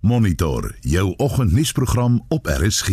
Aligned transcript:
Monitor 0.00 0.74
jou 0.80 1.14
oggendnuusprogram 1.16 2.24
op 2.28 2.46
RSG. 2.46 2.88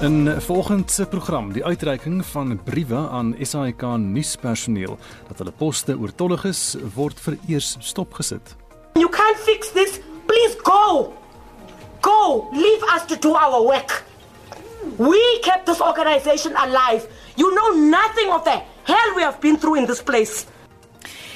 In 0.00 0.40
volgende 0.40 0.92
se 0.92 1.06
program 1.06 1.52
die 1.52 1.64
uitreiking 1.64 2.26
van 2.26 2.62
briewe 2.64 3.08
aan 3.08 3.34
SAIK 3.40 3.82
nuuspersoneel 3.82 4.98
dat 5.28 5.38
hulle 5.38 5.52
poste 5.52 5.98
oortollig 5.98 6.44
is 6.44 6.76
word 6.94 7.20
vereers 7.20 7.76
stopgesit. 7.78 8.56
You 8.92 9.08
can't 9.08 9.38
fix 9.38 9.72
this. 9.72 10.00
Please 10.26 10.56
go. 10.62 11.12
Go. 12.00 12.48
Leave 12.52 12.94
us 12.94 13.06
to 13.06 13.18
do 13.18 13.34
our 13.34 13.62
work. 13.62 14.09
We 15.00 15.40
kept 15.40 15.64
this 15.64 15.80
organization 15.80 16.52
alive. 16.56 17.08
You 17.36 17.54
know 17.54 17.70
nothing 17.88 18.30
of 18.32 18.44
the 18.44 18.60
hell 18.84 19.14
we 19.16 19.22
have 19.22 19.40
been 19.40 19.56
through 19.56 19.78
in 19.78 19.86
this 19.86 20.02
place. 20.02 20.44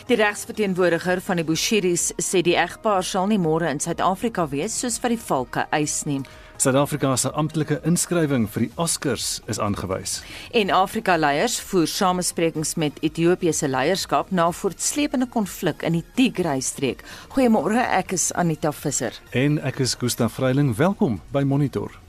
Die 0.07 0.17
regsverteenwoordiger 0.21 1.23
van 1.25 1.41
die 1.41 1.47
Bushiris 1.49 2.11
sê 2.21 2.43
die 2.45 2.59
egpaar 2.61 3.01
sal 3.09 3.31
nie 3.31 3.41
môre 3.41 3.71
in 3.73 3.81
Suid-Afrika 3.81 4.45
wees 4.53 4.77
soos 4.77 5.01
wat 5.01 5.15
die 5.15 5.23
valke 5.31 5.65
eis 5.73 6.03
nie. 6.05 6.19
Suid-Afrika 6.61 7.15
se 7.17 7.33
amptelike 7.33 7.81
inskrywing 7.89 8.45
vir 8.53 8.67
die 8.67 8.71
Oscars 8.77 9.41
is 9.49 9.57
aangewys. 9.57 10.19
En 10.53 10.69
Afrika-leiers 10.69 11.57
voer 11.65 11.89
samesprekings 11.89 12.77
met 12.77 13.01
Ethiopië 13.01 13.57
se 13.57 13.73
leierskap 13.73 14.29
na 14.29 14.51
voortsleepende 14.53 15.33
konflik 15.33 15.89
in 15.89 15.97
die 16.03 16.05
Tigray-streek. 16.21 17.01
Goeiemôre, 17.33 17.81
ek 17.81 18.13
is 18.21 18.29
Anita 18.37 18.77
Visser. 18.77 19.17
En 19.33 19.57
ek 19.65 19.81
is 19.89 19.97
Gustaf 19.97 20.37
Vreiling. 20.37 20.77
Welkom 20.77 21.23
by 21.33 21.49
Monitor. 21.49 22.04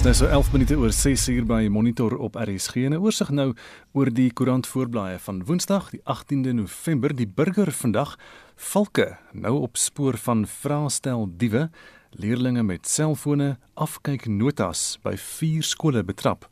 Dis 0.00 0.06
nou 0.08 0.16
so 0.16 0.28
11 0.32 0.52
minute 0.54 0.76
oor 0.80 0.92
6 0.96 1.26
uur 1.28 1.44
by 1.44 1.66
Monitor 1.68 2.14
op 2.24 2.38
RSG. 2.40 2.88
'n 2.88 2.96
Oorsig 2.96 3.28
nou 3.28 3.52
oor 3.92 4.08
die 4.08 4.32
koerant 4.32 4.66
voorblaaie 4.66 5.18
van 5.18 5.44
Woensdag, 5.44 5.90
die 5.90 6.00
18de 6.08 6.54
November. 6.56 7.12
Die 7.12 7.28
burger 7.28 7.72
vandag 7.72 8.16
valke 8.56 9.18
nou 9.32 9.60
op 9.60 9.76
spoor 9.76 10.16
van 10.16 10.46
vraestel 10.46 11.28
diewe, 11.36 11.68
leerlinge 12.10 12.62
met 12.62 12.88
selfone 12.88 13.58
afkyk 13.74 14.24
notas 14.26 14.96
by 15.02 15.16
vier 15.16 15.62
skole 15.62 16.02
betrap. 16.02 16.48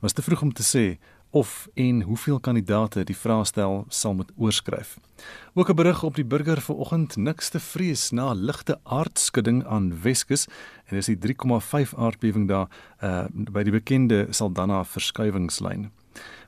Was 0.00 0.12
te 0.12 0.22
vroeg 0.22 0.42
om 0.42 0.52
te 0.52 0.62
sê 0.62 0.98
of 1.34 1.68
en 1.74 2.02
hoeveel 2.02 2.40
kandidate 2.40 3.02
die 3.04 3.16
vraestel 3.16 3.84
sal 3.88 4.14
moet 4.14 4.30
oorskryf. 4.36 4.98
Ook 5.54 5.68
'n 5.70 5.74
berig 5.74 6.02
op 6.02 6.14
die 6.14 6.24
burger 6.24 6.60
vanoggend 6.60 7.16
niks 7.16 7.48
te 7.48 7.60
vrees 7.60 8.10
na 8.10 8.32
ligte 8.32 8.78
aardskudding 8.82 9.64
aan 9.66 10.00
Weskus 10.02 10.46
en 10.86 10.96
dis 10.96 11.06
die 11.06 11.18
3,5 11.18 11.94
aardbewing 11.96 12.48
daar 12.48 12.68
uh, 13.02 13.24
by 13.30 13.62
die 13.62 13.72
bekende 13.72 14.26
Saldanha 14.30 14.84
verskywingslyn. 14.84 15.90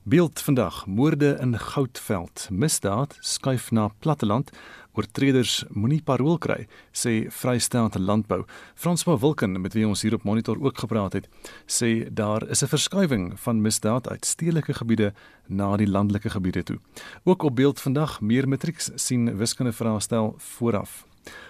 Beeld 0.03 0.41
vandag: 0.41 0.87
moorde 0.87 1.37
in 1.41 1.59
Goudveld. 1.59 2.49
Misdaad 2.51 3.17
skuif 3.21 3.71
na 3.71 3.89
platteland. 3.99 4.51
Oortreders 4.97 5.65
moenie 5.69 6.01
parol 6.03 6.39
kry, 6.39 6.67
sê 6.93 7.27
Vrystaat 7.29 7.99
Landbou. 7.99 8.45
François 8.75 9.21
Wilken 9.21 9.61
met 9.61 9.75
wie 9.77 9.85
ons 9.87 10.03
hier 10.03 10.15
op 10.15 10.25
monitor 10.25 10.57
ook 10.63 10.79
gepraat 10.79 11.13
het, 11.13 11.29
sê 11.67 12.09
daar 12.09 12.49
is 12.49 12.63
'n 12.63 12.73
verskywing 12.73 13.41
van 13.41 13.61
misdaad 13.61 14.09
uit 14.09 14.25
stedelike 14.25 14.75
gebiede 14.75 15.13
na 15.47 15.77
die 15.77 15.89
landelike 15.89 16.31
gebiede 16.31 16.63
toe. 16.63 16.79
Ook 17.25 17.43
op 17.43 17.57
beeld 17.57 17.81
vandag 17.81 18.21
meer 18.21 18.49
matrieks 18.49 18.91
sien 18.95 19.37
wiskunde 19.37 19.73
vraestel 19.73 20.35
vooraf. 20.39 21.07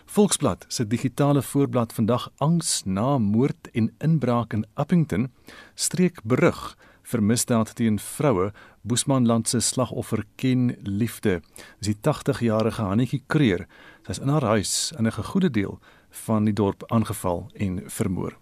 Volksblad 0.06 0.64
se 0.69 0.87
digitale 0.87 1.42
voorblad 1.42 1.92
vandag 1.92 2.31
angs 2.37 2.83
na 2.84 3.19
moord 3.19 3.70
en 3.72 3.94
inbraak 3.98 4.53
in 4.53 4.67
Appington 4.75 5.31
streek 5.75 6.21
berig 6.25 6.77
vir 7.06 7.22
misdaad 7.22 7.75
teen 7.78 7.99
vroue. 8.03 8.53
Boesmanland 8.83 9.49
se 9.49 9.61
slagoffer 9.61 10.25
ken 10.37 10.77
liefde. 10.83 11.41
Die 11.81 11.97
80-jarige 11.97 12.83
Hannetjie 12.83 13.22
Kreer. 13.27 13.67
Sy's 14.06 14.22
in 14.22 14.28
haar 14.28 14.47
huis 14.55 14.93
in 14.99 15.06
'n 15.06 15.12
gegoede 15.12 15.50
deel 15.50 15.78
van 16.27 16.45
die 16.45 16.55
dorp 16.55 16.83
aangeval 16.87 17.50
en 17.55 17.83
vermoor. 17.87 18.37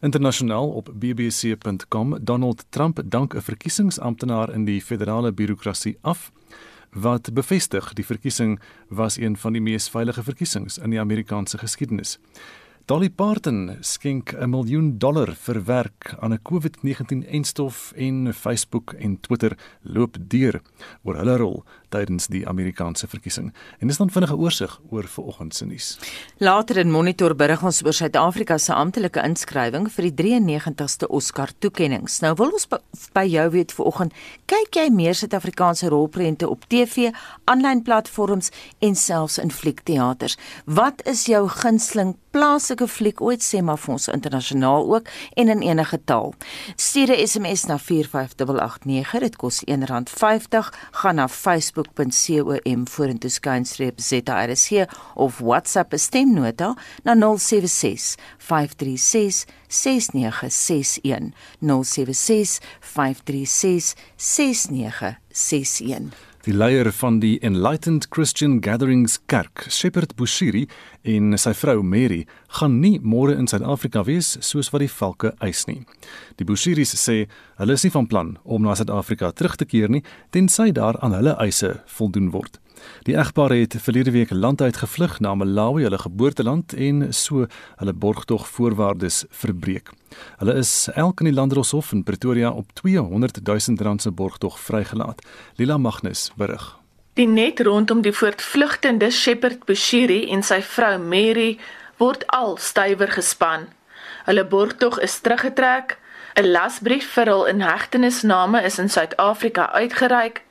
Internasionaal 0.00 0.68
op 0.70 0.90
bbc.com 0.94 2.18
Donald 2.24 2.64
Trump 2.68 3.00
dank 3.04 3.34
'n 3.34 3.40
verkiesingsamptenaar 3.40 4.52
in 4.52 4.64
die 4.64 4.80
federale 4.80 5.32
birokrasie 5.32 5.98
af 6.00 6.32
wat 6.90 7.32
bevestig 7.34 7.92
die 7.92 8.04
verkiesing 8.04 8.60
was 8.88 9.16
een 9.16 9.36
van 9.36 9.52
die 9.52 9.60
mees 9.60 9.88
veilige 9.88 10.22
verkiesings 10.22 10.78
in 10.78 10.90
die 10.90 11.00
Amerikaanse 11.00 11.58
geskiedenis. 11.58 12.18
Dolly 12.86 13.10
Parton 13.10 13.78
skenk 13.82 14.32
'n 14.32 14.50
miljoen 14.50 14.98
dollar 14.98 15.34
vir 15.34 15.58
werk 15.66 16.14
aan 16.22 16.32
'n 16.32 16.42
COVID-19-enstof 16.42 17.92
en 17.96 18.32
Facebook 18.32 18.92
en 18.92 19.20
Twitter 19.20 19.58
loop 19.82 20.16
deur 20.20 20.62
oor 21.02 21.16
hulle 21.16 21.36
rol 21.36 21.64
tydens 21.96 22.28
die 22.32 22.44
Amerikaanse 22.48 23.08
verkiesing. 23.10 23.52
En 23.80 23.90
dis 23.90 24.00
dan 24.00 24.12
vinnige 24.12 24.36
oorsig 24.36 24.80
oor 24.90 25.08
vanoggend 25.10 25.54
se 25.54 25.66
nuus. 25.66 25.88
Later 26.38 26.80
in 26.82 26.92
Monitor 26.92 27.34
berig 27.36 27.64
ons 27.64 27.82
oor 27.84 27.96
Suid-Afrika 27.96 28.58
se 28.58 28.74
amptelike 28.76 29.22
inskrywing 29.24 29.88
vir 29.92 30.10
die 30.10 30.14
93ste 30.40 31.08
Oscar 31.08 31.52
toekenninge. 31.58 32.10
Nou 32.24 32.34
wil 32.40 32.54
ons 32.56 32.68
by, 32.70 32.80
by 33.16 33.24
jou 33.30 33.46
weet 33.56 33.74
vanoggend, 33.76 34.14
kyk 34.50 34.80
jy 34.80 34.86
meer 34.94 35.16
Suid-Afrikaanse 35.16 35.90
rolprente 35.92 36.48
op 36.48 36.68
TV, 36.72 37.10
aanlyn 37.50 37.82
platforms 37.86 38.52
en 38.84 38.96
selfs 38.98 39.40
in 39.42 39.52
fliekteaters? 39.54 40.38
Wat 40.66 41.02
is 41.08 41.26
jou 41.30 41.46
gunsteling 41.48 42.16
plaaslike 42.36 42.86
fliek 42.90 43.20
ooit 43.24 43.44
sê 43.44 43.62
maar 43.64 43.78
vir 43.80 43.94
ons 43.96 44.08
internasionaal 44.12 44.88
ook 44.92 45.08
en 45.40 45.52
in 45.54 45.62
enige 45.64 45.98
taal. 46.04 46.34
Stuur 46.76 47.08
'n 47.14 47.26
SMS 47.26 47.64
na 47.64 47.78
45889, 47.78 49.20
dit 49.20 49.36
kos 49.36 49.62
R1.50, 49.64 50.72
gaan 51.00 51.14
na 51.14 51.28
facebook.com 51.94 52.84
vorentoe 52.96 53.30
skynstreep 53.30 54.00
ZRSG 54.00 54.86
of 55.16 55.40
WhatsApp 55.40 55.92
'n 55.92 55.98
stemnota 55.98 56.74
na 57.04 57.14
076 57.14 58.16
536 58.38 59.46
6961 59.68 61.32
076 61.60 62.60
536 62.80 63.94
6961 64.16 66.10
Die 66.46 66.54
leier 66.54 66.92
van 66.94 67.16
die 67.18 67.40
Enlightened 67.42 68.06
Christian 68.14 68.60
Gatherings 68.62 69.16
Kerk, 69.26 69.64
Shepherd 69.68 70.12
Bushiri 70.14 70.68
en 71.02 71.34
sy 71.42 71.50
vrou 71.58 71.80
Mary, 71.82 72.20
gaan 72.60 72.76
nie 72.78 73.00
môre 73.02 73.34
in 73.34 73.48
Suid-Afrika 73.50 74.04
wees 74.06 74.36
soos 74.46 74.70
wat 74.70 74.84
die 74.84 74.90
valke 74.92 75.32
eis 75.42 75.64
nie. 75.66 75.80
Die 76.38 76.46
Bushiris 76.46 76.94
sê 77.02 77.16
hulle 77.58 77.74
is 77.74 77.82
nie 77.82 77.90
van 77.96 78.06
plan 78.06 78.30
om 78.44 78.62
na 78.62 78.78
Suid-Afrika 78.78 79.32
terug 79.34 79.58
te 79.58 79.66
keer 79.66 79.90
nie 79.90 80.04
tensy 80.30 80.70
daar 80.70 81.00
aan 81.02 81.18
hulle 81.18 81.34
eise 81.42 81.80
voldoen 81.98 82.30
word. 82.30 82.60
Die 83.10 83.18
egpaar 83.18 83.50
het 83.50 83.74
verlede 83.82 84.14
week 84.14 84.30
landuit 84.30 84.78
gevlug 84.78 85.18
na 85.18 85.34
Malawi, 85.34 85.82
hulle 85.88 85.98
geboorteland 85.98 86.78
en 86.78 87.08
so 87.10 87.50
hulle 87.82 87.98
borgtog 88.06 88.46
voorwaardes 88.54 89.24
verbreek. 89.34 89.90
Hulle 90.38 90.54
is 90.54 90.88
elk 90.94 91.20
in 91.20 91.30
die 91.30 91.34
Landdroshof 91.34 91.92
in 91.92 92.04
Pretoria 92.04 92.50
op 92.50 92.72
200 92.72 93.40
000 93.42 93.82
rand 93.82 94.02
se 94.02 94.10
borgtog 94.10 94.60
vrygelaat. 94.60 95.22
Lila 95.56 95.78
Magnus 95.78 96.30
berig. 96.36 96.76
Die 97.14 97.26
net 97.26 97.60
rondom 97.60 98.02
die 98.02 98.12
voortvlugtende 98.12 99.10
Shepherd 99.10 99.64
Bushiri 99.64 100.30
en 100.30 100.42
sy 100.42 100.60
vrou 100.62 100.98
Mary 100.98 101.58
word 101.96 102.26
al 102.26 102.58
stywer 102.60 103.08
gespan. 103.08 103.68
Hulle 104.24 104.44
borgtog 104.44 105.00
is 105.00 105.20
teruggetrek. 105.20 105.98
'n 106.36 106.50
Lasbrief 106.52 107.06
vir 107.14 107.30
hul 107.32 107.46
inhegtenisname 107.46 108.60
is 108.62 108.78
in 108.78 108.88
Suid-Afrika 108.88 109.72
uitgereik 109.72 110.44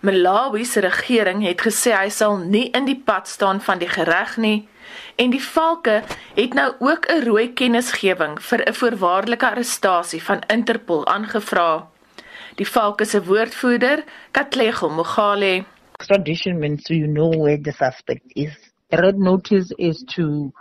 Malawi 0.00 0.64
se 0.64 0.80
regering 0.80 1.42
het 1.44 1.60
gesê 1.60 1.92
hy 1.92 2.08
sal 2.08 2.38
nie 2.40 2.70
in 2.76 2.86
die 2.88 2.96
pad 2.96 3.28
staan 3.28 3.60
van 3.60 3.80
die 3.82 3.88
reg 3.88 4.36
nie 4.40 4.68
en 5.16 5.30
die 5.30 5.42
valke 5.42 6.02
het 6.34 6.54
nou 6.54 6.74
ook 6.78 7.06
'n 7.08 7.24
rooi 7.24 7.52
kennisgewing 7.52 8.42
vir 8.42 8.60
'n 8.68 8.74
voorwaardelike 8.74 9.50
arrestasie 9.50 10.22
van 10.22 10.42
Interpol 10.46 11.06
aangevra. 11.06 11.88
Die 12.54 12.68
valke 12.68 13.04
se 13.04 13.24
woordvoerder, 13.24 14.04
Katlego 14.30 14.88
Mogale, 14.88 15.64
extradition 16.00 16.58
means 16.58 16.88
you 16.88 17.06
know 17.06 17.30
where 17.36 17.58
the 17.58 17.72
suspect 17.72 18.24
is. 18.34 18.56
A 18.92 18.96
red 18.96 19.18
notice 19.18 19.72
is 19.78 20.02
to 20.16 20.52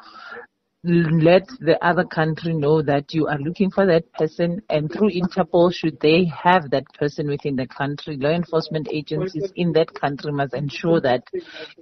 let 0.84 1.46
the 1.60 1.78
other 1.86 2.06
country 2.06 2.54
know 2.54 2.82
that 2.82 3.14
you 3.14 3.28
are 3.28 3.38
looking 3.40 3.70
for 3.70 3.86
that 3.86 4.10
person 4.14 4.62
and 4.70 4.90
through 4.90 5.10
Interpol 5.10 5.74
should 5.74 6.00
they 6.00 6.24
have 6.26 6.70
that 6.72 6.86
person 6.94 7.28
within 7.28 7.58
the 7.58 7.68
country 7.68 8.16
law 8.16 8.30
enforcement 8.30 8.88
agencies 8.90 9.52
in 9.58 9.74
that 9.74 9.94
country 9.94 10.32
must 10.32 10.54
ensure 10.54 11.02
that 11.02 11.24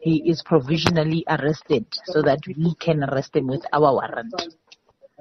he 0.02 0.28
is 0.28 0.42
provisionally 0.44 1.24
arrested 1.30 1.86
so 2.06 2.24
that 2.24 2.40
we 2.48 2.74
can 2.80 3.04
arrest 3.04 3.36
him 3.36 3.46
with 3.46 3.64
our 3.72 3.94
warrant 3.94 4.34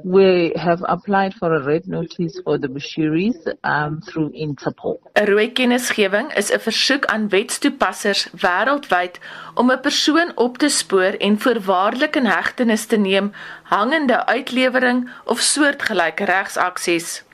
We 0.04 0.52
have 0.56 0.84
applied 0.86 1.34
for 1.34 1.54
a 1.54 1.62
red 1.62 1.88
notice 1.88 2.38
for 2.44 2.58
the 2.58 2.68
Bushiris 2.68 3.36
um, 3.64 4.02
through 4.02 4.30
Interpol. 4.34 5.00
'n 5.14 5.24
Rooi 5.24 5.52
kennisgewing 5.52 6.28
is 6.36 6.50
'n 6.52 6.60
versoek 6.60 7.04
aan 7.06 7.28
wetstoepassers 7.28 8.28
wêreldwyd 8.42 9.18
om 9.54 9.70
'n 9.70 9.80
persoon 9.80 10.32
op 10.34 10.58
te 10.58 10.68
spoor 10.68 11.12
en 11.26 11.40
voorwaardelik 11.40 12.16
in 12.16 12.26
hegtenis 12.26 12.86
te 12.86 12.96
neem 12.96 13.32
hangende 13.62 14.26
uitlewering 14.26 15.10
of 15.24 15.40
soortgelyke 15.40 16.24
regsaksies. 16.24 17.24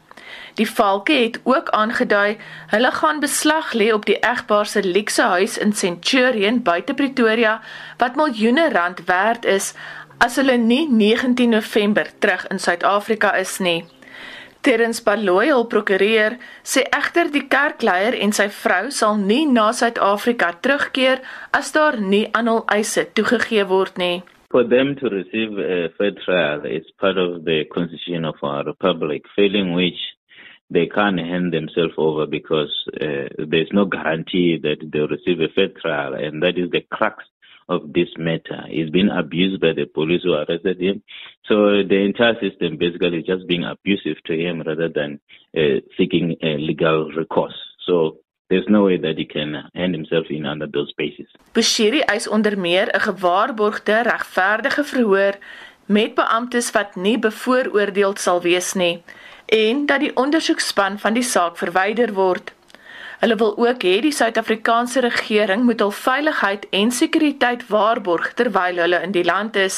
Die 0.54 0.70
valke 0.70 1.12
het 1.12 1.40
ook 1.42 1.68
aangedui 1.68 2.36
hulle 2.66 2.90
gaan 2.90 3.20
beslag 3.20 3.72
lê 3.72 3.92
op 3.92 4.06
die 4.06 4.18
egpaar 4.18 4.66
se 4.66 4.82
luukse 4.84 5.22
huis 5.22 5.58
in 5.58 5.72
Centurion 5.72 6.62
buite 6.62 6.94
Pretoria 6.94 7.60
wat 7.98 8.16
miljoene 8.16 8.68
rand 8.72 9.04
werd 9.04 9.44
is 9.44 9.72
as 10.22 10.36
hulle 10.38 10.54
nie 10.58 10.86
19 10.86 11.50
November 11.50 12.06
terug 12.22 12.46
in 12.50 12.60
Suid-Afrika 12.62 13.34
is 13.40 13.58
nie. 13.58 13.82
Terrens 14.62 15.00
Baloy, 15.02 15.48
hul 15.50 15.64
prokureur, 15.66 16.36
sê 16.62 16.84
egter 16.94 17.32
die 17.34 17.48
kerkleier 17.50 18.14
en 18.22 18.30
sy 18.36 18.46
vrou 18.60 18.92
sal 18.94 19.18
nie 19.18 19.42
na 19.50 19.72
Suid-Afrika 19.74 20.52
terugkeer 20.62 21.24
as 21.58 21.72
daar 21.74 21.98
nie 21.98 22.28
aan 22.38 22.50
hul 22.52 22.62
eise 22.70 23.08
toegegee 23.18 23.66
word 23.66 23.98
nie. 23.98 24.22
For 24.54 24.62
them 24.62 24.94
to 25.00 25.10
receive 25.10 25.58
a 25.58 25.88
fair 25.98 26.14
trial 26.22 26.66
is 26.70 26.86
part 27.00 27.18
of 27.18 27.42
the 27.48 27.64
constitution 27.74 28.24
of 28.24 28.38
our 28.42 28.62
republic, 28.62 29.26
failing 29.34 29.74
which 29.74 29.98
they 30.70 30.86
can't 30.86 31.18
hand 31.18 31.52
themselves 31.52 31.98
over 31.98 32.26
because 32.26 32.72
uh, 33.00 33.26
there's 33.50 33.72
no 33.72 33.86
guarantee 33.86 34.60
that 34.62 34.78
they'll 34.92 35.08
receive 35.08 35.40
a 35.40 35.50
fair 35.56 35.72
trial, 35.82 36.14
and 36.14 36.42
that 36.44 36.56
is 36.56 36.70
the 36.70 36.84
crux 36.92 37.24
of 37.74 37.80
this 37.96 38.10
matter. 38.28 38.60
He's 38.74 38.90
been 38.98 39.10
abused 39.22 39.60
by 39.64 39.72
the 39.78 39.86
police 39.98 40.22
who 40.24 40.32
arrested 40.34 40.78
him. 40.86 40.96
So 41.48 41.54
the 41.92 42.00
entire 42.10 42.36
system 42.44 42.68
basically 42.84 43.22
just 43.32 43.44
being 43.52 43.64
abusive 43.74 44.18
to 44.28 44.34
him 44.42 44.54
rather 44.68 44.88
than 44.98 45.10
uh, 45.60 45.78
seeking 45.96 46.26
a 46.42 46.52
legal 46.70 46.98
recourse. 47.20 47.58
So 47.86 47.94
there's 48.48 48.68
no 48.68 48.82
way 48.88 48.98
that 48.98 49.16
he 49.16 49.26
can 49.36 49.50
hand 49.74 49.94
himself 49.98 50.26
in 50.36 50.46
under 50.52 50.68
those 50.74 50.88
spaces. 50.94 51.28
Bushiri 51.56 52.00
eis 52.14 52.28
onder 52.36 52.58
meer 52.58 52.86
'n 52.92 53.00
gewaarborgde 53.08 53.96
regverdige 54.12 54.84
verhoor 54.92 55.34
met 55.86 56.14
beamptes 56.14 56.70
wat 56.76 56.96
nie 56.96 57.18
bevooroordeel 57.18 58.14
sal 58.16 58.40
wees 58.48 58.72
nie 58.74 59.02
en 59.52 59.86
dat 59.86 60.00
die 60.00 60.16
ondersoekspan 60.16 60.98
van 60.98 61.12
die 61.12 61.22
saak 61.22 61.58
verwyder 61.60 62.12
word. 62.16 62.52
Hulle 63.22 63.36
wil 63.38 63.52
ook 63.56 63.84
hê 63.86 64.00
die 64.02 64.10
Suid-Afrikaanse 64.10 65.00
regering 65.00 65.62
moet 65.62 65.82
hul 65.84 65.92
veiligheid 65.94 66.64
en 66.74 66.88
sekuriteit 66.90 67.60
waarborg 67.68 68.32
terwyl 68.40 68.80
hulle 68.82 68.98
in 69.06 69.12
die 69.14 69.22
land 69.22 69.56
is. 69.56 69.76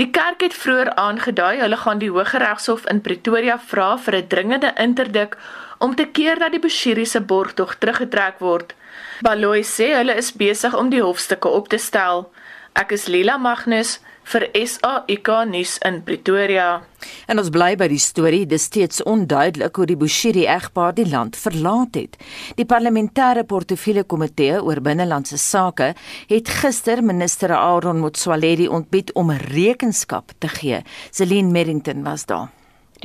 Die 0.00 0.08
kerk 0.10 0.42
het 0.42 0.56
vroeër 0.58 0.90
aangedui 1.04 1.60
hulle 1.60 1.78
gaan 1.84 2.00
die 2.02 2.10
Hooggeregshof 2.10 2.88
in 2.90 3.00
Pretoria 3.06 3.60
vra 3.70 3.92
vir 4.06 4.16
'n 4.18 4.26
dringende 4.34 4.72
interdik 4.86 5.36
om 5.78 5.94
te 5.94 6.06
keer 6.18 6.38
dat 6.42 6.50
die 6.50 6.64
Bushiri 6.66 7.06
se 7.06 7.20
borgtog 7.20 7.74
teruggetrek 7.74 8.38
word. 8.38 8.74
Baloy 9.20 9.62
sê 9.62 9.94
hulle 9.94 10.18
is 10.24 10.32
besig 10.32 10.74
om 10.74 10.90
die 10.90 11.02
hofstukke 11.02 11.48
op 11.48 11.68
te 11.68 11.78
stel. 11.78 12.26
Ek 12.72 12.94
is 12.96 13.02
Lila 13.04 13.34
Magnus 13.36 13.98
vir 14.32 14.46
SAIK 14.56 15.28
nuus 15.50 15.74
in 15.84 15.98
Pretoria. 16.06 16.80
En 17.28 17.36
ons 17.36 17.50
bly 17.52 17.74
by 17.76 17.84
die 17.92 18.00
storie, 18.00 18.46
dis 18.48 18.64
steeds 18.70 19.02
onduidelik 19.04 19.76
hoe 19.76 19.86
die 19.90 19.96
Bushiri 20.00 20.46
egpaar 20.48 20.94
die 20.96 21.04
land 21.10 21.36
verlaat 21.36 21.98
het. 22.00 22.16
Die 22.56 22.64
parlementêre 22.64 23.44
portefeulje 23.44 24.06
komitee 24.08 24.56
oor 24.56 24.80
binnelandse 24.80 25.36
sake 25.36 25.90
het 26.30 26.48
gister 26.62 27.02
minister 27.04 27.52
Aaron 27.58 28.00
Motsoaledi 28.00 28.70
ontbied 28.72 29.12
om 29.20 29.34
rekenskap 29.52 30.32
te 30.40 30.48
gee. 30.56 30.80
Celine 31.10 31.52
Merrington 31.52 32.00
was 32.08 32.24
daar. 32.24 32.48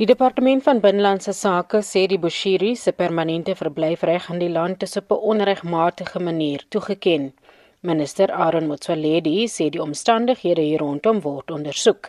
Die 0.00 0.06
departement 0.06 0.62
van 0.64 0.80
binnelandse 0.80 1.34
sake 1.36 1.82
sê 1.84 2.06
die 2.08 2.20
Bushiri 2.22 2.72
se 2.78 2.96
permanente 2.96 3.52
verblyfreg 3.58 4.30
in 4.32 4.40
die 4.40 4.52
land 4.54 4.82
is 4.86 4.96
op 4.96 5.12
'n 5.12 5.24
onregmatige 5.34 6.20
manier 6.24 6.64
toegeken. 6.70 7.32
Minister 7.80 8.32
Aaron 8.32 8.66
Motsoaledi 8.66 9.44
sê 9.46 9.68
die 9.70 9.82
omstandighede 9.82 10.62
hier 10.66 10.80
rondom 10.82 11.20
word 11.22 11.52
ondersoek. 11.54 12.08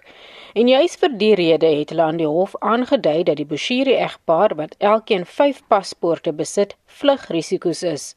En 0.58 0.72
juis 0.72 0.96
vir 0.98 1.12
die 1.22 1.36
rede 1.38 1.70
het 1.80 1.94
hulle 1.94 2.08
aan 2.10 2.18
die 2.18 2.30
hof 2.30 2.56
aangedui 2.72 3.22
dat 3.28 3.38
die 3.38 3.46
Bushiri 3.46 3.94
egpaar 3.94 4.56
wat 4.58 4.74
elkeen 4.80 5.28
5 5.30 5.62
paspoorte 5.70 6.34
besit, 6.34 6.74
vlugrisiko's 6.88 7.84
is. 7.84 8.16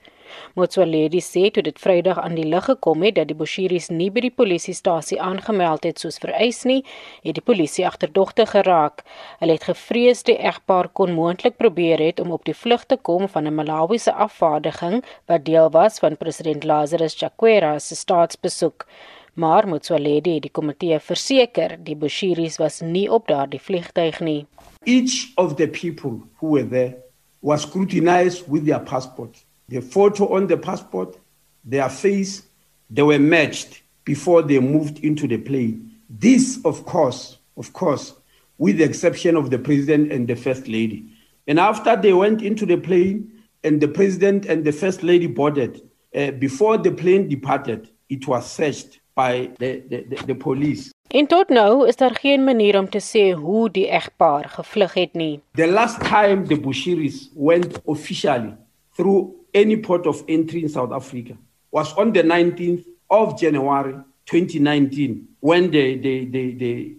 Motsoaledi 0.54 1.20
sê 1.20 1.50
toe 1.50 1.62
dit 1.62 1.78
Vrydag 1.78 2.18
aan 2.18 2.34
die 2.34 2.46
lig 2.48 2.64
gekom 2.64 3.02
het 3.02 3.14
dat 3.14 3.28
die 3.30 3.36
Bushiris 3.36 3.88
nie 3.90 4.10
by 4.10 4.24
die 4.26 4.34
polisiestasie 4.34 5.20
aangemeld 5.20 5.84
het 5.88 6.02
soos 6.02 6.18
vereis 6.22 6.62
nie, 6.68 6.82
het 7.22 7.38
die 7.38 7.44
polisie 7.44 7.86
agterdogtig 7.86 8.50
geraak. 8.50 9.04
Hulle 9.40 9.56
het 9.56 9.68
gevrees 9.70 10.22
die 10.28 10.38
egpaar 10.38 10.88
kon 10.88 11.14
moontlik 11.16 11.56
probeer 11.56 12.00
het 12.00 12.20
om 12.20 12.32
op 12.36 12.44
die 12.44 12.56
vlug 12.56 12.84
te 12.84 12.96
kom 12.96 13.28
van 13.28 13.46
'n 13.46 13.54
Malawiese 13.54 14.12
afvaardiging 14.12 15.02
wat 15.26 15.44
deel 15.44 15.70
was 15.70 15.98
van 15.98 16.16
president 16.16 16.64
Lazarus 16.64 17.14
Chakwera 17.18 17.78
se 17.78 17.94
staatsbesoek. 17.94 18.86
Maar 19.34 19.68
Motsoaledi 19.68 20.34
het 20.34 20.42
die 20.42 20.50
komitee 20.50 20.98
verseker 21.00 21.78
die 21.80 21.96
Bushiris 21.96 22.58
was 22.60 22.80
nie 22.80 23.08
op 23.08 23.26
daardie 23.26 23.60
vliegtyg 23.60 24.20
nie. 24.20 24.46
Each 24.84 25.32
of 25.36 25.54
the 25.54 25.68
people 25.68 26.20
who 26.40 26.52
were 26.52 26.68
there 26.68 26.96
was 27.40 27.62
scrutinized 27.62 28.44
with 28.48 28.66
their 28.66 28.80
passports. 28.80 29.46
The 29.68 29.80
photo 29.80 30.34
on 30.34 30.46
the 30.46 30.56
passport, 30.56 31.18
their 31.64 31.88
face, 31.88 32.42
they 32.90 33.02
were 33.02 33.18
matched 33.18 33.82
before 34.04 34.42
they 34.42 34.58
moved 34.58 34.98
into 35.00 35.26
the 35.26 35.38
plane. 35.38 35.90
This, 36.10 36.58
of 36.64 36.84
course, 36.84 37.38
of 37.56 37.72
course, 37.72 38.14
with 38.58 38.78
the 38.78 38.84
exception 38.84 39.36
of 39.36 39.50
the 39.50 39.58
president 39.58 40.12
and 40.12 40.28
the 40.28 40.36
first 40.36 40.68
lady. 40.68 41.06
And 41.46 41.58
after 41.58 41.96
they 41.96 42.12
went 42.12 42.42
into 42.42 42.66
the 42.66 42.76
plane 42.76 43.32
and 43.64 43.80
the 43.80 43.88
president 43.88 44.46
and 44.46 44.64
the 44.64 44.72
first 44.72 45.02
lady 45.02 45.26
boarded, 45.26 45.82
uh, 46.14 46.32
before 46.32 46.78
the 46.78 46.90
plane 46.90 47.28
departed, 47.28 47.88
it 48.08 48.28
was 48.28 48.50
searched 48.50 49.00
by 49.14 49.50
the, 49.58 49.82
the, 49.88 50.04
the, 50.08 50.26
the 50.26 50.34
police. 50.34 50.90
En 51.12 51.26
tot 51.26 51.48
nou 51.48 51.86
is 51.86 51.96
daar 51.96 52.14
geen 52.14 52.44
manier 52.44 52.78
om 52.78 52.88
te 52.88 53.00
sê 53.00 53.32
hoe 53.36 53.70
die 53.70 53.88
egpaar 53.88 54.48
gevlug 54.48 54.94
het 54.94 55.12
nie. 55.14 55.40
The 55.54 55.66
last 55.66 56.00
time 56.00 56.46
the 56.46 56.56
Bushiris 56.60 57.30
went 57.34 57.80
officially 57.84 58.54
through 58.96 59.34
any 59.54 59.76
port 59.76 60.06
of 60.06 60.24
entry 60.28 60.62
in 60.62 60.68
South 60.68 60.92
Africa 60.92 61.36
was 61.70 61.92
on 61.94 62.12
the 62.12 62.22
19th 62.22 62.84
of 63.10 63.38
January 63.38 63.94
2019 64.26 65.28
when 65.40 65.70
they, 65.70 65.96
they, 65.96 66.24
they, 66.24 66.52
they, 66.52 66.92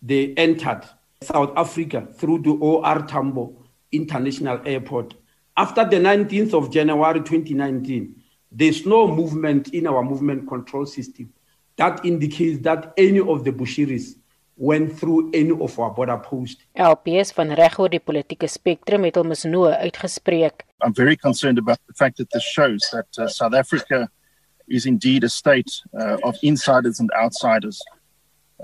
they 0.00 0.34
entered 0.34 0.82
South 1.20 1.52
Africa 1.56 2.08
through 2.14 2.38
the 2.42 2.50
OR 2.50 3.02
Tambo 3.02 3.54
International 3.92 4.60
Airport. 4.64 5.14
After 5.56 5.84
the 5.84 5.96
19th 5.96 6.54
of 6.54 6.72
January 6.72 7.20
2019, 7.20 8.16
there's 8.50 8.86
no 8.86 9.06
movement 9.06 9.68
in 9.68 9.86
our 9.86 10.02
movement 10.02 10.48
control 10.48 10.86
system. 10.86 11.32
That 11.76 12.04
indicates 12.04 12.62
that 12.62 12.92
any 12.96 13.20
of 13.20 13.44
the 13.44 13.52
Bushiris 13.52 14.16
went 14.56 14.98
through 14.98 15.30
any 15.32 15.50
of 15.50 15.78
our 15.78 15.90
border 15.90 16.18
posts. 16.18 16.62
LPS 16.74 17.32
van 17.32 17.54
reg 17.58 17.78
oor 17.78 17.90
die 17.90 18.00
politieke 18.00 18.48
spektrum 18.48 19.04
het 19.08 19.16
hom 19.16 19.32
misnoo 19.32 19.70
uitgespreek. 19.72 20.66
I'm 20.84 20.94
very 20.94 21.16
concerned 21.16 21.58
about 21.58 21.78
the 21.86 21.94
fact 21.94 22.16
that 22.18 22.30
this 22.30 22.44
shows 22.44 22.90
that 22.92 23.08
uh, 23.18 23.28
South 23.28 23.54
Africa 23.54 24.08
is 24.68 24.86
indeed 24.86 25.24
a 25.24 25.28
state 25.28 25.70
uh, 25.98 26.16
of 26.22 26.36
insiders 26.42 27.00
and 27.00 27.10
outsiders, 27.12 27.80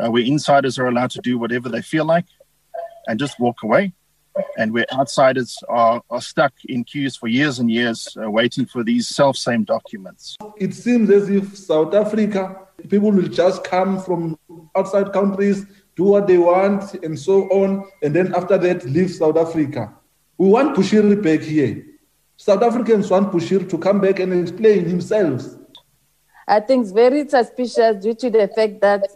uh, 0.01 0.11
where 0.11 0.23
insiders 0.23 0.79
are 0.79 0.89
allowed 0.89 1.11
to 1.11 1.21
do 1.21 1.39
whatever 1.39 1.69
they 1.69 1.83
feel 1.83 2.05
like 2.05 2.27
and 3.07 3.19
just 3.19 3.39
walk 3.41 3.63
away, 3.63 3.93
and 4.57 4.73
where 4.73 4.87
outsiders 4.93 5.57
are, 5.69 6.03
are 6.11 6.21
stuck 6.21 6.53
in 6.67 6.85
queues 6.85 7.17
for 7.17 7.27
years 7.27 7.59
and 7.59 7.71
years 7.71 8.17
uh, 8.23 8.31
waiting 8.31 8.67
for 8.67 8.85
these 8.85 9.09
self 9.09 9.37
same 9.37 9.65
documents. 9.65 10.37
It 10.59 10.75
seems 10.75 11.11
as 11.11 11.29
if 11.29 11.57
South 11.57 11.95
Africa, 11.95 12.57
people 12.89 13.11
will 13.11 13.29
just 13.29 13.65
come 13.65 14.01
from 14.01 14.39
outside 14.77 15.13
countries, 15.13 15.67
do 15.99 16.05
what 16.05 16.29
they 16.29 16.39
want, 16.39 16.95
and 17.03 17.19
so 17.19 17.49
on, 17.49 17.85
and 18.05 18.15
then 18.15 18.33
after 18.33 18.57
that, 18.57 18.85
leave 18.85 19.11
South 19.11 19.37
Africa. 19.37 19.93
We 20.39 20.49
want 20.49 20.77
Bushiri 20.77 21.21
back 21.21 21.41
here. 21.41 21.85
South 22.37 22.63
Africans 22.63 23.11
want 23.11 23.33
Bushir 23.33 23.69
to 23.69 23.77
come 23.77 24.01
back 24.01 24.21
and 24.21 24.33
explain 24.33 24.85
himself. 24.85 25.43
I 26.47 26.61
think 26.61 26.85
it's 26.85 26.93
very 26.93 27.29
suspicious 27.29 28.01
due 28.01 28.15
to 28.15 28.31
the 28.31 28.47
fact 28.47 28.81
that 28.81 29.09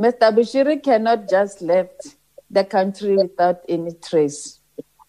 Mr. 0.00 0.34
Bushiri 0.34 0.82
cannot 0.82 1.28
just 1.28 1.60
left 1.60 2.16
the 2.50 2.64
country 2.64 3.14
without 3.14 3.60
any 3.68 3.92
trace. 3.92 4.60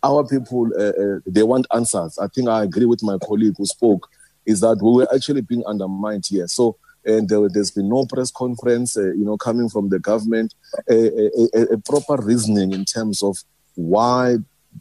Our 0.03 0.27
people, 0.27 0.67
uh, 0.77 0.83
uh, 0.83 1.19
they 1.25 1.43
want 1.43 1.65
answers. 1.73 2.19
I 2.19 2.27
think 2.27 2.49
I 2.49 2.63
agree 2.63 2.85
with 2.85 3.01
my 3.03 3.17
colleague 3.19 3.55
who 3.57 3.65
spoke, 3.65 4.09
is 4.45 4.59
that 4.59 4.79
we 4.81 4.91
were 4.91 5.07
actually 5.15 5.41
being 5.41 5.63
undermined 5.65 6.25
here. 6.27 6.47
So, 6.47 6.75
and 7.09 7.27
there, 7.27 7.41
has 7.55 7.71
been 7.71 7.89
no 7.89 8.05
press 8.05 8.31
conference, 8.31 8.97
uh, 8.97 9.11
you 9.13 9.25
know, 9.25 9.37
coming 9.37 9.69
from 9.69 9.89
the 9.89 9.99
government, 9.99 10.53
a, 10.89 11.29
a, 11.53 11.61
a 11.73 11.77
proper 11.79 12.21
reasoning 12.21 12.71
in 12.71 12.85
terms 12.85 13.23
of 13.23 13.37
why 13.75 14.37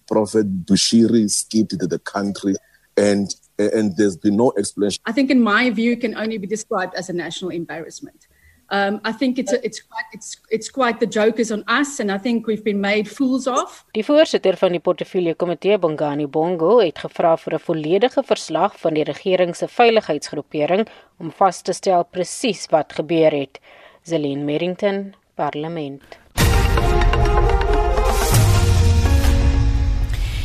Prophet 0.06 0.66
Bushiri 0.66 1.30
skipped 1.30 1.78
the 1.78 1.98
country 1.98 2.54
and 2.96 3.34
and 3.58 3.96
there's 3.96 4.16
been 4.16 4.36
no 4.36 4.52
explanation. 4.56 5.02
I 5.04 5.10
think 5.10 5.30
in 5.30 5.42
my 5.42 5.70
view 5.70 5.96
can 5.96 6.16
only 6.16 6.38
be 6.38 6.46
described 6.46 6.94
as 6.94 7.08
a 7.08 7.12
national 7.12 7.50
embarrassment. 7.50 8.27
Um, 8.70 9.00
I 9.02 9.12
think 9.12 9.38
it's 9.38 9.52
a, 9.52 9.64
it's 9.64 9.80
quite 9.80 10.04
it's 10.12 10.40
it's 10.50 10.70
quite 10.70 10.98
the 11.00 11.06
joke 11.06 11.40
is 11.40 11.50
on 11.50 11.64
us, 11.66 12.00
and 12.00 12.10
I 12.12 12.18
think 12.18 12.46
we've 12.46 12.62
been 12.62 12.80
made 12.80 13.08
fools 13.08 13.46
of. 13.46 13.84
Die 13.96 14.04
voorsitter 14.04 14.56
van 14.60 14.76
die 14.76 14.80
portefeulje 14.80 15.34
komitee, 15.34 15.78
Bongani 15.78 16.26
Bongo, 16.26 16.78
het 16.82 16.98
gevra 16.98 17.36
vir 17.36 17.54
'n 17.54 17.64
volledige 17.64 18.22
verslag 18.22 18.76
van 18.80 18.94
die 18.94 19.04
regering 19.04 19.56
se 19.56 19.68
veiligheidsgroepering 19.68 20.88
om 21.18 21.32
vas 21.32 21.62
te 21.62 21.72
stel 21.72 22.04
presies 22.04 22.66
wat 22.70 22.92
gebeur 22.92 23.32
het. 23.32 23.58
Zelin 24.02 24.44
Merrington, 24.44 25.14
Parlement. 25.34 26.18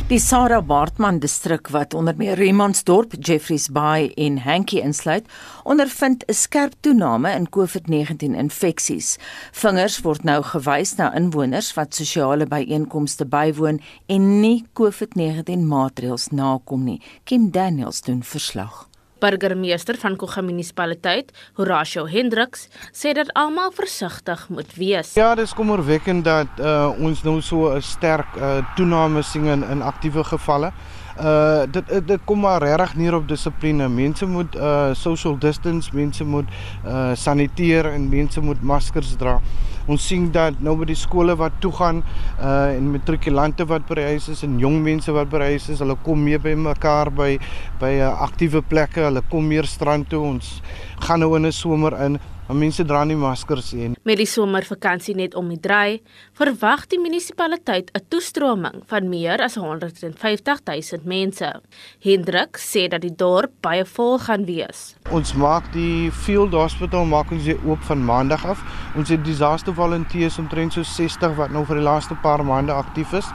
Die 0.04 0.18
Sarah 0.20 0.60
Bartman 0.60 1.16
distrik 1.18 1.70
wat 1.72 1.94
onder 1.94 2.12
meer 2.16 2.36
Remansdorp, 2.36 3.14
Jeffreys 3.20 3.70
Bay 3.72 4.10
en 4.20 4.36
Hankie 4.44 4.82
insluit, 4.84 5.24
ondervind 5.64 6.24
'n 6.28 6.34
skerp 6.34 6.74
toename 6.80 7.32
in 7.32 7.48
COVID-19 7.48 8.34
infeksies. 8.36 9.16
Vingers 9.52 10.00
word 10.00 10.24
nou 10.24 10.42
gewys 10.42 10.94
na 10.96 11.14
inwoners 11.14 11.74
wat 11.74 11.94
sosiale 11.94 12.46
byeenkomste 12.46 13.24
bywoon 13.24 13.80
en 14.06 14.40
nie 14.40 14.66
COVID-19 14.72 15.64
maatreëls 15.64 16.28
nakom 16.28 16.84
nie. 16.84 17.00
Kim 17.24 17.50
Daniels 17.50 18.00
doen 18.02 18.22
verslag 18.22 18.88
burgemeester 19.24 19.96
van 20.00 20.16
Kogga 20.20 20.42
munisipaliteit, 20.44 21.32
Horatio 21.58 22.06
Hendriks, 22.10 22.68
sê 22.92 23.14
dat 23.16 23.32
almal 23.38 23.72
versigtig 23.74 24.48
moet 24.48 24.74
wees. 24.76 25.14
Ja, 25.18 25.32
dis 25.38 25.54
kommerwekkend 25.56 26.26
dat 26.28 26.60
uh, 26.60 26.90
ons 26.98 27.24
nou 27.24 27.40
so 27.40 27.72
'n 27.74 27.82
sterk 27.82 28.36
uh, 28.36 28.60
toename 28.76 29.22
sien 29.22 29.46
in, 29.46 29.64
in 29.70 29.82
aktiewe 29.82 30.24
gevalle. 30.24 30.72
Uh 31.14 31.62
dit 31.70 32.06
dit 32.06 32.20
kom 32.26 32.40
maar 32.42 32.62
regtig 32.62 32.96
neer 32.98 33.14
op 33.14 33.28
dissipline. 33.28 33.88
Mense 33.88 34.26
moet 34.26 34.54
uh 34.56 34.90
social 34.94 35.38
distance, 35.38 35.90
mense 35.94 36.24
moet 36.24 36.48
uh 36.86 37.14
saniteer 37.14 37.86
en 37.86 38.08
mense 38.08 38.40
moet 38.40 38.62
maskers 38.62 39.14
dra. 39.16 39.40
Ons 39.86 40.06
sien 40.08 40.30
dat 40.32 40.60
nou 40.64 40.76
by 40.80 40.86
die 40.88 40.96
skole 40.96 41.34
wat 41.36 41.58
toe 41.60 41.72
gaan 41.76 42.02
uh 42.38 42.72
en 42.74 42.90
matrikulante 42.94 43.66
wat 43.68 43.84
by 43.88 44.06
huis 44.14 44.28
is 44.32 44.42
en 44.46 44.58
jong 44.58 44.80
mense 44.82 45.12
wat 45.12 45.28
by 45.30 45.50
huis 45.52 45.68
is, 45.68 45.82
hulle 45.84 45.96
kom 46.06 46.22
meer 46.24 46.40
by 46.40 46.54
mekaar 46.56 47.10
by 47.12 47.34
by 47.80 47.92
uh, 48.00 48.12
aktiewe 48.24 48.62
plekke. 48.64 49.04
Hulle 49.04 49.22
kom 49.30 49.48
meer 49.48 49.68
strand 49.68 50.08
toe. 50.08 50.22
Ons 50.24 50.60
gaan 51.04 51.20
nou 51.20 51.34
in 51.36 51.46
'n 51.46 51.52
somer 51.52 51.98
in 52.06 52.18
mense 52.52 52.84
dra 52.84 53.04
nie 53.04 53.16
maskers 53.16 53.72
nie. 53.72 53.94
Met 54.04 54.18
die 54.20 54.28
somervakansie 54.28 55.14
net 55.16 55.34
om 55.34 55.48
die 55.48 55.60
draai, 55.60 56.02
verwag 56.36 56.84
die 56.92 56.98
munisipaliteit 57.00 57.90
'n 57.94 58.04
toestroming 58.10 58.82
van 58.86 59.08
meer 59.08 59.40
as 59.40 59.54
150 59.56 60.60
000 60.66 61.00
mense. 61.04 61.60
Hendrik 62.00 62.58
sê 62.58 62.88
dat 62.88 63.00
die 63.00 63.14
dorp 63.16 63.50
baie 63.62 63.84
vol 63.84 64.18
gaan 64.18 64.44
wees. 64.44 64.96
Ons 65.10 65.32
maak 65.34 65.72
die 65.72 66.10
field 66.10 66.52
hospital 66.52 67.04
maak 67.04 67.30
ons 67.30 67.48
oop 67.64 67.82
van 67.82 68.04
maandag 68.04 68.44
af. 68.44 68.60
Ons 68.96 69.08
het 69.08 69.24
disaster 69.24 69.74
volunteers 69.74 70.38
omtrent 70.38 70.72
so 70.72 70.82
60 70.82 71.36
wat 71.36 71.50
nou 71.50 71.64
vir 71.64 71.76
die 71.76 71.84
laaste 71.84 72.14
paar 72.14 72.44
maande 72.44 72.72
aktief 72.72 73.12
is. 73.12 73.26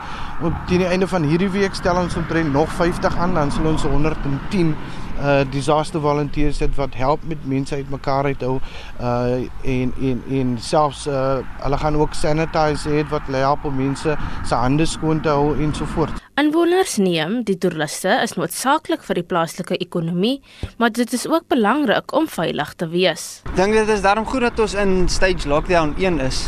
Op 0.42 0.54
teen 0.68 0.80
die 0.80 0.88
einde 0.88 1.08
van 1.08 1.24
hierdie 1.24 1.50
week 1.50 1.74
stel 1.74 1.98
ons 1.98 2.16
omtrent 2.16 2.51
nog 2.51 2.70
50 2.70 3.18
aan, 3.18 3.34
dan 3.34 3.51
sal 3.51 3.66
ons 3.66 3.84
110 3.84 4.75
uh 5.20 5.42
disaster 5.52 6.02
volunteers 6.02 6.60
het 6.60 6.76
wat 6.76 6.96
help 6.96 7.24
met 7.28 7.46
mense 7.46 7.76
uitmekaar 7.76 8.24
uithou 8.24 8.60
uh 9.02 9.34
en 9.64 9.94
en 10.02 10.24
en 10.30 10.58
selfs 10.60 11.08
uh 11.08 11.38
hulle 11.60 11.78
gaan 11.78 11.96
ook 11.96 12.14
sanitize 12.14 12.90
het 12.90 13.10
wat 13.10 13.22
help 13.28 13.66
om 13.66 13.76
mense 13.76 14.18
se 14.46 14.56
hande 14.56 14.86
skoon 14.86 15.22
te 15.22 15.30
hou 15.30 15.64
en 15.64 15.74
so 15.76 15.86
voort. 15.86 16.12
Inwoners 16.40 16.96
neem 16.98 17.42
die 17.44 17.58
toeriste 17.60 18.14
is 18.24 18.38
noodsaaklik 18.40 19.02
vir 19.04 19.20
die 19.20 19.26
plaaslike 19.28 19.76
ekonomie, 19.84 20.38
maar 20.80 20.94
dit 20.96 21.14
is 21.14 21.28
ook 21.28 21.50
belangrik 21.52 22.14
om 22.16 22.30
veilig 22.32 22.74
te 22.80 22.88
wees. 22.88 23.42
Dink 23.58 23.76
dit 23.76 23.92
is 23.92 24.02
daarom 24.06 24.26
goed 24.26 24.48
dat 24.48 24.60
ons 24.60 24.78
in 24.80 25.10
stage 25.12 25.50
lockdown 25.52 25.96
1 26.00 26.20
is. 26.24 26.46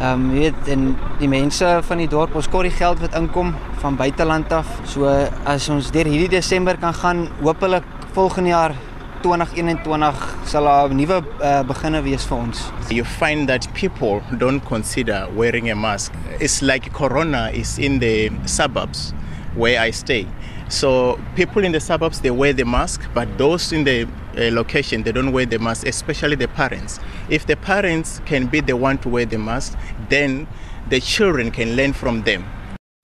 Ehm 0.00 0.30
um, 0.30 0.54
en 0.66 0.96
die 1.20 1.28
mense 1.28 1.68
van 1.86 2.00
die 2.02 2.08
dorp 2.10 2.34
ons 2.34 2.48
kort 2.50 2.66
die 2.66 2.74
geld 2.74 2.98
wat 2.98 3.14
inkom 3.14 3.52
van 3.78 3.96
buiteland 3.96 4.52
af. 4.52 4.66
So 4.90 5.06
as 5.44 5.68
ons 5.68 5.92
deur 5.94 6.08
hierdie 6.10 6.32
Desember 6.32 6.76
kan 6.76 6.94
gaan, 6.94 7.28
hopelik 7.42 7.86
volgende 8.12 8.50
jaar 8.50 8.74
2021 9.22 10.36
sal 10.44 10.66
'n 10.88 10.96
nuwe 10.96 11.22
uh, 11.40 11.62
beginne 11.62 12.02
wees 12.02 12.26
vir 12.26 12.38
ons. 12.38 12.72
You 12.90 13.04
find 13.04 13.48
that 13.48 13.68
people 13.72 14.20
don't 14.38 14.64
consider 14.64 15.28
wearing 15.36 15.70
a 15.70 15.74
mask. 15.74 16.12
It's 16.40 16.60
like 16.60 16.90
corona 16.90 17.48
is 17.48 17.78
in 17.78 17.98
the 17.98 18.30
suburbs 18.44 19.14
where 19.56 19.78
I 19.88 19.92
stay. 19.92 20.26
So 20.68 21.18
people 21.36 21.64
in 21.64 21.72
the 21.72 21.80
suburbs 21.80 22.20
they 22.20 22.30
wear 22.30 22.52
the 22.52 22.64
mask, 22.64 23.02
but 23.12 23.28
those 23.38 23.72
in 23.72 23.84
the 23.84 24.08
uh, 24.36 24.50
location 24.52 25.02
they 25.02 25.12
don't 25.12 25.32
wear 25.32 25.46
the 25.46 25.58
mask, 25.58 25.86
especially 25.86 26.36
the 26.36 26.48
parents. 26.48 26.98
If 27.28 27.46
the 27.46 27.56
parents 27.56 28.20
can 28.26 28.46
be 28.46 28.60
the 28.60 28.76
one 28.76 28.98
to 28.98 29.08
wear 29.08 29.26
the 29.26 29.38
mask, 29.38 29.78
then 30.08 30.46
the 30.88 31.00
children 31.00 31.50
can 31.50 31.76
learn 31.76 31.92
from 31.92 32.22
them. 32.22 32.44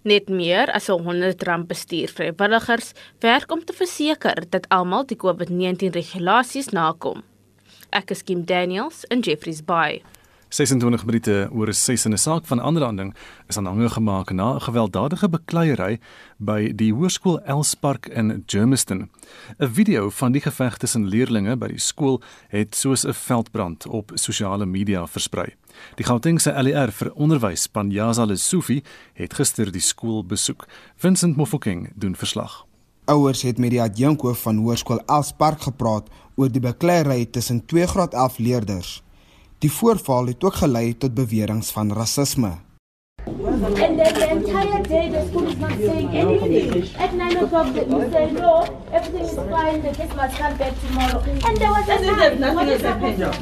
Net 0.02 0.28
meer 0.28 0.70
as 0.72 0.88
100 0.88 1.42
rand 1.44 1.66
bestuur 1.68 2.08
vrywilligers 2.08 2.94
werk 3.20 3.50
om 3.52 3.60
te 3.64 3.74
verseker 3.76 4.46
dat 4.48 4.68
almal 4.72 5.04
die 5.04 5.18
COVID-19 5.20 5.92
regulasies 5.92 6.70
nakom. 6.72 7.20
Ek 7.92 8.14
is 8.14 8.22
Kim 8.24 8.46
Daniels 8.48 9.04
in 9.10 9.20
Jeffreys 9.20 9.60
Bay. 9.60 10.00
26 10.50 11.04
minute 11.06 11.48
oor 11.52 11.72
6 11.72 12.04
in 12.04 12.12
'n 12.12 12.18
saak 12.18 12.46
van 12.46 12.60
aanranding 12.60 13.14
is 13.46 13.56
aanhange 13.56 13.88
gemaak 13.88 14.30
na 14.32 14.54
'n 14.54 14.60
gewelddadige 14.60 15.28
bekleierery 15.28 16.00
by 16.38 16.72
die 16.74 16.92
hoërskool 16.92 17.40
Elspark 17.44 18.06
in 18.06 18.42
Germiston. 18.46 19.10
'n 19.58 19.72
Video 19.72 20.10
van 20.10 20.32
die 20.32 20.40
geveg 20.40 20.76
tussen 20.76 21.06
leerdlinge 21.06 21.56
by 21.56 21.68
die 21.68 21.78
skool 21.78 22.22
het 22.48 22.74
soos 22.74 23.06
'n 23.06 23.12
veldbrand 23.12 23.86
op 23.86 24.10
sosiale 24.14 24.66
media 24.66 25.06
versprei. 25.06 25.54
Die 25.94 26.04
Gautengse 26.04 26.62
LER 26.62 26.92
vir 26.92 27.12
onderwys, 27.14 27.66
Panjaza 27.66 28.24
Lesufi, 28.24 28.82
het 29.12 29.34
gister 29.34 29.72
die 29.72 29.80
skool 29.80 30.24
besoek. 30.24 30.66
Vincent 30.96 31.36
Mofokeng 31.36 31.92
doen 31.94 32.16
verslag. 32.16 32.66
Ouers 33.04 33.42
het 33.42 33.58
met 33.58 33.70
die 33.70 33.82
adjunkhoof 33.82 34.42
van 34.42 34.56
hoërskool 34.56 35.02
Elspark 35.06 35.60
gepraat 35.60 36.08
oor 36.34 36.48
die 36.48 36.60
bekleierery 36.60 37.26
tussen 37.26 37.66
twee 37.66 37.86
graad 37.86 38.14
11 38.14 38.38
leerders. 38.38 39.02
Die 39.60 39.70
voorval 39.72 40.26
het 40.26 40.44
ook 40.44 40.54
gelei 40.54 40.96
tot 40.96 41.14
beweringe 41.14 41.62
van 41.72 41.92
rasisme. 41.92 42.52
And 43.26 43.76
then 43.76 43.96
the 43.96 44.28
entire 44.30 44.82
day 44.82 45.10
the 45.10 45.26
school 45.28 45.46
is 45.48 45.56
not 45.58 45.70
saying 45.78 46.08
anything. 46.16 46.84
At 46.98 47.12
9 47.14 47.36
o'clock 47.44 47.74
they 47.74 48.10
say, 48.10 48.30
no, 48.30 48.64
everything 48.92 49.24
is 49.24 49.34
fine, 49.34 49.82
the 49.82 49.92
kids 49.98 50.14
must 50.16 50.36
come 50.38 50.56
back 50.56 50.72
tomorrow. 50.86 51.20
And 51.46 51.56
there 51.58 51.70
was 51.70 51.88
a 51.88 51.98
time, 51.98 52.54
what 52.54 52.68
is 52.68 52.80
supposed 52.80 53.18
to? 53.18 53.32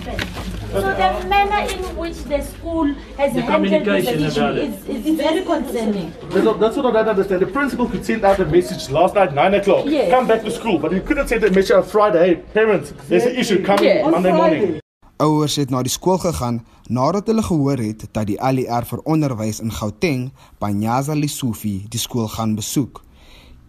So 0.73 0.81
the 0.81 1.29
manner 1.29 1.63
in 1.73 1.97
which 1.97 2.19
the 2.25 2.43
school 2.43 2.87
has 3.17 3.33
The 3.35 3.41
handled 3.43 3.73
this 3.73 3.85
communication 3.85 4.23
issue 4.25 4.41
about 4.41 4.57
it. 4.59 4.89
is, 4.89 5.07
is 5.07 5.17
very 5.17 5.45
concerning. 5.45 6.13
That's 6.31 6.45
what, 6.47 6.61
that's 6.61 6.77
what 6.77 6.87
I 6.87 6.93
don't 6.93 7.09
understand. 7.09 7.41
The 7.43 7.47
principal 7.47 7.89
could 7.89 8.05
send 8.05 8.25
out 8.25 8.39
a 8.41 8.45
message 8.45 8.91
last 8.91 9.15
night, 9.15 9.33
9 9.35 9.55
o'clock. 9.55 9.85
Yes. 9.87 10.11
Come 10.11 10.27
back 10.27 10.43
to 10.43 10.51
school. 10.51 10.79
But 10.79 10.93
he 10.93 11.01
couldn't 11.01 11.29
send 11.29 11.45
a 11.45 11.51
message 11.51 11.71
on 11.77 11.85
Friday. 11.85 12.19
Hey, 12.27 12.35
parents, 12.53 12.93
there's 13.09 13.25
an 13.25 13.37
issue 13.37 13.63
coming 13.65 13.85
Yes. 13.85 14.11
Monday 14.11 14.33
morning. 14.33 14.81
Ouers 15.19 15.57
het 15.59 15.73
na 15.75 15.81
die 15.83 15.91
skool 15.91 16.21
gegaan 16.23 16.61
nadat 16.87 17.27
hulle 17.27 17.43
gehoor 17.43 17.81
het 17.83 18.05
dat 18.15 18.29
die 18.29 18.37
LER 18.39 18.85
vir 18.87 19.01
onderwys 19.03 19.59
in 19.59 19.73
Gauteng, 19.75 20.29
Panyaza 20.63 21.17
Lesufi, 21.19 21.89
die 21.91 21.99
skool 21.99 22.29
gaan 22.31 22.55
besoek. 22.55 23.01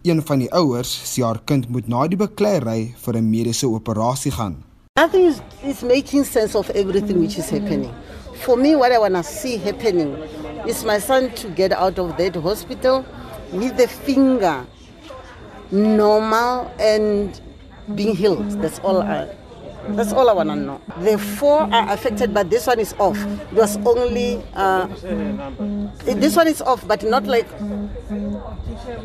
Een 0.06 0.22
van 0.22 0.44
die 0.44 0.50
ouers 0.54 0.92
sê 1.10 1.24
haar 1.26 1.40
kind 1.50 1.66
moet 1.74 1.90
na 1.90 2.04
die 2.08 2.20
bekleierery 2.22 2.94
vir 3.02 3.18
'n 3.18 3.30
mediese 3.30 3.66
operasie 3.66 4.32
gaan. 4.32 4.62
Nothing 4.96 5.26
is, 5.26 5.42
is 5.64 5.82
making 5.82 6.26
sense 6.26 6.58
of 6.58 6.70
everything 6.70 7.18
which 7.20 7.38
is 7.38 7.50
happening. 7.50 7.90
For 8.46 8.56
me, 8.56 8.76
what 8.76 8.92
I 8.92 9.00
want 9.00 9.16
to 9.16 9.24
see 9.24 9.58
happening 9.58 10.14
is 10.68 10.84
my 10.84 11.00
son 11.00 11.34
to 11.34 11.50
get 11.56 11.74
out 11.74 11.98
of 11.98 12.16
that 12.18 12.36
hospital 12.36 13.04
with 13.52 13.76
the 13.78 13.88
finger 13.88 14.66
normal 15.72 16.70
and 16.78 17.42
being 17.96 18.16
healed. 18.16 18.62
That's 18.62 18.78
all 18.80 19.02
I. 19.02 19.39
That's 19.96 20.14
all 20.14 20.30
I 20.30 20.34
want 20.34 20.50
to 20.50 20.56
know. 20.56 20.82
The 21.02 21.18
four 21.18 21.62
are 21.62 21.94
affected, 21.94 22.34
but 22.34 22.50
this 22.50 22.68
one 22.68 22.80
is 22.80 22.94
off. 23.00 23.18
It 23.52 23.54
was 23.54 23.78
only 23.86 24.42
uh, 24.56 24.88
this 26.06 26.36
one 26.36 26.48
is 26.48 26.62
off, 26.62 26.88
but 26.88 27.04
not 27.04 27.26
like 27.26 27.48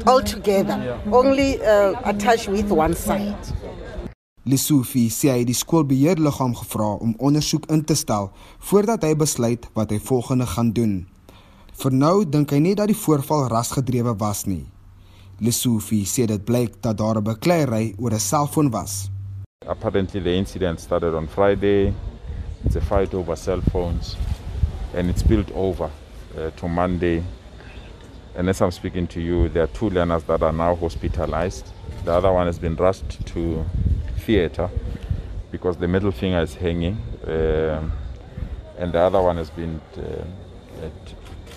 all 0.07 0.23
together. 0.23 0.99
Only 1.11 1.63
uh, 1.63 1.95
attached 2.05 2.49
with 2.49 2.71
one 2.71 2.95
side. 2.95 3.37
Lesufi 4.45 5.07
sê 5.09 5.31
hy 5.33 5.39
het 5.41 5.49
die 5.49 5.57
skoolbeheerliggaam 5.57 6.53
gevra 6.59 6.91
om 7.01 7.15
ondersoek 7.17 7.65
in 7.73 7.81
te 7.89 7.97
stel 7.97 8.29
voordat 8.69 9.07
hy 9.07 9.15
besluit 9.17 9.65
wat 9.73 9.95
hy 9.95 9.97
volgende 10.05 10.45
gaan 10.51 10.75
doen. 10.77 11.07
Vir 11.81 11.97
nou 11.97 12.29
dink 12.29 12.53
hy 12.53 12.61
nie 12.61 12.75
dat 12.77 12.93
die 12.93 12.99
voorval 12.99 13.49
rasgedrewe 13.49 14.13
was 14.21 14.45
nie. 14.45 14.67
Lesufi 15.41 16.05
sê 16.05 16.29
dit 16.29 16.45
blyk 16.45 16.77
dat 16.85 17.01
daar 17.01 17.17
'n 17.19 17.25
bekleierery 17.25 17.95
oor 17.99 18.13
'n 18.13 18.21
selfoon 18.21 18.71
was. 18.71 19.09
Apparently, 19.67 20.21
the 20.21 20.33
incident 20.33 20.79
started 20.79 21.15
on 21.15 21.27
Friday. 21.27 21.95
It's 22.65 22.77
a 22.77 22.81
fight 22.83 23.15
over 23.15 23.35
cell 23.35 23.63
phones, 23.63 24.17
and 24.93 25.09
it's 25.09 25.21
spilled 25.21 25.51
over 25.55 25.91
uh, 26.37 26.51
to 26.51 26.69
Monday. 26.69 27.23
And 28.35 28.49
as 28.49 28.61
I'm 28.61 28.73
speaking 28.73 29.07
to 29.09 29.21
you, 29.21 29.49
there 29.49 29.63
are 29.63 29.69
two 29.69 29.89
learners 29.89 30.25
that 30.25 30.43
are 30.43 30.53
now 30.53 30.75
hospitalized. 30.75 31.73
The 32.05 32.13
other 32.13 32.33
one 32.33 32.47
has 32.47 32.59
been 32.59 32.77
rushed 32.77 33.27
to 33.27 33.65
theatre 34.19 34.69
because 35.51 35.77
the 35.77 35.89
middle 35.89 36.11
finger 36.11 36.41
is 36.41 36.55
hanging. 36.55 36.97
Uh, 37.27 37.89
and 38.77 38.93
the 38.93 38.99
other 38.99 39.23
one 39.23 39.37
has 39.37 39.51
been 39.51 39.81
uh, 39.97 40.85
at 40.85 41.15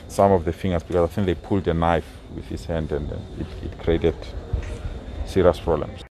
some 0.07 0.31
of 0.31 0.45
the 0.45 0.53
fingers 0.53 0.83
because 0.83 1.09
I 1.09 1.13
think 1.13 1.25
they 1.25 1.35
pulled 1.35 1.67
a 1.67 1.73
knife 1.73 2.07
with 2.35 2.45
his 2.45 2.65
hand 2.65 2.91
and 2.91 3.11
it, 3.11 3.47
it 3.63 3.79
created 3.79 4.15
serious 5.25 5.59
problems. 5.59 6.06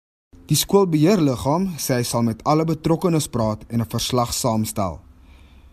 Die 0.46 0.54
skoolbeheerliggaam 0.54 1.72
sê 1.82 1.96
hy 1.98 2.04
sal 2.06 2.22
met 2.28 2.44
alle 2.46 2.68
betrokkenes 2.70 3.26
praat 3.34 3.64
en 3.74 3.82
'n 3.82 3.90
verslag 3.90 4.30
saamstel. 4.30 5.00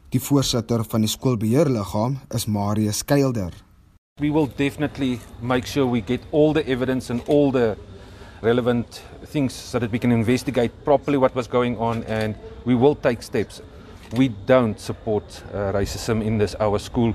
Die 0.08 0.20
voorsitter 0.20 0.84
van 0.84 1.02
die 1.04 1.10
skoolbeheerliggaam 1.12 2.16
is 2.34 2.46
Marius 2.46 3.02
Keilder. 3.04 3.52
We 4.20 4.30
will 4.30 4.48
definitely 4.56 5.20
make 5.42 5.66
sure 5.66 5.84
we 5.86 6.00
get 6.00 6.20
all 6.32 6.54
the 6.54 6.64
evidence 6.64 7.12
and 7.12 7.20
all 7.28 7.52
the 7.52 7.76
relevant 8.40 9.02
things 9.32 9.52
so 9.70 9.78
that 9.78 9.90
we 9.90 9.98
can 9.98 10.10
investigate 10.10 10.72
properly 10.84 11.18
what 11.18 11.34
was 11.34 11.48
going 11.48 11.76
on 11.76 12.02
and 12.04 12.34
we 12.64 12.74
will 12.74 12.96
take 12.96 13.22
steps. 13.22 13.60
We 14.16 14.30
don't 14.46 14.80
support 14.80 15.42
uh, 15.52 15.72
racism 15.72 16.22
in 16.22 16.38
this 16.38 16.56
our 16.60 16.78
school. 16.78 17.12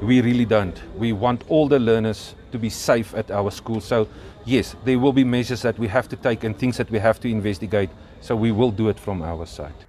We 0.00 0.20
really 0.20 0.46
don't. 0.46 0.78
We 0.96 1.12
want 1.12 1.42
all 1.48 1.68
the 1.68 1.78
learners 1.78 2.36
to 2.50 2.58
be 2.58 2.70
safe 2.70 3.14
at 3.14 3.30
our 3.30 3.50
school. 3.50 3.80
So, 3.80 4.06
yes, 4.44 4.74
there 4.84 4.98
will 4.98 5.12
be 5.12 5.24
measures 5.24 5.62
that 5.62 5.78
we 5.78 5.88
have 5.88 6.08
to 6.08 6.16
take 6.16 6.46
and 6.46 6.56
things 6.58 6.76
that 6.76 6.90
we 6.90 6.98
have 6.98 7.20
to 7.20 7.28
investigate. 7.28 7.90
So, 8.20 8.36
we 8.36 8.52
will 8.52 8.70
do 8.70 8.88
it 8.88 9.00
from 9.00 9.22
our 9.22 9.46
side. 9.46 9.86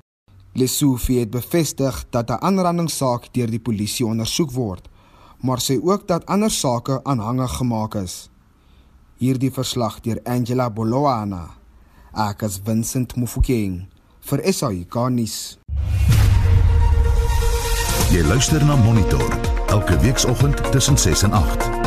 Lesofie 0.53 1.19
het 1.19 1.29
bevestig 1.31 2.05
dat 2.09 2.29
'n 2.29 2.43
aanrandingssaak 2.43 3.33
deur 3.33 3.49
die 3.49 3.59
polisie 3.59 4.05
ondersoek 4.05 4.51
word, 4.51 4.89
maar 5.39 5.59
sê 5.59 5.79
ook 5.83 6.07
dat 6.07 6.25
ander 6.25 6.51
sake 6.51 6.99
aanhangig 7.03 7.51
gemaak 7.51 7.95
is. 7.95 8.29
Hierdie 9.17 9.51
verslag 9.51 9.99
deur 9.99 10.19
Angela 10.23 10.69
Boloana. 10.69 11.49
Ek 12.13 12.41
is 12.41 12.59
Vincent 12.63 13.15
Mufokeng 13.15 13.87
vir 14.19 14.53
SAI 14.53 14.85
Garnis. 14.89 15.57
Jy 18.11 18.23
luister 18.27 18.65
na 18.65 18.75
Monitor 18.75 19.39
elke 19.71 19.99
weekoggend 19.99 20.71
tussen 20.71 20.97
6 20.97 21.23
en 21.23 21.31
8. 21.31 21.80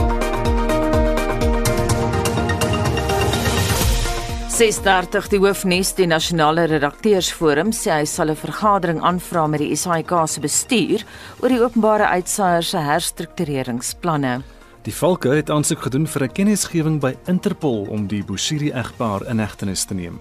6:30 4.54 5.32
die 5.32 5.38
hoofnuus 5.42 5.88
die 5.98 6.06
nasionale 6.06 6.68
redakteursforum 6.70 7.72
sê 7.74 7.90
hy 7.90 8.04
sal 8.06 8.30
'n 8.30 8.38
vergadering 8.38 9.00
aanvra 9.02 9.48
met 9.48 9.58
die 9.58 9.74
SAIK 9.74 10.12
se 10.28 10.40
bestuur 10.40 11.02
oor 11.42 11.48
die 11.48 11.58
openbare 11.58 12.06
uitsaiers 12.06 12.70
se 12.70 12.78
herstruktureringsplanne. 12.78 14.42
Die 14.84 14.94
Valke 14.94 15.34
het 15.34 15.50
aansoek 15.50 15.82
gedoen 15.82 16.06
vir 16.06 16.22
'n 16.22 16.32
kennisgewing 16.32 17.00
by 17.00 17.16
Interpol 17.26 17.86
om 17.90 18.06
die 18.06 18.22
Bushiri 18.22 18.70
egpaar 18.70 19.26
in 19.26 19.38
hegtenis 19.38 19.84
te 19.84 19.94
neem. 19.94 20.20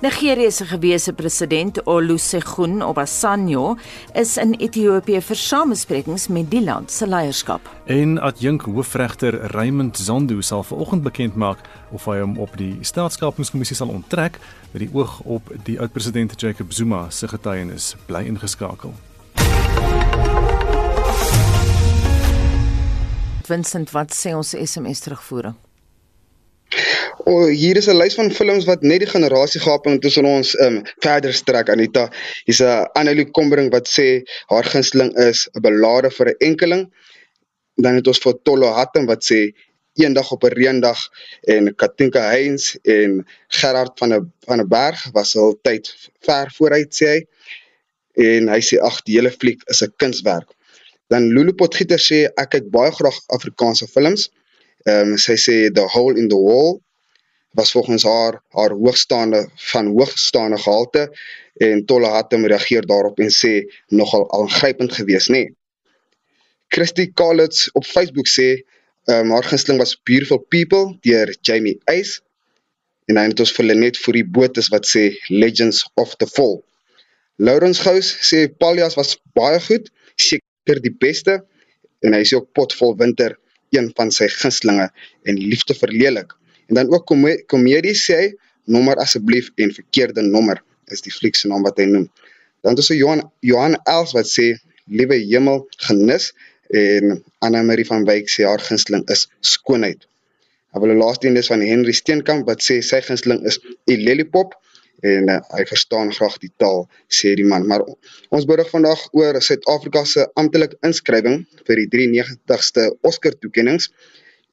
Nigerië 0.00 0.50
se 0.50 0.64
gewese 0.64 1.12
president 1.12 1.80
Olusegun 1.84 2.82
Obasanjo 2.82 3.76
is 4.14 4.36
in 4.36 4.54
Ethiopië 4.58 5.20
vir 5.20 5.36
samesprekings 5.36 6.28
met 6.28 6.50
die 6.50 6.62
land 6.64 6.90
se 6.90 7.06
leierskap. 7.06 7.68
En 7.86 8.18
adjunk 8.18 8.62
hoofregter 8.62 9.40
Raymond 9.52 9.96
Zondo 9.98 10.40
sal 10.40 10.62
vanoggend 10.62 11.02
bekend 11.02 11.34
maak 11.34 11.58
of 11.90 12.04
hy 12.04 12.20
hom 12.20 12.38
op 12.38 12.56
die 12.56 12.76
staatskapingskommissie 12.80 13.76
sal 13.76 13.92
onttrek 13.92 14.38
met 14.72 14.82
die 14.86 14.90
oog 14.92 15.20
op 15.24 15.52
die 15.64 15.78
oud-president 15.80 16.40
Jacob 16.40 16.72
Zuma 16.72 17.06
se 17.10 17.28
getuienis 17.28 17.94
bly 18.06 18.26
ingeskakel. 18.28 18.94
Vincent, 23.48 23.90
wat 23.90 24.12
sê 24.12 24.34
ons 24.36 24.52
SMS 24.52 25.00
terugvoering? 25.00 25.56
Oh, 27.24 27.48
hier 27.48 27.76
is 27.76 27.88
'n 27.88 27.96
lys 27.96 28.14
van 28.14 28.30
films 28.30 28.64
wat 28.68 28.82
net 28.82 29.00
die 29.00 29.08
generasiegaping 29.08 30.00
tussen 30.00 30.26
ons 30.28 30.50
um 30.64 30.82
verder 31.04 31.32
strek 31.32 31.70
Anita. 31.72 32.10
Hier's 32.44 32.60
'n 32.60 32.88
Annelie 32.92 33.30
Kombering 33.30 33.70
wat 33.72 33.88
sê 33.88 34.22
haar 34.52 34.64
gunsteling 34.64 35.16
is 35.16 35.48
'n 35.54 35.60
ballade 35.60 36.10
vir 36.10 36.28
'n 36.28 36.36
enkeling. 36.50 36.84
Dan 37.76 37.94
het 37.94 38.06
ons 38.06 38.18
vir 38.18 38.34
Tollo 38.42 38.68
Hattem 38.78 39.06
wat 39.06 39.24
sê 39.24 39.40
eendag 39.96 40.30
op 40.32 40.44
'n 40.44 40.56
reendag 40.60 41.00
en 41.54 41.74
Katinka 41.74 42.20
Heinz 42.20 42.76
en 42.84 43.26
Gerard 43.48 43.98
van 43.98 44.12
'n 44.12 44.32
van 44.46 44.60
'n 44.60 44.68
berg 44.68 45.10
was 45.12 45.36
al 45.36 45.58
tyd 45.62 45.94
ver 46.20 46.52
vooruit 46.56 46.92
sê 46.94 47.06
hy. 47.06 47.20
En 48.14 48.48
hy 48.48 48.60
sê 48.60 48.76
ag 48.80 49.02
die 49.02 49.16
hele 49.16 49.30
fliek 49.30 49.62
is 49.66 49.82
'n 49.82 49.92
kunswerk. 49.96 50.48
Dan 51.08 51.32
Lulu 51.32 51.52
Potgieter 51.52 51.98
sê 51.98 52.28
ek 52.36 52.50
kyk 52.50 52.70
baie 52.70 52.92
graag 52.92 53.18
Afrikaanse 53.26 53.86
films. 53.86 54.30
Ehm 54.88 55.14
um, 55.14 55.16
sy 55.20 55.36
sê 55.36 55.56
The 55.74 55.84
Hole 55.92 56.16
in 56.20 56.28
the 56.32 56.38
Wall 56.48 56.78
was 57.58 57.72
volgens 57.76 58.02
haar 58.02 58.42
haar 58.56 58.70
hoogstaande 58.70 59.48
van 59.72 59.86
hoogstaande 59.86 60.58
gehalte 60.58 61.02
en 61.66 61.84
Tolle 61.84 62.06
Hattem 62.06 62.46
reageer 62.46 62.86
daarop 62.86 63.18
en 63.18 63.32
sê 63.34 63.52
nogal 63.88 64.24
aangrypend 64.38 64.92
geweest 64.92 65.28
nê. 65.28 65.42
Nee. 65.42 65.56
Christy 66.68 67.06
Kalitz 67.12 67.68
op 67.72 67.84
Facebook 67.84 68.28
sê 68.28 68.48
um, 69.04 69.30
haar 69.30 69.44
gunsteling 69.44 69.80
was 69.80 69.96
Beautiful 70.02 70.38
People 70.38 70.96
deur 71.00 71.34
Jamie 71.40 71.80
Eis 71.84 72.20
en 73.08 73.16
hy 73.16 73.26
het 73.30 73.40
ons 73.40 73.52
vir 73.56 73.74
net 73.74 73.98
vir 74.04 74.20
die 74.20 74.28
boot 74.38 74.60
is 74.60 74.68
wat 74.72 74.88
sê 74.88 75.08
Legends 75.28 75.82
of 75.96 76.14
the 76.20 76.28
Fall. 76.28 76.60
Lawrence 77.36 77.82
Gous 77.82 78.12
sê 78.30 78.46
Paljas 78.48 78.96
was 79.00 79.16
baie 79.38 79.60
goed, 79.64 79.88
seker 80.16 80.80
die 80.84 80.92
beste 80.92 81.40
en 82.04 82.14
hy 82.14 82.22
sê 82.28 82.36
ook 82.36 82.52
Potvol 82.56 82.96
Winter 83.00 83.36
een 83.74 83.90
van 83.96 84.10
sy 84.14 84.28
gunstelinge 84.32 84.88
en 85.28 85.40
Liefde 85.40 85.74
vir 85.78 85.92
lelik. 85.92 86.34
En 86.68 86.80
dan 86.80 86.92
ook 86.92 87.08
komedie 87.48 87.96
sê 87.96 88.18
hy 88.22 88.28
nommer 88.68 89.00
asseblief 89.00 89.50
en 89.56 89.72
verkeerde 89.72 90.22
nommer 90.22 90.60
is 90.92 91.04
die 91.04 91.12
fliek 91.12 91.36
se 91.36 91.48
naam 91.48 91.64
wat 91.64 91.80
hy 91.80 91.86
noem. 91.88 92.08
Dan 92.64 92.74
het 92.74 92.82
ons 92.82 92.92
Johan 92.96 93.24
Johan 93.44 93.76
Els 93.88 94.14
wat 94.16 94.28
sê 94.28 94.54
liewe 94.88 95.18
hemel 95.30 95.64
genis 95.86 96.32
en 96.74 97.18
Anna 97.44 97.62
Marie 97.64 97.86
van 97.88 98.04
Wyk 98.08 98.28
sê 98.32 98.44
haar 98.48 98.62
gunsteling 98.64 99.04
is 99.12 99.26
skoonheid. 99.40 100.04
Hy 100.72 100.80
wil 100.82 100.92
die 100.92 101.00
laaste 101.00 101.28
een 101.28 101.40
is 101.40 101.48
van 101.48 101.64
Henry 101.64 101.94
Steenkamp 101.96 102.48
wat 102.48 102.64
sê 102.64 102.80
sy 102.84 103.00
gunsteling 103.04 103.44
is 103.48 103.60
Lelipop 103.88 104.56
en 105.06 105.28
uh, 105.30 105.40
hy 105.54 105.64
verstaan 105.70 106.12
graag 106.12 106.38
die 106.42 106.52
taal 106.62 106.86
sê 107.20 107.34
die 107.38 107.46
man 107.46 107.66
maar 107.70 107.84
ons 107.86 108.46
berig 108.50 108.70
vandag 108.70 109.04
oor 109.12 109.40
Suid-Afrika 109.48 110.04
se 110.04 110.26
amptelike 110.34 110.78
inskrywing 110.82 111.44
vir 111.68 111.84
die 111.84 112.08
93ste 112.08 112.88
Oscar 113.02 113.36
toekenninge 113.38 113.92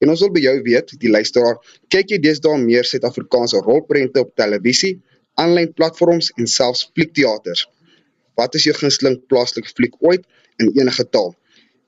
En 0.04 0.12
ons 0.12 0.22
wil 0.26 0.32
by 0.36 0.42
jou 0.44 0.56
weet, 0.66 0.92
die 1.00 1.12
luisteraar, 1.12 1.60
kyk 1.94 2.12
jy 2.12 2.20
deesdae 2.24 2.58
meer 2.62 2.88
Suid-Afrikaanse 2.88 3.62
rolprente 3.64 4.22
op 4.26 4.34
televisie, 4.42 4.98
aanlyn 5.40 5.72
platforms 5.78 6.34
en 6.40 6.50
selfs 6.52 6.84
fliekteaters? 6.92 7.66
Wat 8.40 8.58
is 8.60 8.68
jou 8.68 8.76
gunsteling 8.76 9.22
plaaslike 9.32 9.72
fliek 9.72 9.96
ooit 10.04 10.26
in 10.60 10.74
enige 10.76 11.08
taal? 11.16 11.32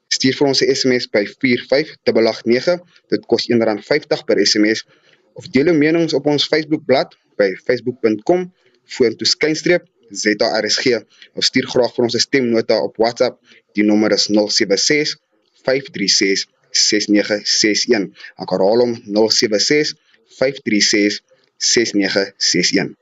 Stuur 0.07 0.37
vir 0.39 0.47
ons 0.47 0.61
'n 0.63 0.75
SMS 0.75 1.09
by 1.11 1.25
45889. 1.27 2.79
Dit 3.11 3.25
kos 3.27 3.49
R1.50 3.51 4.23
per 4.27 4.39
SMS 4.45 4.85
of 5.37 5.47
deel 5.53 5.69
jou 5.71 5.77
menings 5.77 6.15
op 6.17 6.25
ons 6.25 6.47
Facebookblad 6.49 7.13
by 7.37 7.53
facebook.com 7.67 8.47
vorentoe 8.97 9.27
skynstreep 9.27 9.85
ZARSG 10.09 11.01
of 11.35 11.43
stuur 11.43 11.67
graag 11.67 11.93
vir 11.95 12.03
ons 12.03 12.15
'n 12.15 12.19
stemnota 12.19 12.77
op 12.81 12.97
WhatsApp. 12.97 13.39
Die 13.73 13.83
nommer 13.83 14.11
is 14.11 14.27
076 14.27 15.17
536 15.63 16.47
6961. 16.71 18.07
Ek 18.37 18.49
herhaal 18.49 18.79
hom 18.79 18.93
076 19.03 19.93
536 20.39 21.21
6961. 21.57 22.95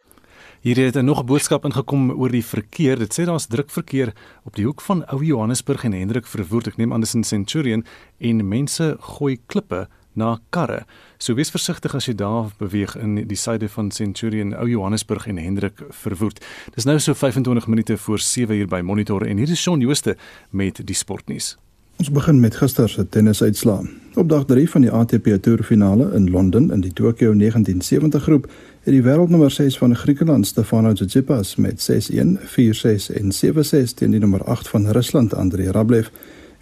Hier 0.66 0.78
het 0.78 1.02
nog 1.02 1.22
'n 1.22 1.26
boodskap 1.26 1.66
ingekom 1.66 2.12
oor 2.12 2.32
die 2.32 2.46
verkeer. 2.46 2.98
Dit 2.98 3.14
sê 3.14 3.26
daar's 3.26 3.48
druk 3.48 3.70
verkeer 3.70 4.14
op 4.44 4.56
die 4.56 4.66
hoek 4.66 4.82
van 4.82 5.06
Ou 5.06 5.24
Johannesburg 5.24 5.84
en 5.84 5.92
Hendrik 5.92 6.26
Verwoerd. 6.26 6.68
Ek 6.68 6.78
neem 6.78 6.94
aan 6.94 7.00
dis 7.00 7.14
in 7.14 7.24
Centurion 7.24 7.86
en 8.18 8.48
mense 8.48 8.98
gooi 9.00 9.38
klippe 9.46 9.88
na 10.16 10.40
karre. 10.50 10.86
So 11.18 11.36
wees 11.36 11.52
versigtig 11.54 11.96
as 11.96 12.08
jy 12.10 12.16
daar 12.20 12.52
beweeg 12.60 12.96
in 13.00 13.16
die 13.28 13.40
suide 13.40 13.70
van 13.70 13.92
Centurion, 13.92 14.56
Ou 14.56 14.68
Johannesburg 14.70 15.28
en 15.28 15.38
Hendrik 15.38 15.84
Verwoerd. 15.90 16.42
Dis 16.76 16.88
nou 16.88 17.00
so 17.00 17.14
25 17.14 17.68
minute 17.68 17.98
voor 17.98 18.20
7 18.20 18.56
uur 18.56 18.68
by 18.68 18.82
Monitor 18.84 19.28
en 19.28 19.38
hier 19.38 19.50
is 19.50 19.62
Shaun 19.62 19.80
Jooste 19.80 20.18
met 20.50 20.82
die 20.84 20.96
sportnuus. 20.96 21.56
Ons 21.96 22.12
begin 22.12 22.40
met 22.44 22.56
gister 22.60 22.90
se 22.90 23.06
tennisuitslae. 23.10 23.86
Op 24.20 24.30
dag 24.30 24.44
3 24.46 24.70
van 24.70 24.84
die 24.84 24.92
ATP 24.92 25.30
Tour 25.42 25.64
finale 25.64 26.10
in 26.16 26.30
Londen 26.30 26.72
in 26.72 26.82
die 26.84 26.94
Tokyo 26.94 27.34
1970 27.34 28.24
groep 28.24 28.50
het 28.84 28.92
die 28.94 29.04
wêreldnommer 29.04 29.52
6 29.52 29.78
van 29.78 29.96
Griekeland 29.96 30.48
Stefanos 30.48 31.00
Tsitsipas 31.00 31.56
met 31.56 31.80
6-1, 31.80 32.36
4-6 32.56 33.08
en 33.16 33.32
7-6 33.32 33.96
teen 33.96 34.12
die 34.12 34.20
nommer 34.20 34.44
8 34.44 34.68
van 34.68 34.92
Rusland 34.92 35.34
Andrei 35.34 35.72
Rublev 35.72 36.12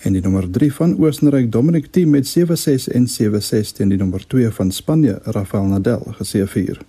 en 0.03 0.15
die 0.15 0.21
nommer 0.21 0.49
3 0.51 0.71
van 0.73 0.95
Oostenryk 0.99 1.51
Dominic 1.51 1.85
Thiem 1.95 2.09
met 2.09 2.27
7-6 2.27 2.89
en 2.91 3.07
7-6 3.07 3.75
teen 3.77 3.93
die 3.93 3.97
nommer 3.97 4.25
2 4.27 4.49
van 4.51 4.71
Spanje 4.71 5.19
Rafael 5.23 5.69
Nadal 5.71 6.03
geseëvier. 6.17 6.81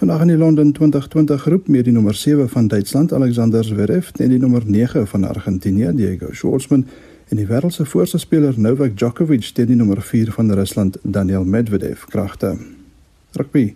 Vandag 0.00 0.24
in 0.24 0.32
die 0.32 0.36
Londen 0.36 0.72
2020 0.72 1.42
groep 1.42 1.68
met 1.68 1.84
die 1.84 1.92
nommer 1.92 2.14
7 2.14 2.48
van 2.48 2.66
Duitsland 2.66 3.12
Alexander 3.12 3.64
Zverev 3.64 4.10
en 4.16 4.28
die 4.28 4.38
nommer 4.38 4.62
9 4.66 5.06
van 5.06 5.24
Argentinië 5.24 5.92
Diego 5.94 6.32
Schwartzman 6.32 6.86
en 7.28 7.36
die 7.36 7.46
wêreld 7.46 7.74
se 7.74 7.84
voorste 7.84 8.18
speler 8.18 8.58
Novak 8.58 8.96
Djokovic 8.96 9.52
teen 9.54 9.70
die 9.70 9.76
nommer 9.76 10.02
4 10.02 10.32
van 10.32 10.52
Rusland 10.52 10.98
Daniel 11.02 11.44
Medvedev 11.44 12.04
kragte. 12.10 12.56
Rugby. 13.32 13.74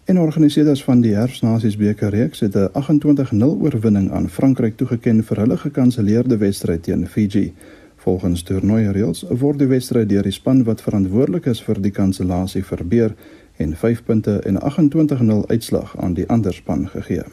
En 0.07 0.19
organiseerders 0.19 0.83
van 0.83 1.03
die 1.03 1.13
Herfsnasiesbeker 1.15 2.09
reeks 2.15 2.39
het 2.39 2.55
'n 2.55 2.71
28-0 2.73 3.59
oorwinning 3.61 4.11
aan 4.11 4.29
Frankryk 4.29 4.77
toegeken 4.77 5.23
vir 5.23 5.37
hulle 5.37 5.57
gekanselleerde 5.57 6.37
wedstryd 6.37 6.83
teen 6.83 7.07
Fiji. 7.07 7.53
Volgens 7.99 8.43
toernooireëls 8.47 9.25
word 9.41 9.59
die 9.59 9.67
wedstryd 9.67 10.07
deur 10.09 10.23
die 10.23 10.31
span 10.31 10.63
wat 10.63 10.81
verantwoordelik 10.81 11.49
is 11.51 11.59
vir 11.65 11.81
die 11.83 11.91
kansellasie 11.91 12.63
verbeur 12.63 13.11
en 13.59 13.75
5 13.75 14.03
punte 14.07 14.37
en 14.47 14.55
'n 14.55 14.63
28-0 14.63 15.43
uitslag 15.47 15.97
aan 15.97 16.13
die 16.13 16.27
ander 16.27 16.53
span 16.53 16.87
gegee. 16.87 17.23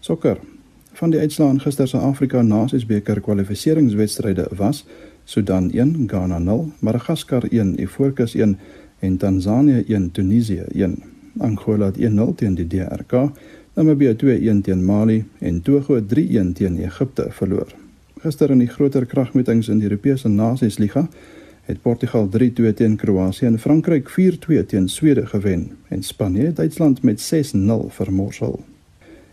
Sokker. 0.00 0.36
Van 0.92 1.10
die 1.10 1.20
uitslae 1.20 1.50
in 1.50 1.60
gister 1.60 1.88
se 1.88 1.98
Afrika 1.98 2.42
Nasiesbeker 2.42 3.20
kwalifikasiewedstryde 3.20 4.46
was 4.56 4.84
Sudan 5.24 5.70
1, 5.70 6.06
Ghana 6.06 6.38
0, 6.38 6.72
Madagaskar 6.78 7.44
1, 7.50 7.80
Ivoorkus 7.80 8.34
1 8.34 8.58
en 8.98 9.16
Tansanië 9.16 9.84
1, 9.86 10.10
Tunesië 10.10 10.64
1. 10.72 11.02
Angola 11.38 11.86
het 11.86 11.98
1-0 11.98 12.34
teen 12.34 12.54
die 12.54 12.66
DRK, 12.66 13.30
Namibië 13.74 14.14
2-1 14.14 14.60
teen 14.60 14.84
Mali 14.84 15.24
en 15.38 15.62
Togo 15.62 16.00
3-1 16.00 16.52
teen 16.52 16.78
Egipte 16.78 17.26
verloor. 17.30 17.87
Gister 18.18 18.50
in 18.50 18.58
die 18.58 18.70
groter 18.70 19.04
kragmetings 19.06 19.68
in 19.70 19.78
die 19.78 19.86
Europese 19.86 20.28
Nasiesliga 20.28 21.04
het 21.68 21.82
Portugal 21.84 22.26
3-2 22.34 22.72
teen 22.74 22.96
Kroasie 22.98 23.46
en 23.46 23.58
Frankryk 23.62 24.08
4-2 24.10 24.64
teen 24.66 24.88
Swede 24.88 25.26
gewen 25.26 25.76
en 25.88 26.02
Spanje 26.02 26.52
Duitsland 26.52 27.02
met 27.02 27.22
6-0 27.22 27.86
vermorsel. 27.94 28.58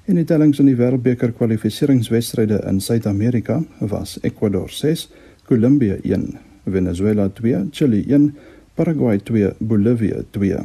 In 0.05 0.19
die 0.19 0.25
tellings 0.27 0.59
in 0.61 0.69
die 0.69 0.77
Wêreldbeker 0.77 1.33
kwalifikasiewedstryde 1.33 2.59
in 2.69 2.81
Suid-Amerika 2.81 3.63
was 3.79 4.19
Ecuador 4.21 4.69
6, 4.69 5.07
Kolumbie 5.49 5.95
1, 6.03 6.27
Venezuela 6.65 7.29
2, 7.29 7.65
Chili 7.71 8.03
1, 8.05 8.35
Paraguay 8.75 9.17
2, 9.17 9.55
Bolivia 9.57 10.21
2. 10.37 10.61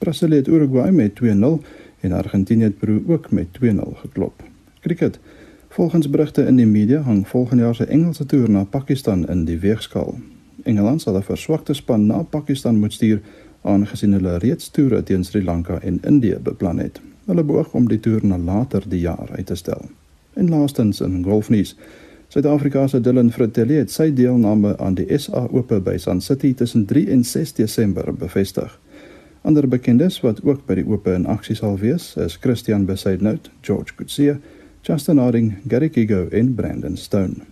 Brasilië 0.00 0.40
het 0.40 0.48
Uruguay 0.48 0.90
met 0.90 1.20
2-0 1.20 1.60
en 2.00 2.12
Argentinië 2.12 2.70
het 2.70 2.78
Peru 2.78 3.02
ook 3.06 3.30
met 3.30 3.46
2-0 3.60 3.92
geklop. 4.06 4.42
Kriket 4.80 5.20
Volgens 5.72 6.10
berigte 6.10 6.42
in 6.42 6.56
die 6.56 6.66
media 6.66 7.00
hang 7.00 7.28
volgende 7.28 7.62
jaar 7.62 7.74
se 7.74 7.84
Engelse 7.84 8.26
toer 8.26 8.50
na 8.50 8.64
Pakistan 8.64 9.28
in 9.28 9.44
die 9.44 9.58
weegskaal. 9.58 10.18
Engeland 10.62 11.00
sal 11.00 11.16
'n 11.16 11.22
verswakte 11.22 11.74
span 11.74 12.06
na 12.06 12.22
Pakistan 12.22 12.76
moet 12.76 12.92
stuur 12.92 13.20
aangesien 13.62 14.12
hulle 14.12 14.36
reeds 14.36 14.68
toere 14.70 15.02
teen 15.02 15.24
Sri 15.24 15.44
Lanka 15.44 15.78
en 15.80 16.00
Indië 16.02 16.36
beplan 16.42 16.78
het. 16.78 17.00
Hulle 17.24 17.44
beoog 17.44 17.72
om 17.72 17.88
die 17.88 18.00
toer 18.00 18.26
na 18.26 18.38
later 18.38 18.82
die 18.88 19.00
jaar 19.00 19.28
uit 19.36 19.46
te 19.46 19.54
stel. 19.54 19.84
En 20.32 20.48
laastens 20.48 21.00
in 21.00 21.24
golfnuus. 21.24 21.76
Suid-Afrika 22.28 22.86
se 22.86 23.00
Dylan 23.00 23.32
Fratelli 23.32 23.74
het 23.74 23.90
sy 23.90 24.12
deelname 24.14 24.78
aan 24.78 24.94
die 24.94 25.18
SA 25.18 25.48
Ope 25.50 25.80
by 25.80 25.96
Sun 25.96 26.20
City 26.20 26.54
tussen 26.54 26.84
3 26.84 27.08
en 27.08 27.24
6 27.24 27.52
Desember 27.52 28.14
bevestig. 28.14 28.80
Ander 29.40 29.68
bekendes 29.68 30.20
wat 30.20 30.44
ook 30.44 30.66
by 30.66 30.74
die 30.74 30.86
Ope 30.86 31.12
in 31.12 31.26
aksie 31.26 31.56
sal 31.56 31.78
wees, 31.78 32.16
is 32.16 32.36
Christian 32.36 32.84
Besaidnout, 32.84 33.50
George 33.60 33.94
Coetzee, 33.94 34.36
Justin 34.82 35.18
Harding, 35.18 35.62
Gary 35.68 35.88
Kigo 35.88 36.28
en 36.32 36.54
Brandon 36.54 36.96
Stone. 36.96 37.46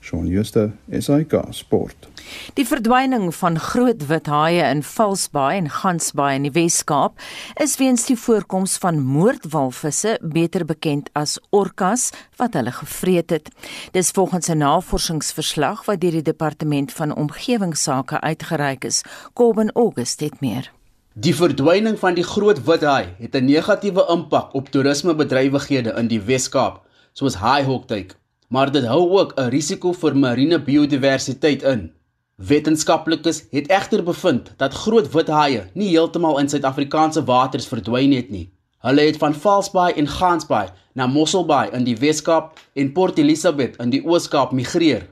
Shaun 0.00 0.28
Schuster, 0.28 0.70
SAK 0.98 1.32
Sport. 1.50 2.08
Die 2.54 2.64
verdwyning 2.64 3.34
van 3.34 3.58
groot 3.58 4.06
wit 4.06 4.30
haie 4.30 4.62
in 4.62 4.84
Valsbaai 4.86 5.58
en 5.58 5.68
Gansbaai 5.80 6.30
in 6.38 6.46
die 6.46 6.54
Wes-Kaap 6.54 7.18
is 7.60 7.74
weens 7.82 8.06
die 8.06 8.16
voorkoms 8.16 8.78
van 8.80 9.02
moordwalvisse, 9.02 10.16
beter 10.22 10.64
bekend 10.64 11.10
as 11.18 11.40
orcas, 11.50 12.12
wat 12.38 12.54
hulle 12.54 12.72
gevreet 12.72 13.34
het. 13.34 13.50
Dis 13.92 14.14
volgens 14.14 14.48
'n 14.48 14.62
navorsingsverslag 14.62 15.84
wat 15.84 16.00
deur 16.00 16.22
die 16.22 16.28
Departement 16.32 16.92
van 16.92 17.16
Omgewingsake 17.16 18.20
uitgereik 18.20 18.84
is. 18.84 19.02
Kobben 19.34 19.72
August 19.72 20.20
het 20.20 20.40
meer. 20.40 20.70
Die 21.18 21.32
verdwyning 21.34 21.96
van 21.98 22.14
die 22.14 22.22
groot 22.22 22.60
withaai 22.62 23.16
het 23.18 23.34
'n 23.34 23.44
negatiewe 23.44 24.06
impak 24.14 24.54
op 24.54 24.68
toerismebedrywighede 24.70 25.92
in 25.98 26.06
die 26.06 26.20
Wes-Kaap, 26.20 26.86
soos 27.12 27.34
haaihoekduik, 27.34 28.14
maar 28.48 28.70
dit 28.70 28.84
hou 28.84 29.18
ook 29.18 29.32
'n 29.36 29.50
risiko 29.50 29.92
vir 29.92 30.16
marine 30.16 30.58
biodiversiteit 30.58 31.62
in. 31.62 31.92
Wetenskaplikes 32.36 33.44
het 33.50 33.66
egter 33.68 34.02
bevind 34.02 34.52
dat 34.56 34.72
groot 34.72 35.12
withaie 35.12 35.70
nie 35.74 35.88
heeltemal 35.88 36.38
in 36.38 36.48
Suid-Afrikaanse 36.48 37.24
waters 37.24 37.66
verdwyn 37.66 38.12
het 38.12 38.30
nie. 38.30 38.52
Hulle 38.78 39.00
het 39.00 39.16
van 39.16 39.34
Valsbaai 39.34 39.92
en 39.92 40.08
Gansbaai 40.08 40.68
na 40.94 41.06
Mosselbaai 41.06 41.70
in 41.72 41.84
die 41.84 41.96
Wes-Kaap 41.96 42.58
en 42.74 42.92
Port 42.92 43.18
Elizabeth 43.18 43.76
in 43.76 43.90
die 43.90 44.06
Oos-Kaap 44.06 44.52
migreer. 44.52 45.06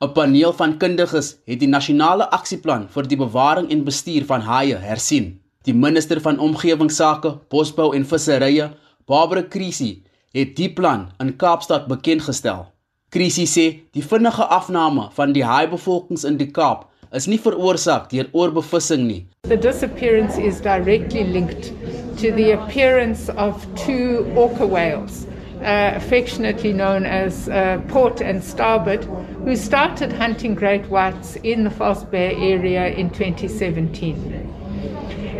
'n 0.00 0.12
Paneel 0.14 0.52
van 0.52 0.76
kundiges 0.78 1.28
het 1.50 1.58
die 1.58 1.68
nasionale 1.68 2.26
aksieplan 2.30 2.84
vir 2.94 3.06
die 3.10 3.16
bewaring 3.18 3.70
en 3.74 3.80
bestuur 3.84 4.26
van 4.28 4.44
haie 4.46 4.76
hersien. 4.78 5.40
Die 5.66 5.74
minister 5.74 6.20
van 6.20 6.38
omgewingsake, 6.38 7.32
bosbou 7.50 7.88
en 7.96 8.04
visserye, 8.06 8.68
Barbara 9.06 9.42
Krisi, 9.42 10.04
het 10.32 10.54
die 10.56 10.70
plan 10.70 11.08
in 11.18 11.34
Kaapstad 11.36 11.88
bekend 11.88 12.22
gestel. 12.22 12.68
Krisi 13.10 13.46
sê 13.46 13.66
die 13.90 14.04
vinnige 14.04 14.46
afname 14.46 15.08
van 15.16 15.32
die 15.32 15.44
haaibevolkings 15.44 16.24
in 16.24 16.38
die 16.38 16.50
Kaap 16.50 16.86
is 17.10 17.26
nie 17.26 17.40
veroorsaak 17.40 18.06
deur 18.12 18.28
oorbevissing 18.32 19.06
nie. 19.08 19.26
The 19.48 19.58
disappearance 19.58 20.38
is 20.38 20.60
directly 20.60 21.24
linked 21.24 21.72
to 22.20 22.30
the 22.38 22.52
appearance 22.52 23.32
of 23.34 23.66
two 23.74 24.30
orca 24.36 24.66
whales 24.66 25.27
uh, 25.68 25.92
affectionately 25.96 26.72
known 26.72 27.04
as 27.04 27.46
uh, 27.50 27.78
Port 27.88 28.22
and 28.22 28.42
Starboard, 28.42 29.04
who 29.04 29.54
started 29.54 30.10
hunting 30.10 30.54
great 30.54 30.86
whites 30.86 31.36
in 31.36 31.62
the 31.62 31.70
False 31.70 32.04
Bay 32.04 32.34
area 32.34 32.88
in 32.88 33.10
2017. 33.10 34.54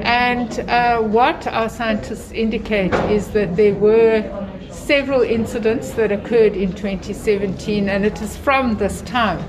And 0.03 0.61
uh, 0.69 1.01
what 1.01 1.47
our 1.47 1.71
scientists 1.71 2.31
indicate 2.33 2.93
is 3.11 3.29
that 3.29 3.57
there 3.57 3.75
were 3.75 4.23
several 4.71 5.23
incidents 5.23 5.93
that 5.93 6.13
occurred 6.13 6.55
in 6.55 6.75
2017, 6.75 7.89
and 7.89 8.05
it 8.05 8.21
is 8.21 8.37
from 8.37 8.77
this 8.77 9.01
time 9.03 9.43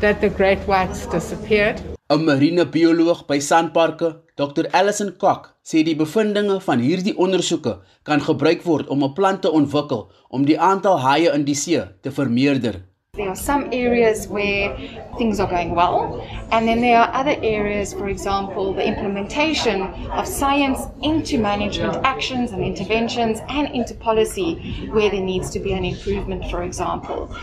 that 0.00 0.20
the 0.20 0.28
great 0.28 0.58
whites 0.68 1.06
disappeared. 1.06 1.95
'n 2.08 2.24
Marine 2.24 2.64
bioloog 2.64 3.26
by 3.26 3.40
Sanparks, 3.40 4.14
Dr. 4.36 4.68
Alison 4.72 5.08
Kok, 5.18 5.48
sê 5.66 5.82
die 5.82 5.96
bevindinge 5.98 6.60
van 6.62 6.78
hierdie 6.78 7.16
ondersoeke 7.18 7.72
kan 8.06 8.22
gebruik 8.22 8.62
word 8.62 8.92
om 8.94 9.02
'n 9.02 9.14
plan 9.16 9.40
te 9.40 9.50
ontwikkel 9.50 10.06
om 10.30 10.44
die 10.46 10.60
aantal 10.60 11.00
haie 11.02 11.32
in 11.34 11.44
die 11.44 11.58
see 11.62 11.82
te 12.02 12.12
vermeerder. 12.12 12.84
There 13.16 13.28
are 13.28 13.34
some 13.34 13.64
areas 13.72 14.28
where 14.28 14.76
things 15.18 15.40
are 15.40 15.50
going 15.50 15.74
well, 15.74 16.22
and 16.52 16.68
then 16.68 16.80
there 16.80 16.98
are 16.98 17.10
other 17.20 17.36
areas, 17.42 17.92
for 17.92 18.08
example, 18.08 18.74
the 18.74 18.86
implementation 18.86 19.82
of 20.12 20.28
science 20.28 20.80
into 21.02 21.38
management 21.38 21.96
actions 22.04 22.52
and 22.52 22.62
interventions 22.62 23.40
and 23.48 23.66
into 23.74 23.94
policy 23.94 24.50
where 24.92 25.10
there 25.10 25.24
needs 25.24 25.50
to 25.50 25.58
be 25.58 25.72
an 25.72 25.84
improvement, 25.84 26.44
for 26.50 26.62
example. 26.62 27.34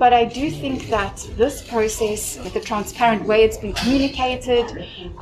But 0.00 0.14
I 0.14 0.24
do 0.24 0.50
think 0.50 0.88
that 0.88 1.16
this 1.36 1.60
process, 1.60 2.38
with 2.42 2.54
the 2.54 2.60
transparent 2.60 3.26
way 3.26 3.44
it's 3.44 3.58
been 3.58 3.74
communicated, 3.74 4.64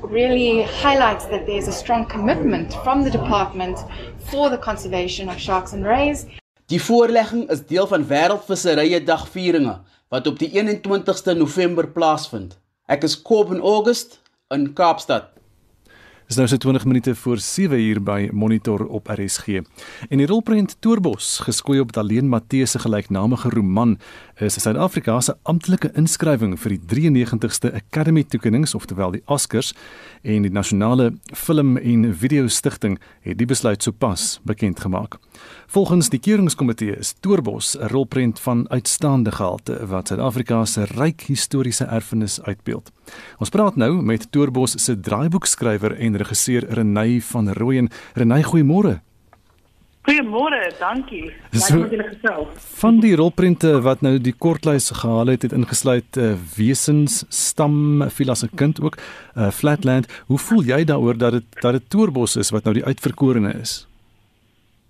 really 0.00 0.62
highlights 0.62 1.24
that 1.32 1.46
there's 1.46 1.66
a 1.66 1.72
strong 1.72 2.06
commitment 2.06 2.72
from 2.84 3.02
the 3.02 3.10
department 3.10 3.76
for 4.30 4.48
the 4.48 4.56
conservation 4.56 5.28
of 5.28 5.36
sharks 5.36 5.72
and 5.72 5.84
rays. 5.84 6.26
Die 6.66 6.78
voorlegging 6.82 7.50
is 7.50 7.66
deel 7.66 7.86
van 7.90 8.06
Wêreldvisserye 8.06 9.02
Dag 9.04 9.26
vieringe 9.34 9.80
wat 10.14 10.30
op 10.30 10.38
die 10.38 10.52
21ste 10.54 11.34
November 11.34 11.90
plaasvind. 11.90 12.54
Ek 12.86 13.02
is 13.02 13.18
Kob 13.18 13.50
in 13.50 13.58
August 13.60 14.20
in 14.54 14.70
Kaapstad. 14.78 15.32
Dis 16.28 16.36
nou 16.36 16.44
so 16.44 16.58
20 16.60 16.84
minute 16.84 17.14
voor 17.14 17.38
7 17.40 17.78
uur 17.80 18.02
by 18.04 18.28
Monitor 18.32 18.82
op 18.86 19.06
RSG. 19.08 19.62
En 20.08 20.20
die 20.20 20.26
rolprent 20.28 20.74
Toerbos, 20.80 21.38
geskoei 21.40 21.80
op 21.80 21.92
Daleen 21.96 22.28
Matthee 22.28 22.66
se 22.68 22.78
gelyknamige 22.78 23.48
roman, 23.48 23.94
is 24.46 24.62
Suid-Afrika 24.62 25.16
se 25.20 25.32
amptelike 25.50 25.88
inskrywing 25.98 26.52
vir 26.62 26.76
die 26.76 26.78
93ste 27.10 27.72
Academy 27.74 28.22
toekennings, 28.22 28.74
oftewel 28.78 29.16
die 29.16 29.22
Oscars, 29.26 29.72
en 30.22 30.44
die 30.46 30.52
Nasionale 30.54 31.08
Film 31.34 31.76
en 31.76 32.04
Video 32.14 32.46
Stichting 32.46 33.00
het 33.26 33.40
die 33.40 33.48
besluit 33.50 33.82
sopas 33.82 34.38
bekend 34.46 34.78
gemaak. 34.84 35.16
Volgens 35.66 36.12
die 36.14 36.20
keuringskomitee 36.22 36.94
is 37.00 37.16
Toerbos 37.20 37.74
'n 37.74 37.90
rolprent 37.90 38.38
van 38.40 38.68
uitstaande 38.70 39.32
gehalte 39.32 39.86
wat 39.86 40.08
Suid-Afrika 40.08 40.64
se 40.64 40.84
ryk 40.84 41.20
historiese 41.20 41.84
erfenis 41.84 42.40
uitbeeld. 42.42 42.92
Ons 43.38 43.50
praat 43.50 43.76
nou 43.76 44.02
met 44.02 44.30
Toerbos 44.30 44.84
se 44.84 45.00
draaiboekskrywer 45.00 45.96
en 45.98 46.16
regisseur 46.16 46.64
Renay 46.68 47.20
van 47.20 47.52
Rooyen. 47.52 47.88
Renay, 48.14 48.42
goeiemôre. 48.42 49.07
Goeiemôre, 50.08 50.70
dankie. 50.78 51.26
So, 51.52 51.82
van 52.80 53.00
die 53.02 53.10
rolprente 53.20 53.74
wat 53.84 54.00
nou 54.00 54.14
die 54.16 54.32
kortlys 54.32 54.86
gehaal 55.02 55.34
het, 55.34 55.42
het 55.44 55.52
ingesluit 55.52 56.16
uh, 56.16 56.30
wesens, 56.56 57.18
stam, 57.28 58.00
veel 58.16 58.32
as 58.32 58.44
'n 58.44 58.56
kind 58.56 58.80
ook, 58.80 58.96
uh, 58.96 59.50
Flatland. 59.50 60.08
Hoe 60.26 60.38
voel 60.38 60.62
jy 60.64 60.84
daaroor 60.84 61.18
dat 61.18 61.32
dit 61.32 61.60
dat 61.60 61.72
dit 61.72 61.90
Toerbos 61.90 62.36
is 62.36 62.50
wat 62.50 62.64
nou 62.64 62.74
die 62.74 62.84
uitverkorene 62.84 63.52
is? 63.60 63.84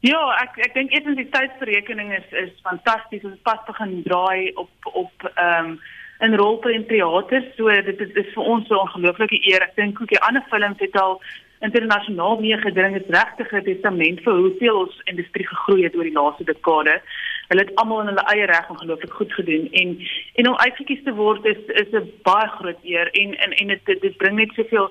Ja, 0.06 0.22
ek 0.38 0.54
ek 0.66 0.74
dink 0.74 0.94
eers 0.94 1.16
die 1.16 1.30
tydsberekening 1.34 2.14
is 2.14 2.28
is 2.30 2.54
fantasties. 2.62 3.24
Ons 3.24 3.42
pas 3.42 3.58
begin 3.66 4.02
draai 4.06 4.52
op 4.54 4.70
op 4.92 5.30
ehm 5.34 5.64
um, 5.64 5.80
in 6.20 6.34
rolprent 6.34 6.88
teater. 6.88 7.42
So 7.56 7.66
dit 7.68 8.00
is, 8.00 8.10
is 8.14 8.32
vir 8.34 8.44
ons 8.44 8.66
so 8.68 8.74
'n 8.74 8.86
ongelooflike 8.86 9.38
eer. 9.50 9.62
Ek 9.62 9.74
dink 9.74 10.00
ook 10.00 10.08
die 10.08 10.22
ander 10.22 10.44
films 10.50 10.78
het 10.78 10.96
al 10.96 11.20
internasionaal 11.60 12.40
mee 12.40 12.56
gedring. 12.56 12.96
Is 12.96 13.08
regtig 13.08 13.52
'n 13.52 13.64
testament 13.64 14.20
vir 14.20 14.34
hoeveel 14.34 14.76
ons 14.78 15.00
industrie 15.04 15.46
gegroei 15.46 15.82
het 15.82 15.96
oor 15.96 16.08
die 16.08 16.18
laaste 16.20 16.44
dekade. 16.44 17.00
Hulle 17.48 17.60
het 17.60 17.74
almal 17.74 18.00
in 18.00 18.06
hulle 18.06 18.26
eie 18.32 18.46
reg 18.46 18.70
ongelooflik 18.70 19.12
goed 19.12 19.32
gedoen 19.32 19.68
en 19.72 19.98
en 20.34 20.48
om 20.48 20.56
uitgekies 20.56 21.02
te 21.04 21.14
word 21.14 21.44
is 21.44 21.62
is 21.66 21.92
'n 21.92 22.12
baie 22.22 22.48
groot 22.48 22.82
eer 22.82 23.08
en 23.12 23.34
en 23.34 23.52
en 23.52 23.66
dit 23.66 24.00
dit 24.00 24.16
bring 24.16 24.36
net 24.36 24.52
soveel 24.52 24.90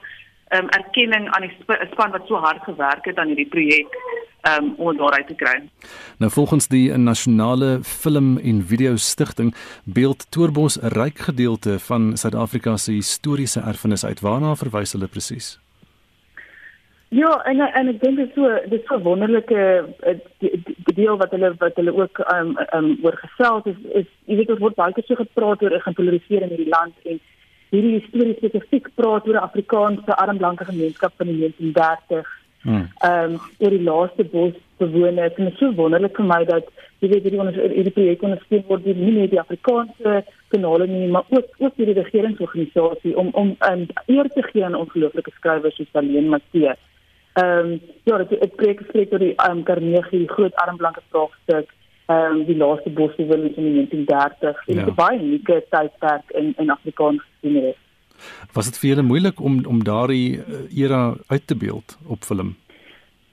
um, 0.56 0.70
erkenning 0.70 1.30
aan 1.30 1.42
die 1.42 1.54
span 1.92 2.12
wat 2.12 2.28
so 2.28 2.36
hard 2.36 2.64
gewerk 2.64 3.06
het 3.06 3.18
aan 3.18 3.28
hierdie 3.28 3.50
projek 3.50 3.98
um, 4.48 4.74
om 4.78 4.98
daaruit 4.98 5.28
te 5.28 5.36
kry. 5.36 5.70
Nou 6.18 6.32
volgens 6.32 6.68
die 6.68 6.98
nasionale 6.98 7.80
film 7.84 8.38
en 8.38 8.66
video 8.66 8.96
stigting 8.96 9.56
beeld 9.84 10.32
Toerbos 10.32 10.80
'n 10.82 10.88
ryk 10.88 11.20
gedeelte 11.20 11.80
van 11.80 12.18
Suid-Afrika 12.18 12.78
se 12.78 12.92
historiese 12.92 13.60
erfenis 13.60 14.06
uit. 14.06 14.20
Waarna 14.20 14.56
verwys 14.56 14.92
hulle 14.92 15.08
presies? 15.08 15.67
Ja, 17.10 17.30
en 17.46 17.60
en 17.60 17.88
ek 17.88 18.02
dink 18.02 18.18
dit 18.20 18.34
so 18.36 18.50
dit 18.68 18.84
so 18.88 19.00
wonderlike 19.00 19.60
eh, 20.04 20.18
deel 20.96 21.18
wat 21.18 21.32
hulle 21.32 21.54
wat 21.60 21.76
hulle 21.80 21.94
ook 21.96 22.20
um 22.34 22.58
um 22.76 22.90
oor 23.04 23.16
gesels 23.22 23.70
is 23.72 23.78
is 24.02 24.10
jy 24.26 24.36
weet 24.42 24.52
ons 24.56 24.64
word 24.66 24.76
baie 24.76 24.94
keer 24.94 25.08
so 25.08 25.16
gepraat 25.16 25.64
oor 25.64 25.78
gepolariseer 25.86 26.44
in 26.44 26.52
hierdie 26.56 26.74
land 26.74 27.08
en 27.14 27.22
hierdie 27.72 28.04
storie 28.08 28.36
spesifiek 28.40 28.92
praat 29.00 29.28
oor 29.28 29.40
'n 29.40 29.48
Afrikaanse 29.50 30.20
armblanke 30.26 30.68
gemeenskap 30.68 31.16
van 31.18 31.32
die 31.32 31.40
1930 31.46 32.36
Hmm. 32.68 32.90
Ehm 33.00 33.34
um, 33.34 33.40
oor 33.58 33.70
die 33.70 33.84
laaste 33.84 34.24
bosbewoners 34.24 35.36
en 35.38 35.46
dit 35.46 35.54
is 35.54 35.60
so 35.60 35.72
wonderlik 35.78 36.18
vir 36.20 36.26
my 36.26 36.40
dat 36.50 36.66
jy 37.00 37.10
weet 37.12 37.28
hierdie 37.28 37.40
onder 37.40 37.60
hierdie 37.62 37.94
projek 37.96 38.26
ondersteun 38.28 38.66
word 38.68 38.84
deur 38.84 38.98
nie 39.00 39.14
net 39.18 39.32
die 39.32 39.40
Afrikaanse 39.40 40.24
kanale 40.52 40.88
nie, 40.90 41.06
maar 41.14 41.24
ook 41.30 41.54
ook 41.62 41.78
deur 41.78 41.92
die 41.92 42.02
regeringsorganisasie 42.02 43.14
om 43.24 43.30
om 43.44 43.54
'n 43.54 43.72
um, 43.72 43.86
eer 44.16 44.30
te 44.34 44.44
gee 44.50 44.66
aan 44.66 44.76
ongelooflike 44.76 45.32
skrywers 45.38 45.76
soos 45.76 45.94
Alleen 46.02 46.30
Matthee. 46.34 46.74
Ehm 47.38 47.72
um, 47.72 47.82
ja, 48.04 48.18
dit 48.18 48.40
het 48.40 48.56
preek 48.56 48.80
gespreek 48.82 49.12
oor 49.14 49.22
die 49.22 49.34
ehm 49.36 49.58
um, 49.58 49.64
Carnegie 49.64 50.28
groot 50.30 50.56
armblanke 50.56 51.02
vraagstuk 51.10 51.74
ehm 52.06 52.38
um, 52.38 52.46
die 52.46 52.58
laaste 52.58 52.90
bosbewoners 52.90 53.60
in 53.62 53.68
die 53.68 53.74
1930 53.74 54.64
en 54.68 54.80
ja. 54.80 54.86
dit 54.86 54.96
baie 54.96 55.20
unieke 55.20 55.58
tydperk 55.70 56.32
in 56.42 56.54
in 56.58 56.70
Afrikaans 56.70 57.22
gesien 57.26 57.60
het. 57.66 57.78
Was 58.58 58.72
dit 58.72 58.80
vir 58.80 58.90
julle 58.90 59.06
moeilik 59.12 59.42
om 59.50 59.60
om 59.74 59.84
daardie 59.84 60.40
eh, 60.42 60.82
era 60.84 61.02
uit 61.28 61.48
te 61.48 61.58
beeld 61.66 61.98
op 62.08 62.24
film? 62.32 62.56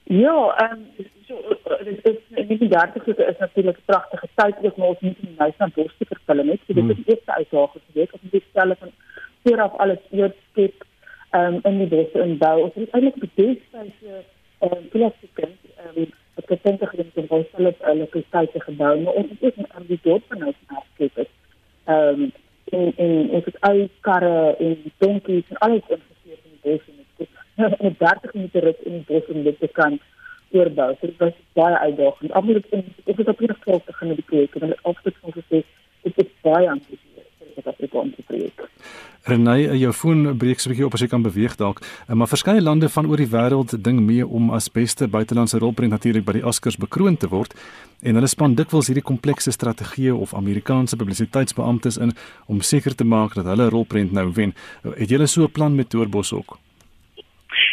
Ja, 0.03 0.37
ehm 0.57 0.77
um, 0.77 1.09
so 1.27 1.57
dit 1.83 2.05
is 2.11 2.47
nie 2.49 2.57
die 2.57 2.73
derde 2.77 3.01
keer 3.05 3.27
is 3.29 3.37
natuurlik 3.39 3.77
'n 3.77 3.91
pragtige 3.91 4.29
tyd 4.35 4.55
ook 4.61 4.77
maar 4.77 4.87
ons 4.87 4.99
moet 4.99 5.21
nie 5.23 5.35
nou 5.37 5.51
van 5.57 5.71
bos 5.75 5.93
te 5.97 6.05
verfilm 6.13 6.47
nie. 6.47 6.59
So 6.67 6.73
dit 6.73 6.89
is 6.89 6.95
die 6.95 7.13
eerste 7.13 7.33
uitdaging 7.39 7.83
geweest 7.91 8.13
om 8.13 8.19
die 8.31 8.43
stelle 8.49 8.75
van 8.79 8.91
vooraf 9.43 9.73
alles 9.77 10.03
eers 10.11 10.37
skep 10.51 10.85
um, 11.37 11.59
in 11.63 11.77
die 11.77 11.87
bosse 11.91 12.23
in 12.23 12.37
bou. 12.37 12.55
Ons 12.67 12.77
het 12.79 12.95
eintlik 12.97 13.19
die 13.23 13.31
beste 13.35 13.83
ehm 14.59 14.77
um, 14.77 14.87
klassieke 14.93 15.47
ehm 15.47 15.99
um, 16.03 16.13
dit 16.97 17.21
in 17.21 17.27
baie 17.27 17.45
hulle 17.51 17.73
hulle 17.79 18.07
tyd 18.29 18.57
gebou, 18.67 18.93
maar 19.01 19.13
ons 19.13 19.29
het 19.29 19.43
ook 19.43 19.69
aan 19.77 19.85
die 19.87 19.99
dorp 20.03 20.23
van 20.27 20.53
skep. 20.93 21.27
Ehm 21.85 22.25
um, 22.25 22.31
en 22.71 23.29
ons 23.29 23.45
het 23.45 23.57
karre 24.01 24.55
en 24.59 24.91
donkies 24.97 25.49
en 25.49 25.57
alles 25.67 25.93
in 25.95 26.01
die 26.25 26.59
bos 26.63 26.81
en 26.89 27.69
dit 27.69 27.79
het 27.79 27.99
30 27.99 28.33
minute 28.33 28.59
rit 28.59 28.83
in 28.83 28.91
die 28.91 29.05
bos 29.07 29.27
om 29.33 29.43
dit 29.43 29.59
te 29.59 29.67
kan 29.67 29.99
oorbou. 30.51 30.95
So 30.99 31.07
dit 31.07 31.17
was 31.17 31.37
baie 31.53 31.77
uitdagend. 31.77 32.31
Almal 32.31 32.59
het 32.61 32.73
ek 33.05 33.17
het 33.17 33.27
op 33.27 33.39
hierdie 33.39 33.61
volk 33.63 33.85
te 33.85 33.93
gaan 33.93 34.07
met 34.07 34.21
die 34.21 34.29
projek 34.31 34.55
en 34.55 34.67
hulle 34.67 34.79
het 35.03 35.21
van 35.21 35.37
gesê 35.37 35.63
dit 36.01 36.23
is 36.25 36.33
baie 36.41 36.69
vir 37.55 37.63
die 37.63 37.73
Afrikaanse 37.73 38.25
projek. 38.27 38.65
Renay, 39.25 39.63
jou 39.81 39.91
foon 39.93 40.37
breek 40.37 40.59
so 40.59 40.69
'n 40.69 40.73
bietjie 40.73 40.85
op 40.85 40.93
as 40.93 41.01
jy 41.01 41.07
kan 41.07 41.23
beweeg 41.23 41.55
dalk. 41.57 41.81
Eh, 42.07 42.15
maar 42.15 42.27
verskeie 42.27 42.61
lande 42.61 42.89
van 42.89 43.07
oor 43.07 43.17
die 43.17 43.31
wêreld 43.31 43.81
ding 43.81 43.99
mee 43.99 44.27
om 44.27 44.51
as 44.51 44.69
beste 44.69 45.07
buitelandse 45.07 45.57
rolprent 45.57 45.91
natuurlik 45.91 46.25
by 46.25 46.33
die 46.33 46.45
Oscars 46.45 46.77
bekroon 46.77 47.17
te 47.17 47.27
word 47.27 47.53
en 48.03 48.15
hulle 48.15 48.27
span 48.27 48.55
dikwels 48.55 48.87
hierdie 48.87 49.03
komplekse 49.03 49.51
strategieë 49.51 50.13
of 50.13 50.33
Amerikaanse 50.33 50.95
publisiteitsbeamptes 50.95 51.97
in 51.97 52.11
om 52.47 52.61
seker 52.61 52.95
te 52.95 53.03
maak 53.03 53.33
dat 53.33 53.45
hulle 53.45 53.69
rolprent 53.69 54.11
nou 54.11 54.31
wen. 54.33 54.53
Het 54.83 55.09
julle 55.09 55.27
so 55.27 55.43
'n 55.43 55.51
plan 55.51 55.75
met 55.75 55.89
Toerbos 55.89 56.33
ook? 56.33 56.59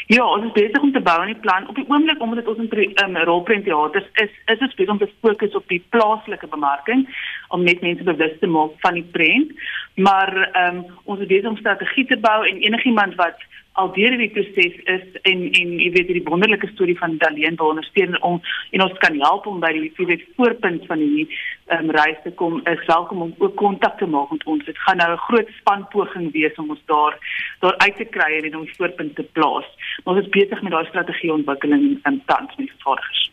Ja, 0.06 0.24
ons 0.26 0.44
is 0.44 0.52
besig 0.52 0.82
om 0.82 0.92
te 0.92 1.00
bou 1.00 1.14
aan 1.20 1.30
die 1.30 1.40
plan. 1.40 1.68
Op 1.68 1.74
die 1.78 1.84
oomblik 1.88 2.20
omdat 2.22 2.42
dit 2.42 2.48
ons 2.48 2.58
in 2.58 3.04
um, 3.04 3.16
rolprentteaters 3.16 4.08
is, 4.24 4.30
is 4.46 4.64
ons 4.66 4.74
besig 4.74 4.92
om 4.92 4.98
te 4.98 5.10
fokus 5.20 5.54
op 5.54 5.68
die 5.68 5.82
plaaslike 5.94 6.48
bemarking 6.50 7.06
om 7.52 7.64
net 7.68 7.80
mense 7.84 8.04
bewus 8.04 8.36
te 8.40 8.50
maak 8.50 8.76
van 8.84 8.98
die 8.98 9.08
prent. 9.16 9.52
Maar 9.94 10.32
ehm 10.52 10.76
um, 10.76 10.84
ons 11.04 11.20
is 11.20 11.32
besig 11.32 11.50
om 11.50 11.56
strategie 11.60 12.06
te 12.08 12.20
bou 12.28 12.38
en 12.48 12.62
enigiemand 12.68 13.14
wat 13.20 13.48
al 13.80 13.92
deur 13.92 14.16
die 14.20 14.28
proses 14.32 14.74
is 14.94 15.04
en 15.28 15.44
en 15.60 15.70
jy 15.80 15.88
weet 15.94 16.10
die 16.12 16.24
wonderlike 16.26 16.68
storie 16.72 16.96
van 16.98 17.16
Daleen 17.22 17.56
wil 17.60 17.72
ondersteun 17.72 18.18
om 18.28 18.40
en 18.70 18.84
ons 18.84 18.98
kan 19.04 19.16
help 19.20 19.46
om 19.48 19.60
by 19.64 19.72
die 19.76 19.86
jy 19.86 20.08
weet 20.10 20.26
voorpunt 20.36 20.86
van 20.90 21.04
die 21.04 21.26
ehm 21.26 21.88
um, 21.88 21.94
reis 21.96 22.20
te 22.24 22.34
kom 22.42 22.60
is 22.74 22.84
welkom 22.90 23.24
om 23.26 23.34
ook 23.38 23.56
kontak 23.56 23.98
te 23.98 24.08
maak 24.14 24.30
met 24.36 24.44
ons. 24.44 24.64
Dit 24.68 24.78
gaan 24.86 25.00
nou 25.00 25.10
'n 25.12 25.24
groot 25.28 25.52
span 25.60 25.88
poging 25.96 26.32
wees 26.32 26.56
om 26.64 26.70
ons 26.76 26.84
daar 26.86 27.18
daar 27.60 27.76
uit 27.86 27.96
te 27.96 28.08
kry 28.16 28.32
en 28.40 28.56
ons 28.56 28.76
voorpunt 28.76 29.14
te 29.16 29.28
plaas. 29.32 29.68
Maar 30.04 30.14
ons 30.14 30.24
is 30.24 30.34
besig 30.38 30.62
met 30.62 30.72
daai 30.72 30.86
strategie 30.86 31.32
ontwikkeling 31.32 32.00
in 32.04 32.22
tans 32.26 32.56
met 32.56 32.74
vervaardigers 32.76 33.31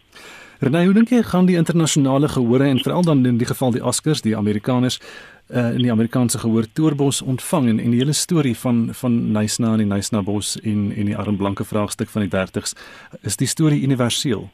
Renée, 0.59 0.83
hoe 0.83 0.93
dink 0.93 1.07
jy 1.07 1.21
gaan 1.23 1.45
die 1.47 1.55
internasionale 1.55 2.27
gehore 2.27 2.65
en 2.67 2.81
veral 2.83 3.05
dan 3.07 3.21
in 3.25 3.37
die 3.39 3.47
geval 3.47 3.71
die 3.71 3.79
Oscars, 3.79 4.19
die 4.25 4.35
Amerikaners 4.35 4.97
uh, 4.99 5.69
in 5.71 5.85
die 5.85 5.91
Amerikaanse 5.91 6.41
gehoor 6.41 6.65
Toerbos 6.75 7.21
ontvang 7.21 7.69
en, 7.71 7.77
en 7.79 7.93
die 7.95 8.01
hele 8.01 8.11
storie 8.13 8.57
van 8.59 8.89
van 9.01 9.13
Nysna 9.31 9.69
en 9.77 9.85
die 9.85 9.87
Nysna 9.87 10.19
bos 10.21 10.57
en 10.59 10.89
en 10.91 11.07
die 11.07 11.15
armblanke 11.15 11.63
vraagstuk 11.63 12.11
van 12.11 12.25
die 12.25 12.31
30s 12.33 12.75
is 13.23 13.39
die 13.39 13.47
storie 13.47 13.79
universeel. 13.87 14.49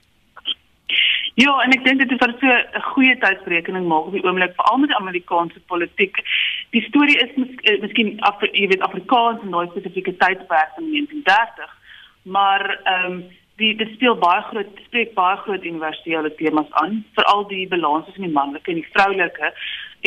Ja, 1.42 1.56
en 1.64 1.74
ek 1.74 1.82
dink 1.88 2.04
dit 2.04 2.14
is 2.14 2.22
wat 2.22 2.36
so 2.38 2.54
'n 2.54 2.84
goeie 2.92 3.16
tydsberekening 3.24 3.88
maak 3.88 4.06
op 4.06 4.14
die 4.14 4.24
oomblik 4.24 4.54
veral 4.60 4.78
met 4.78 4.94
die 4.94 5.00
Amerikaanse 5.00 5.60
politiek. 5.74 6.22
Die 6.70 6.84
storie 6.86 7.18
is 7.18 7.34
mis, 7.36 7.50
uh, 7.66 7.82
miskien 7.82 8.20
af 8.22 8.46
jy 8.52 8.68
weet 8.68 8.86
Afrikaans 8.86 9.42
en 9.42 9.58
daai 9.58 9.74
spesifieke 9.74 10.14
tydperk 10.22 10.78
in 10.78 10.86
1930, 10.94 11.74
maar 12.22 12.80
ehm 12.84 13.12
um, 13.12 13.26
die 13.62 13.76
dit 13.80 13.92
speel 13.96 14.16
baie 14.20 14.42
groot 14.50 14.80
spreek 14.86 15.14
baie 15.14 15.38
groot 15.44 15.64
universele 15.64 16.32
temas 16.36 16.72
aan 16.82 17.04
veral 17.18 17.48
die 17.48 17.68
balans 17.68 18.06
tussen 18.06 18.28
die 18.28 18.38
manlike 18.38 18.72
en 18.72 18.82
die 18.82 18.90
vroulike 18.92 19.52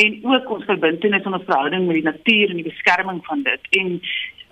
en 0.03 0.19
ook 0.33 0.49
ons 0.55 0.67
verbintenis 0.69 1.25
in 1.25 1.37
ons 1.39 1.47
verhouding 1.47 1.87
met 1.87 1.99
die 1.99 2.09
natuur 2.11 2.49
en 2.49 2.61
die 2.61 2.69
beskerming 2.71 3.23
van 3.25 3.43
dit 3.43 3.71
en 3.81 3.95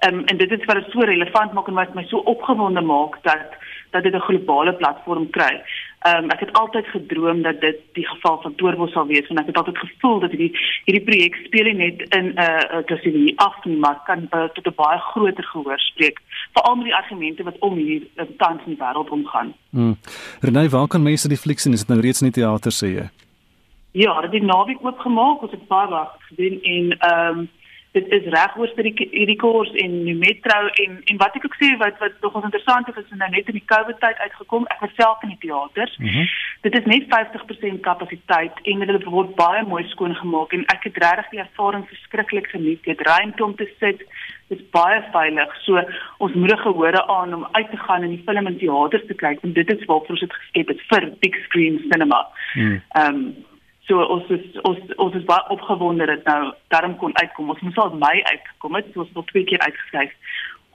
um, 0.07 0.23
en 0.25 0.37
dit 0.37 0.51
is 0.51 0.65
wat 0.65 0.81
dit 0.81 0.91
so 0.91 1.05
relevant 1.09 1.53
maak 1.53 1.67
en 1.67 1.79
wat 1.81 1.95
my 1.95 2.05
so 2.09 2.23
opgewonde 2.33 2.81
maak 2.81 3.21
dat 3.23 3.57
dat 3.91 4.03
dit 4.03 4.13
'n 4.13 4.27
globale 4.29 4.73
platform 4.73 5.29
kry. 5.29 5.61
Ehm 6.05 6.23
um, 6.23 6.29
ek 6.29 6.39
het 6.39 6.53
altyd 6.53 6.87
gedroom 6.87 7.41
dat 7.41 7.61
dit 7.61 7.77
die 7.93 8.07
geval 8.07 8.41
van 8.41 8.55
Toerbos 8.55 8.91
sal 8.91 9.07
wees 9.07 9.27
en 9.27 9.37
ek 9.41 9.45
het 9.49 9.57
altyd 9.57 9.77
gevoel 9.77 10.19
dat 10.19 10.29
hierdie 10.29 10.53
hierdie 10.85 11.05
projek 11.07 11.35
speel 11.45 11.73
net 11.73 12.01
in 12.17 12.25
'n 12.25 12.39
uh, 12.39 12.83
klasie 12.85 13.33
af 13.39 13.65
nie, 13.65 13.77
maar 13.77 13.97
kan 14.05 14.27
uh, 14.31 14.43
tot 14.43 14.67
'n 14.67 14.75
baie 14.75 14.99
groter 14.99 15.43
gehoor 15.43 15.79
spreek, 15.79 16.21
veral 16.53 16.75
met 16.75 16.85
die 16.85 16.95
argumente 16.95 17.43
wat 17.43 17.59
om 17.59 17.75
hier 17.75 18.01
uh, 18.15 18.25
tans 18.37 18.61
in 18.65 18.75
die 18.75 18.83
wêreld 18.83 19.09
omgaan. 19.09 19.53
Hmm. 19.69 19.97
Renée, 20.41 20.69
waar 20.69 20.87
kan 20.87 21.01
mense 21.01 21.27
die 21.27 21.37
flieks 21.37 21.61
sien? 21.61 21.73
Is 21.73 21.79
dit 21.79 21.89
nou 21.89 22.01
reeds 22.01 22.21
in 22.21 22.31
die 22.31 22.41
teater 22.41 22.71
sê 22.71 22.87
jy? 22.87 23.09
Ja, 23.91 24.21
dit 24.21 24.31
het 24.31 24.43
naweek 24.43 24.83
oopgemaak, 24.85 25.41
ons 25.41 25.51
het 25.51 25.67
baie 25.67 25.89
wag 25.89 26.15
gedoen 26.29 26.61
en 26.61 26.97
ehm 26.97 27.37
um, 27.39 27.49
dit 27.97 28.11
is 28.17 28.29
reg 28.33 28.55
oor 28.59 28.71
vir 28.77 28.89
hierdie 28.93 29.37
koers 29.41 29.71
en 29.83 29.95
die 30.07 30.15
metro 30.17 30.57
en 30.83 30.99
en 31.11 31.19
wat 31.21 31.37
ek 31.39 31.47
ook 31.47 31.57
sê 31.61 31.69
wat 31.81 31.99
wat 32.03 32.17
nog 32.25 32.37
interessant 32.43 32.89
is 32.91 32.99
is 33.01 33.13
nou 33.21 33.29
net 33.33 33.49
in 33.51 33.57
die 33.59 33.69
Covid 33.71 33.99
tyd 34.03 34.21
uitgekom. 34.25 34.67
Ek 34.75 34.83
was 34.85 34.95
self 34.99 35.23
in 35.25 35.33
die 35.33 35.41
teaters 35.45 35.97
mm 35.97 36.07
-hmm. 36.07 36.27
dit 36.67 36.77
is 36.79 36.89
net 36.93 37.09
50% 37.15 37.81
kapasiteit 37.89 38.63
en 38.63 38.85
hulle 38.85 39.03
word 39.17 39.35
baie 39.35 39.63
mooi 39.73 39.83
skoon 39.93 40.15
gemaak 40.15 40.53
en 40.53 40.65
ek 40.75 40.89
het 40.89 41.01
regtig 41.05 41.29
die 41.35 41.43
ervaring 41.45 41.87
verskriklik 41.87 42.47
geniet. 42.55 42.83
Dit 42.83 43.01
ruimte 43.01 43.43
om 43.43 43.55
te 43.55 43.69
sit. 43.79 44.03
Dit 44.47 44.59
is 44.59 44.69
baie 44.71 45.03
veilig. 45.11 45.55
So 45.65 45.83
ons 46.17 46.33
moedig 46.33 46.61
gehore 46.61 47.07
aan 47.07 47.33
om 47.33 47.47
uit 47.51 47.69
te 47.71 47.77
gaan 47.77 48.03
en 48.03 48.15
die 48.15 48.23
film 48.25 48.47
in 48.47 48.57
teaters 48.57 49.05
te 49.07 49.13
kyk 49.13 49.43
en 49.43 49.53
dit 49.53 49.69
is 49.75 49.85
waarvoor 49.85 50.15
ons 50.15 50.25
dit 50.25 50.39
geskep 50.39 50.67
het 50.67 50.81
vir 50.91 51.11
big 51.19 51.35
screen 51.43 51.85
cinema. 51.91 52.27
Mm. 52.55 52.81
um, 53.01 53.21
So 53.87 54.03
ons 54.03 54.27
is 54.35 54.43
ons 54.67 54.95
ons 54.99 55.15
is 55.15 55.23
baie 55.27 55.47
opgewonde 55.53 56.05
dat 56.09 56.25
nou 56.27 56.51
daarom 56.73 56.97
kon 56.99 57.15
uitkom. 57.15 57.53
Ons 57.53 57.63
moes 57.63 57.77
al 57.79 57.95
Mei 57.95 58.19
uitgekom 58.19 58.75
het, 58.75 58.89
so 58.91 59.05
ons 59.05 59.13
het 59.15 59.29
twee 59.31 59.47
keer 59.47 59.63
uitgeskryf 59.63 60.11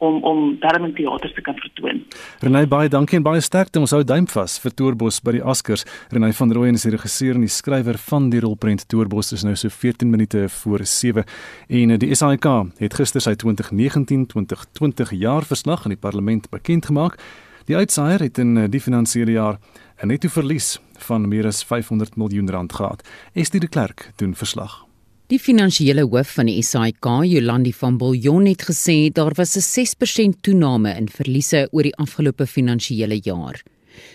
om 0.03 0.17
om 0.25 0.39
daarom 0.63 0.89
in 0.89 0.95
teaters 0.95 1.35
te 1.35 1.45
kan 1.45 1.59
vertoon. 1.61 2.01
Renay 2.41 2.65
baie 2.69 2.89
dankie 2.89 3.21
en 3.21 3.27
baie 3.27 3.43
sterkte. 3.45 3.83
Ons 3.85 3.93
hou 3.95 4.01
duim 4.05 4.25
vas 4.33 4.57
vir 4.65 4.75
Toerbos 4.81 5.21
by 5.23 5.37
die 5.37 5.45
Askers. 5.55 5.85
Renay 6.11 6.33
van 6.41 6.57
Rooyen 6.57 6.81
is 6.81 6.89
die 6.89 6.95
regisseur 6.97 7.37
en 7.37 7.45
die 7.45 7.53
skrywer 7.53 8.01
van 8.09 8.31
die 8.33 8.41
rolprent 8.43 8.89
Toerbos 8.89 9.31
is 9.37 9.45
nou 9.45 9.55
so 9.61 9.69
14 9.69 10.11
minute 10.11 10.49
voor 10.63 10.87
7 10.89 11.29
en 11.69 11.95
die 12.03 12.11
SAIK 12.17 12.49
het 12.81 12.99
gister 12.99 13.23
sy 13.23 13.37
2019-2020 13.45 15.15
jaarverslag 15.21 15.85
aan 15.85 15.95
die 15.99 16.05
parlement 16.09 16.51
bekend 16.51 16.89
gemaak. 16.89 17.21
Die 17.69 17.77
uitsaaier 17.79 18.25
het 18.25 18.41
in 18.43 18.57
die 18.73 18.81
finansiële 18.83 19.37
jaar 19.37 19.61
'n 20.03 20.09
netto 20.09 20.29
verlies 20.29 20.81
van 20.99 21.29
meer 21.29 21.47
as 21.47 21.63
500 21.65 22.17
miljoen 22.17 22.51
rand 22.51 22.73
gehad. 22.73 23.09
Estie 23.33 23.61
de 23.61 23.69
Klerk 23.69 24.11
doen 24.17 24.35
verslag. 24.35 24.87
Die 25.27 25.39
finansiële 25.39 26.03
hoof 26.03 26.33
van 26.35 26.47
die 26.47 26.63
SAIK, 26.63 27.07
Jolandi 27.25 27.73
van 27.73 27.97
Biljon 27.97 28.47
het 28.47 28.65
gesê 28.67 29.13
daar 29.13 29.33
was 29.35 29.57
'n 29.57 29.61
6% 29.61 30.43
toename 30.43 30.91
in 30.97 31.09
verliese 31.09 31.69
oor 31.71 31.83
die 31.83 31.97
afgelope 31.97 32.47
finansiële 32.47 33.21
jaar. 33.23 33.63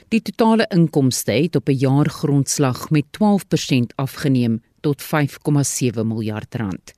Die 0.10 0.21
totale 0.21 0.65
inkomste 0.69 1.32
het 1.32 1.56
op 1.56 1.69
'n 1.69 1.78
jaargrondslag 1.78 2.89
met 2.89 3.06
12% 3.12 3.93
afgeneem 3.95 4.62
tot 4.82 5.02
5,7 5.02 6.08
miljard 6.08 6.56
rand. 6.56 6.93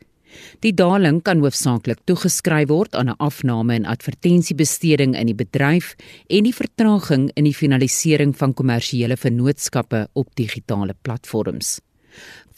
Die 0.60 0.74
daling 0.74 1.22
kan 1.22 1.42
hoofsaaklik 1.44 2.00
toegeskryf 2.06 2.70
word 2.70 2.96
aan 2.96 3.10
'n 3.10 3.20
afname 3.20 3.76
in 3.76 3.86
advertensiebesteding 3.86 5.16
in 5.16 5.28
die 5.28 5.36
bedryf 5.36 5.96
en 6.28 6.44
die 6.44 6.56
vertraging 6.56 7.32
in 7.36 7.44
die 7.44 7.54
finalisering 7.56 8.38
van 8.38 8.54
kommersiële 8.54 9.18
vennootskappe 9.18 10.08
op 10.14 10.28
digitale 10.36 10.96
platforms. 11.02 11.80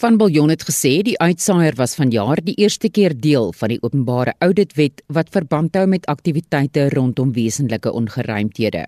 Van 0.01 0.17
Biljon 0.17 0.49
het 0.49 0.63
gesê 0.65 1.01
die 1.05 1.19
uitsaaier 1.19 1.75
was 1.77 1.95
vanjaar 1.95 2.39
die 2.43 2.55
eerste 2.57 2.89
keer 2.89 3.13
deel 3.13 3.51
van 3.53 3.69
die 3.69 3.81
openbare 3.81 4.33
auditwet 4.39 5.03
wat 5.07 5.29
verband 5.29 5.75
hou 5.75 5.85
met 5.85 6.05
aktiwiteite 6.05 6.89
rondom 6.89 7.33
wesenlike 7.33 7.91
ongeruimthede. 7.91 8.87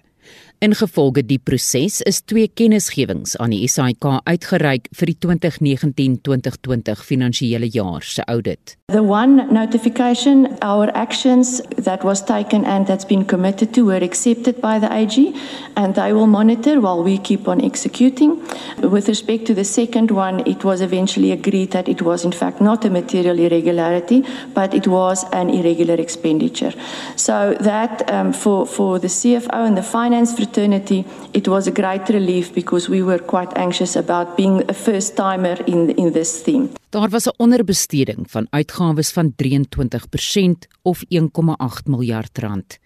Ingevolge 0.63 1.25
die 1.27 1.41
proses 1.43 1.97
is 2.07 2.21
twee 2.23 2.47
kennisgewings 2.47 3.33
aan 3.43 3.51
die 3.51 3.65
SAIK 3.67 4.05
uitgereik 4.23 4.85
vir 4.95 5.09
die 5.11 5.15
2019-2020 5.25 7.01
finansiële 7.03 7.67
jaar 7.73 8.05
se 8.07 8.23
audit. 8.31 8.77
The 8.93 9.01
one 9.03 9.43
notification 9.51 10.45
our 10.63 10.87
actions 10.95 11.59
that 11.83 12.05
was 12.07 12.23
taken 12.23 12.63
and 12.63 12.87
that's 12.87 13.03
been 13.03 13.25
committed 13.25 13.73
to 13.73 13.83
were 13.89 14.05
accepted 14.05 14.61
by 14.61 14.79
the 14.79 14.87
AG 14.87 15.35
and 15.75 15.95
they 15.95 16.13
will 16.13 16.31
monitor 16.31 16.79
while 16.79 17.03
we 17.03 17.17
keep 17.17 17.47
on 17.47 17.59
executing. 17.59 18.39
With 18.79 19.09
respect 19.09 19.45
to 19.47 19.53
the 19.53 19.65
second 19.65 20.11
one 20.11 20.47
it 20.47 20.63
was 20.63 20.79
eventually 20.79 21.33
agreed 21.33 21.71
that 21.71 21.89
it 21.89 22.01
was 22.01 22.23
in 22.23 22.31
fact 22.31 22.61
not 22.61 22.85
a 22.85 22.89
material 22.89 23.37
irregularity 23.37 24.23
but 24.53 24.73
it 24.73 24.87
was 24.87 25.25
an 25.33 25.49
irregular 25.49 25.99
expenditure. 25.99 26.71
So 27.17 27.57
that 27.59 28.09
um, 28.09 28.31
for 28.31 28.65
for 28.65 28.99
the 28.99 29.11
CFO 29.11 29.67
and 29.67 29.75
the 29.75 29.83
finance 29.83 30.31
fraternity, 30.53 31.05
it 31.33 31.47
was 31.47 31.67
a 31.67 31.71
great 31.71 32.09
relief 32.09 32.53
because 32.53 32.89
we 32.89 33.01
were 33.01 33.19
quite 33.19 33.51
anxious 33.55 33.95
about 33.95 34.37
being 34.37 34.63
a 34.69 34.73
first 34.73 35.15
timer 35.15 35.57
in 35.65 35.95
in 35.97 36.11
this 36.13 36.41
theme. 36.41 36.69
Daar 36.89 37.09
was 37.09 37.25
'n 37.27 37.33
onderbesteding 37.37 38.25
van 38.29 38.47
uitgawes 38.49 39.11
van 39.11 39.33
23% 39.35 40.67
of 40.81 41.03
1,8 41.09 41.87
miljard 41.87 42.37
rand. 42.37 42.79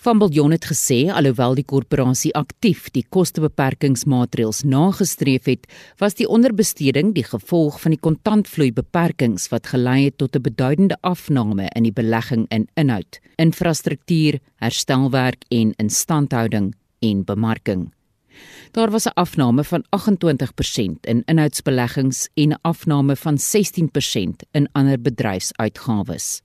Van 0.00 0.18
Biljon 0.18 0.50
het 0.50 0.64
gesê 0.64 1.10
alhoewel 1.12 1.54
die 1.54 1.64
korporasie 1.64 2.34
aktief 2.34 2.90
die 2.90 3.06
kostebeperkingsmaatreëls 3.08 4.62
nagestreef 4.62 5.44
het, 5.44 5.66
was 5.98 6.14
die 6.14 6.28
onderbesteding 6.28 7.14
die 7.14 7.24
gevolg 7.24 7.80
van 7.80 7.90
die 7.90 8.00
kontantvloei 8.00 8.72
beperkings 8.72 9.48
wat 9.48 9.66
gelei 9.66 10.04
het 10.04 10.18
tot 10.18 10.36
'n 10.36 10.42
beduidende 10.42 10.96
afname 11.00 11.68
in 11.74 11.82
die 11.82 11.92
belegging 11.92 12.46
in 12.48 12.68
inhoud, 12.74 13.20
infrastruktuur, 13.36 14.38
herstelwerk 14.56 15.44
en 15.48 15.72
instandhouding 15.76 16.74
en 16.98 17.24
bemarking. 17.24 17.92
Daar 18.70 18.90
was 18.90 19.06
'n 19.06 19.14
afname 19.14 19.64
van 19.64 19.84
28% 19.90 21.06
in 21.06 21.22
inhoudsbeleggings 21.24 22.28
en 22.34 22.48
'n 22.48 22.58
afname 22.62 23.16
van 23.16 23.38
16% 23.38 24.44
in 24.50 24.68
ander 24.72 25.00
bedryfsuitgawes. 25.00 26.42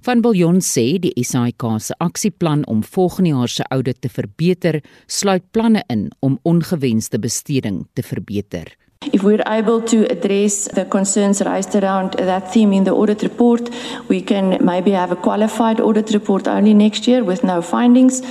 Van 0.00 0.20
Biljon 0.20 0.60
sê 0.60 0.98
die 0.98 1.24
SAIK 1.24 1.62
se 1.80 1.94
aksieplan 1.98 2.66
om 2.66 2.84
volgende 2.84 3.30
jaar 3.30 3.48
se 3.48 3.64
audit 3.68 4.00
te 4.00 4.08
verbeter, 4.08 4.82
sluit 5.06 5.50
planne 5.50 5.84
in 5.86 6.10
om 6.20 6.38
ongewenste 6.42 7.18
besteding 7.18 7.86
te 7.92 8.02
verbeter. 8.02 8.76
If 9.12 9.24
we're 9.24 9.42
able 9.46 9.82
to 9.82 10.04
address 10.10 10.68
the 10.68 10.84
concerns 10.84 11.42
raised 11.42 11.74
around 11.74 12.12
that 12.12 12.52
theme 12.52 12.72
in 12.72 12.84
the 12.84 12.92
audit 12.92 13.22
report, 13.22 13.68
we 14.08 14.20
can 14.20 14.64
maybe 14.64 14.92
have 14.92 15.10
a 15.10 15.16
qualified 15.16 15.80
audit 15.80 16.12
report 16.12 16.46
only 16.46 16.72
next 16.72 17.08
year 17.08 17.24
with 17.24 17.42
no 17.42 17.62
findings. 17.62 18.22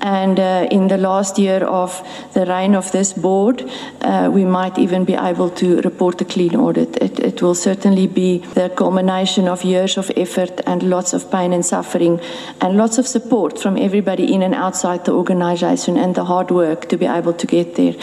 And 0.00 0.38
uh, 0.38 0.68
in 0.70 0.86
the 0.86 0.98
last 0.98 1.38
year 1.38 1.64
of 1.64 2.00
the 2.34 2.46
reign 2.46 2.76
of 2.76 2.92
this 2.92 3.12
board, 3.12 3.68
uh, 4.02 4.30
we 4.32 4.44
might 4.44 4.78
even 4.78 5.04
be 5.04 5.14
able 5.14 5.50
to 5.50 5.80
report 5.80 6.20
a 6.20 6.24
clean 6.24 6.54
audit. 6.54 6.96
It, 6.98 7.18
it 7.18 7.42
will 7.42 7.56
certainly 7.56 8.06
be 8.06 8.38
the 8.54 8.68
culmination 8.68 9.48
of 9.48 9.64
years 9.64 9.98
of 9.98 10.12
effort 10.16 10.60
and 10.64 10.84
lots 10.84 11.12
of 11.12 11.28
pain 11.30 11.52
and 11.52 11.66
suffering 11.66 12.20
and 12.60 12.76
lots 12.76 12.98
of 12.98 13.06
support 13.06 13.58
from 13.58 13.76
everybody 13.76 14.32
in 14.32 14.42
and 14.42 14.54
outside 14.54 15.04
the 15.06 15.12
organization 15.12 15.96
and 15.96 16.14
the 16.14 16.24
hard 16.24 16.52
work 16.52 16.88
to 16.88 16.96
be 16.96 17.06
able 17.06 17.32
to 17.32 17.46
get 17.46 17.74
there. 17.74 17.94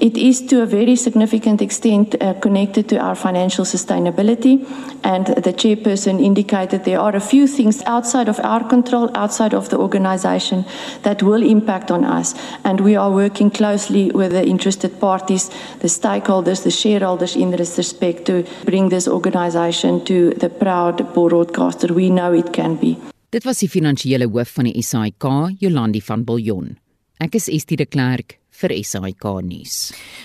It 0.00 0.16
is 0.16 0.44
to 0.46 0.62
a 0.62 0.66
very 0.66 0.96
significant 0.96 1.62
extent 1.62 1.75
extent 1.76 2.14
uh, 2.22 2.34
connected 2.40 2.88
to 2.88 2.96
our 2.96 3.14
financial 3.14 3.64
sustainability. 3.64 4.64
And 5.04 5.26
the 5.26 5.52
chairperson 5.52 6.22
indicated 6.22 6.84
there 6.84 7.00
are 7.00 7.14
a 7.14 7.20
few 7.20 7.46
things 7.46 7.82
outside 7.86 8.28
of 8.28 8.40
our 8.40 8.64
control, 8.64 9.10
outside 9.14 9.54
of 9.54 9.68
the 9.68 9.78
organization, 9.78 10.64
that 11.02 11.22
will 11.22 11.42
impact 11.42 11.90
on 11.90 12.04
us. 12.04 12.34
And 12.64 12.80
we 12.80 12.96
are 12.96 13.10
working 13.10 13.50
closely 13.50 14.10
with 14.10 14.32
the 14.32 14.44
interested 14.44 14.98
parties, 15.00 15.50
the 15.80 15.88
stakeholders, 15.88 16.62
the 16.62 16.70
shareholders 16.70 17.36
in 17.36 17.50
this 17.50 17.76
respect 17.76 18.24
to 18.26 18.44
bring 18.64 18.88
this 18.88 19.08
organization 19.08 20.04
to 20.04 20.30
the 20.40 20.48
proud 20.48 21.12
broadcaster 21.14 21.92
we 21.92 22.08
know 22.10 22.32
it 22.32 22.52
can 22.52 22.76
be. 22.76 22.96
Dit 23.30 23.44
was 23.44 23.58
die 23.60 23.68
finansiële 23.68 24.30
hoof 24.32 24.54
van 24.56 24.64
die 24.70 24.82
SAIK, 24.82 25.24
Jolandi 25.60 26.00
van 26.00 26.22
Biljon. 26.24 26.76
Ek 27.20 27.34
is 27.36 27.50
Estie 27.52 27.76
de 27.76 27.84
Klerk 27.84 28.38
vir 28.60 28.72
SAK 28.84 29.24
nuus. 29.44 29.76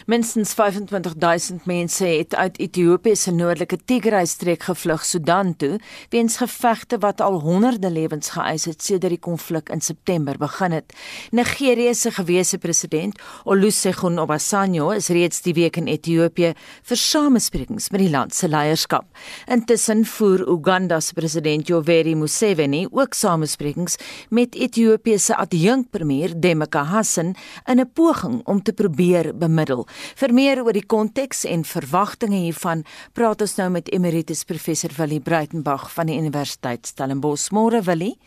Minstens 0.07 0.53
25000 0.55 1.65
mense 1.69 2.05
het 2.05 2.35
uit 2.35 2.59
Ethiopië 2.63 3.15
se 3.15 3.31
noordelike 3.35 3.77
Tigray-streek 3.85 4.63
gevlug 4.69 5.03
Sudan 5.05 5.53
toe 5.59 5.79
weens 6.13 6.37
gevegte 6.39 6.99
wat 7.03 7.21
al 7.21 7.39
honderde 7.43 7.91
lewens 7.91 8.31
geëis 8.35 8.65
het 8.69 8.83
sedert 8.83 9.15
die 9.15 9.19
konflik 9.19 9.69
in 9.73 9.81
September 9.81 10.37
begin 10.39 10.71
het. 10.71 10.93
Nigerië 11.31 11.93
se 11.95 12.11
gewese 12.11 12.57
president 12.57 13.19
Olusegun 13.43 14.19
Obasanjo 14.19 14.91
is 14.95 15.09
reeds 15.09 15.41
die 15.41 15.55
week 15.57 15.77
in 15.77 15.89
Ethiopië 15.91 16.53
vir 16.87 16.97
samesprekings 16.97 17.89
met 17.91 18.03
die 18.05 18.11
land 18.13 18.35
se 18.35 18.47
leierskap. 18.47 19.05
Intussen 19.51 20.05
voer 20.05 20.45
Uganda 20.47 20.99
se 20.99 21.13
president 21.13 21.67
Yoweri 21.67 22.15
Museveni 22.15 22.85
ook 22.91 23.13
samesprekings 23.13 23.97
met 24.29 24.55
Ethiopië 24.55 25.19
se 25.19 25.35
adjunkpremier 25.35 26.35
Demeka 26.39 26.83
Hassan 26.83 27.35
in 27.67 27.79
'n 27.79 27.89
poging 27.93 28.20
poging 28.21 28.41
om 28.45 28.61
te 28.61 28.73
probeer 28.73 29.33
bemiddel. 29.33 29.85
Vir 30.15 30.33
meer 30.33 30.61
oor 30.63 30.73
die 30.73 30.85
konteks 30.85 31.45
en 31.45 31.63
verwagtinge 31.63 32.37
hiervan, 32.45 32.83
praat 33.13 33.41
ons 33.41 33.57
nou 33.57 33.69
met 33.69 33.89
Emeritus 33.91 34.43
Professor 34.43 34.91
Willie 34.97 35.21
Breitenberg 35.21 35.89
van 35.93 36.07
die 36.07 36.17
Universiteit 36.17 36.85
Stellenbosch. 36.85 37.51
Môre 37.51 37.81
Willie. 37.81 38.17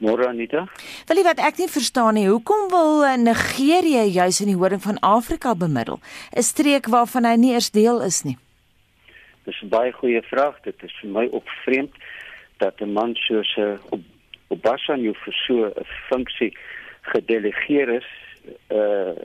Môre 0.00 0.28
Anita. 0.28 0.66
Willie, 1.08 1.24
wat 1.24 1.38
ek 1.38 1.58
nie 1.58 1.68
verstaan 1.70 2.14
nie, 2.14 2.26
hoekom 2.26 2.68
wil 2.70 3.04
Nigerië 3.22 4.08
juis 4.10 4.40
in 4.40 4.50
die 4.50 4.58
horing 4.58 4.82
van 4.82 4.98
Afrika 5.00 5.54
bemiddel? 5.54 6.00
'n 6.36 6.42
Streek 6.42 6.86
waarvan 6.88 7.24
hy 7.24 7.36
nie 7.36 7.52
eers 7.52 7.70
deel 7.70 8.02
is 8.02 8.24
nie. 8.24 8.36
Dis 9.44 9.62
'n 9.62 9.68
baie 9.68 9.92
goeie 9.92 10.22
vraag. 10.22 10.60
Dit 10.62 10.82
is 10.82 10.92
vir 11.00 11.10
my 11.10 11.26
opvreemd 11.30 11.94
dat 12.58 12.80
'n 12.80 12.92
man 12.92 13.14
soos 13.14 13.56
'n 13.56 13.78
op 13.90 14.00
Obasanjo 14.48 15.14
vir 15.24 15.34
so 15.46 15.64
'n 15.64 15.86
funksie 16.10 16.52
gedelegeer 17.02 17.88
is 17.88 18.04
uh 18.68 19.16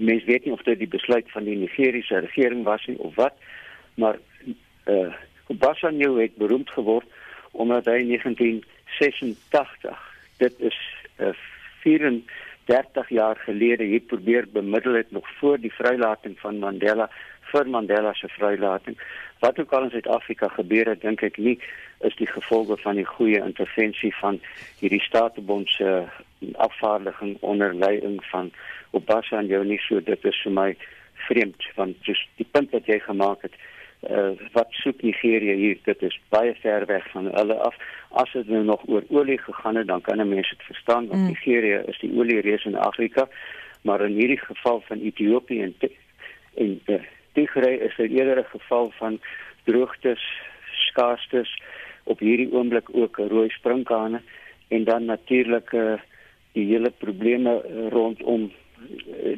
mens 0.00 0.24
weet 0.24 0.44
nie 0.44 0.52
of 0.52 0.62
dit 0.62 0.78
die 0.78 0.88
besluit 0.88 1.30
van 1.30 1.44
die 1.44 1.56
Nigeriese 1.56 2.18
regering 2.24 2.64
was 2.64 2.86
nie 2.86 2.98
of 2.98 3.14
wat 3.14 3.34
maar 3.94 4.18
uh 4.86 5.12
Obasanjo 5.50 6.16
het 6.16 6.36
beroemd 6.36 6.70
geword 6.70 7.06
omdat 7.50 7.84
hy 7.84 8.06
1986 8.06 9.98
dit 10.38 10.60
is 10.60 10.78
uh, 11.18 11.32
34 11.82 13.08
jaar 13.08 13.36
gelede 13.36 13.84
hier 13.84 14.00
probeer 14.00 14.48
bemiddel 14.52 14.92
het 14.94 15.10
nog 15.10 15.28
voor 15.38 15.58
die 15.58 15.72
vrylating 15.74 16.38
van 16.38 16.58
Mandela 16.58 17.10
vir 17.50 17.68
Mandela 17.68 18.12
se 18.14 18.28
vrylating. 18.28 18.98
Wat 19.40 19.58
ook 19.58 19.72
al 19.72 19.82
in 19.82 19.90
Suid-Afrika 19.90 20.48
gebeur 20.48 20.92
het, 20.92 21.00
dink 21.02 21.22
ek 21.26 21.38
nie 21.38 21.58
is 22.06 22.16
die 22.16 22.28
gevolge 22.28 22.76
van 22.80 22.96
die 23.00 23.06
goeie 23.08 23.40
intervensie 23.44 24.12
van 24.20 24.38
hierdie 24.80 25.02
staatebond 25.02 25.68
se 25.74 25.90
afvaardiging 26.56 27.36
onder 27.40 27.74
leiding 27.74 28.24
van 28.30 28.50
Obasanjo 28.90 29.62
nie 29.62 29.78
so 29.78 30.00
dit 30.00 30.24
is 30.24 30.40
vir 30.44 30.52
my 30.52 30.76
vreemd 31.28 31.68
want 31.76 31.96
dis 32.06 32.22
die 32.40 32.48
punt 32.50 32.72
wat 32.76 32.86
jy 32.86 32.98
gemaak 33.04 33.42
het 33.46 33.56
uh, 34.08 34.32
wat 34.56 34.72
soek 34.82 35.02
Nigerië 35.02 35.54
hier 35.54 35.78
dit 35.84 36.02
is 36.02 36.18
baie 36.28 36.54
ver 36.62 36.86
weg 36.86 37.06
van 37.12 37.30
hulle 37.34 37.54
af 37.68 37.76
as 38.22 38.32
dit 38.32 38.48
nou 38.48 38.64
nog 38.64 38.86
oor 38.88 39.04
olie 39.08 39.38
gegaan 39.38 39.76
het 39.76 39.86
dan 39.86 40.00
kan 40.00 40.20
'n 40.20 40.28
mens 40.28 40.50
dit 40.50 40.62
verstaan 40.62 41.06
want 41.06 41.20
mm. 41.20 41.26
Nigerië 41.26 41.82
is 41.86 41.98
die 41.98 42.12
oliereus 42.18 42.64
in 42.64 42.76
Afrika 42.76 43.28
maar 43.82 44.00
in 44.00 44.16
hierdie 44.16 44.40
geval 44.40 44.82
van 44.86 45.00
Ethiopië 45.00 45.62
en 45.62 45.74
en 46.54 46.80
uh, 46.86 47.00
Tigray 47.32 47.74
is 47.74 47.96
dit 47.96 48.10
eerder 48.10 48.38
'n 48.38 48.58
geval 48.58 48.90
van 48.90 49.20
droogtes 49.64 50.22
skaarstes 50.72 51.62
op 52.04 52.18
hierdie 52.18 52.52
oomblik 52.52 52.88
ook 52.92 53.16
rooi 53.16 53.48
sprinkane 53.48 54.20
en 54.68 54.84
dan 54.84 55.04
natuurlik 55.04 55.72
uh, 55.72 55.94
die 56.52 56.66
hele 56.66 56.90
probleme 56.90 57.62
rondom 57.90 58.50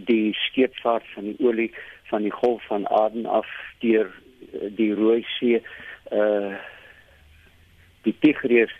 die 0.06 0.32
skeepvaart 0.48 1.06
van 1.14 1.24
die 1.30 1.36
olie 1.46 1.70
van 2.10 2.22
die 2.22 2.32
golf 2.32 2.66
van 2.66 2.86
Aden 2.88 3.26
af 3.26 3.48
deur 3.78 4.08
eh, 4.52 4.70
die 4.76 4.92
Rooi 4.94 5.24
See 5.38 5.62
uh 6.12 6.54
die 8.02 8.14
Tigris 8.18 8.72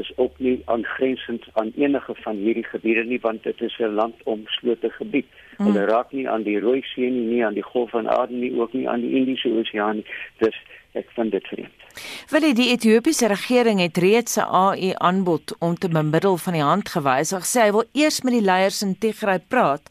is 0.00 0.12
ook 0.16 0.38
nie 0.38 0.62
aangrensend 0.64 1.44
aan 1.52 1.72
enige 1.76 2.14
van 2.14 2.36
hierdie 2.36 2.64
gebiede 2.64 3.04
nie 3.04 3.20
want 3.20 3.42
dit 3.42 3.60
is 3.60 3.76
'n 3.78 3.94
landomslote 4.00 4.90
gebied. 4.90 5.26
Mm. 5.58 5.66
Hulle 5.66 5.84
raak 5.88 6.12
nie 6.12 6.28
aan 6.28 6.42
die 6.42 6.58
Rooi 6.60 6.82
See 6.94 7.10
nie, 7.10 7.26
nie 7.26 7.44
aan 7.44 7.54
die 7.54 7.64
golf 7.64 7.90
van 7.90 8.08
Aden 8.08 8.40
nie, 8.40 8.52
ook 8.60 8.72
nie 8.72 8.88
aan 8.88 9.00
die 9.00 9.14
Indiese 9.16 9.48
Oseaan 9.48 10.02
nie. 10.02 10.06
Dis 10.42 10.56
ek 10.96 11.10
vind 11.16 11.34
dit 11.36 11.46
vreemd. 11.52 11.84
Wil 12.28 12.44
die 12.56 12.70
Ethiopiese 12.72 13.28
regering 13.32 13.80
het 13.80 13.96
reeds 13.96 14.36
'n 14.36 14.48
AU 14.48 14.92
aanbod 15.08 15.54
om 15.58 15.74
te 15.74 15.88
bemiddel 15.88 16.36
van 16.36 16.52
die 16.52 16.62
hand 16.62 16.88
gewysig. 16.88 17.44
Sê 17.44 17.60
hy 17.66 17.70
wil 17.70 17.84
eers 17.92 18.22
met 18.22 18.32
die 18.32 18.42
leiers 18.42 18.82
in 18.82 18.98
Tigray 18.98 19.38
praat 19.38 19.84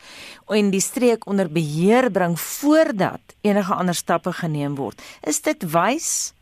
en 0.49 0.69
die 0.69 0.81
streek 0.81 1.27
onder 1.27 1.49
beheer 1.51 2.11
bring 2.11 2.39
voordat 2.39 3.21
enige 3.41 3.73
ander 3.73 3.95
stappe 3.95 4.31
geneem 4.31 4.75
word. 4.75 5.01
Is 5.27 5.41
dit 5.41 5.71
wys? 5.71 6.33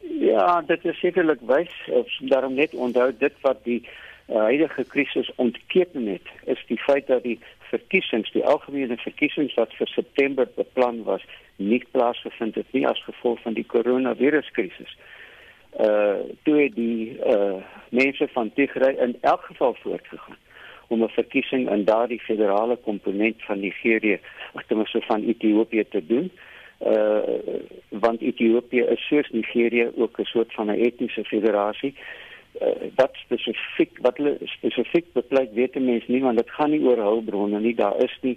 Ja, 0.00 0.60
dit 0.60 0.84
is 0.84 0.98
sekerlik 0.98 1.40
wys. 1.40 1.72
Daarom 2.20 2.54
net 2.54 2.74
onthou 2.74 3.12
dit 3.18 3.34
wat 3.40 3.64
die 3.64 3.82
uh, 4.28 4.36
huidige 4.36 4.84
krisis 4.84 5.30
ontketen 5.36 6.06
het, 6.06 6.26
is 6.44 6.64
die 6.66 6.78
feit 6.78 7.06
dat 7.06 7.22
die 7.22 7.38
verkiesings, 7.72 8.30
die 8.36 8.44
algemene 8.44 8.96
verkiesings 9.00 9.56
wat 9.60 9.74
vir 9.78 9.90
September 9.94 10.48
beplan 10.56 11.02
was, 11.08 11.24
nie 11.56 11.80
plaasgevind 11.94 12.58
het 12.60 12.70
nie 12.76 12.86
as 12.88 13.00
gevolg 13.06 13.40
van 13.46 13.56
die 13.58 13.66
koronaviruskrisis. 13.74 14.96
Uh 15.80 16.20
toe 16.44 16.56
het 16.60 16.74
die 16.76 17.18
uh 17.34 17.60
mense 17.90 18.28
van 18.34 18.52
Tigray 18.56 18.96
in 19.06 19.16
elk 19.20 19.46
geval 19.50 19.76
voortgegaan 19.82 20.40
om 20.92 21.04
'n 21.04 21.08
verkiesing 21.08 21.70
in 21.70 21.84
daardie 21.84 22.20
federale 22.20 22.76
komponent 22.76 23.42
van 23.48 23.60
Nigerië, 23.60 24.18
agtermose 24.52 25.00
van 25.08 25.24
Ethiopië 25.24 25.84
te 25.88 26.06
doen. 26.06 26.30
Uh 26.80 27.20
want 27.88 28.20
Ethiopië 28.20 28.84
is 28.94 29.06
soos 29.06 29.30
Nigerië 29.30 29.90
ook 29.96 30.18
'n 30.18 30.24
soort 30.34 30.52
van 30.52 30.66
'n 30.66 30.82
etniese 30.88 31.24
federasie. 31.24 31.94
Uh 32.60 32.90
wat 32.96 33.16
spesifiek 33.24 33.98
wat 34.04 34.18
hulle 34.20 34.36
spesifiek 34.44 35.06
bepleit 35.12 35.52
weet 35.56 35.78
mense 35.80 36.10
nie 36.12 36.22
want 36.22 36.36
dit 36.36 36.50
gaan 36.50 36.70
nie 36.70 36.82
oor 36.84 37.00
hulpbronne 37.00 37.60
nie 37.60 37.74
daar 37.74 37.96
is 38.04 38.12
nie 38.20 38.36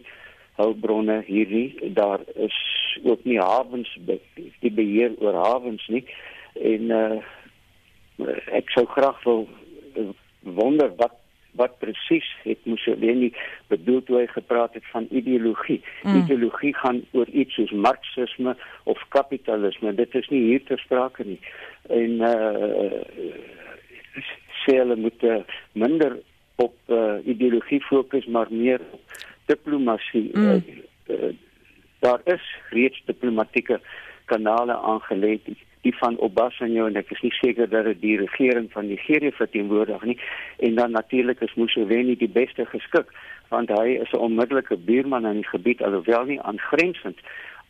hulpbronne 0.56 1.22
hier 1.28 1.52
nie 1.52 1.92
daar 1.98 2.24
is 2.36 2.56
ook 3.04 3.24
nie 3.24 3.40
hawens 3.40 3.92
die 4.06 4.72
beheer 4.72 5.12
oor 5.20 5.36
hawens 5.36 5.84
nie 5.92 6.06
en 6.56 6.96
uh, 6.96 7.20
ek 8.56 8.72
sou 8.72 8.86
graag 8.96 9.20
wil 9.28 9.48
uh, 10.00 10.10
wonder 10.42 10.94
wat 11.02 11.20
wat 11.56 11.78
presies 11.80 12.28
het 12.44 12.66
Mussolini 12.68 13.30
bedoel 13.72 14.02
toe 14.04 14.18
hy 14.18 14.26
gepraat 14.28 14.74
het 14.76 14.84
van 14.92 15.06
ideologie. 15.08 15.78
Mm. 16.04 16.18
Ideologie 16.18 16.74
gaan 16.76 16.98
oor 17.16 17.30
iets 17.32 17.56
soos 17.56 17.72
marxisme 17.72 18.58
of 18.84 19.04
kapitalisme. 19.16 19.94
Dit 19.96 20.16
is 20.20 20.28
nie 20.34 20.42
hier 20.50 20.66
ter 20.68 20.80
sprake 20.84 21.24
nie. 21.24 21.40
En 21.88 22.20
uh 22.28 23.04
sê 24.64 24.78
hulle 24.78 24.96
moet 24.96 25.24
uh, 25.24 25.42
minder 25.74 26.18
op 26.56 26.76
uh, 26.88 27.20
ideologie 27.26 27.82
fokus 27.84 28.26
maar 28.26 28.48
meer 28.50 28.82
op 28.92 29.02
diplomatie. 29.46 30.30
Mm. 30.34 30.48
Uh, 30.48 31.16
uh, 31.16 31.34
daar 32.00 32.22
is 32.24 32.44
reeds 32.70 33.02
diplomatieke 33.06 33.80
kanale 34.26 34.74
aangelê 34.74 35.40
die, 35.46 35.94
van 36.00 36.18
Obasanjo 36.18 36.88
en 36.90 36.98
ek 36.98 37.12
is 37.14 37.22
nie 37.22 37.34
seker 37.38 37.70
dat 37.70 37.86
dit 37.86 38.02
die 38.02 38.18
regering 38.18 38.72
van 38.74 38.88
Nigerië 38.90 39.32
verteenwoordig 39.38 40.04
nie 40.10 40.18
en 40.66 40.76
dan 40.76 40.96
natuurlik 40.98 41.42
is 41.46 41.54
Museveni 41.54 42.16
die 42.18 42.30
beste 42.30 42.66
geskik 42.66 43.12
want 43.54 43.70
hy 43.70 44.00
is 44.02 44.12
'n 44.12 44.24
onmiddellike 44.28 44.78
buurman 44.78 45.26
in 45.26 45.42
die 45.44 45.52
gebied 45.54 45.82
alhoewel 45.82 46.26
nie 46.26 46.42
aangrensend 46.42 47.22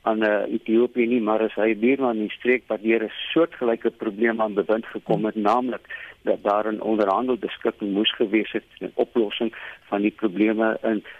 aan 0.01 0.23
uh, 0.23 0.45
Ethiopië 0.53 1.07
nie, 1.07 1.21
maar 1.21 1.41
as 1.41 1.55
hy 1.57 1.73
buurman 1.81 2.19
in 2.19 2.27
die 2.27 2.37
streek 2.37 2.63
wat 2.67 2.79
hier 2.79 3.03
'n 3.03 3.11
soortgelyke 3.33 3.91
probleem 3.91 4.41
aan 4.41 4.53
bevind 4.53 4.85
gekom 4.85 5.25
het, 5.25 5.35
naamlik 5.35 5.87
dat 6.25 6.43
daar 6.43 6.71
'n 6.71 6.81
onderhandelde 6.81 7.47
skikking 7.57 7.93
moes 7.93 8.15
gewees 8.15 8.51
het 8.51 8.67
in 8.79 8.91
oplossing 8.93 9.51
van 9.89 10.01
die 10.01 10.11
probleme 10.11 10.77
in 10.83 11.03
uh, 11.03 11.11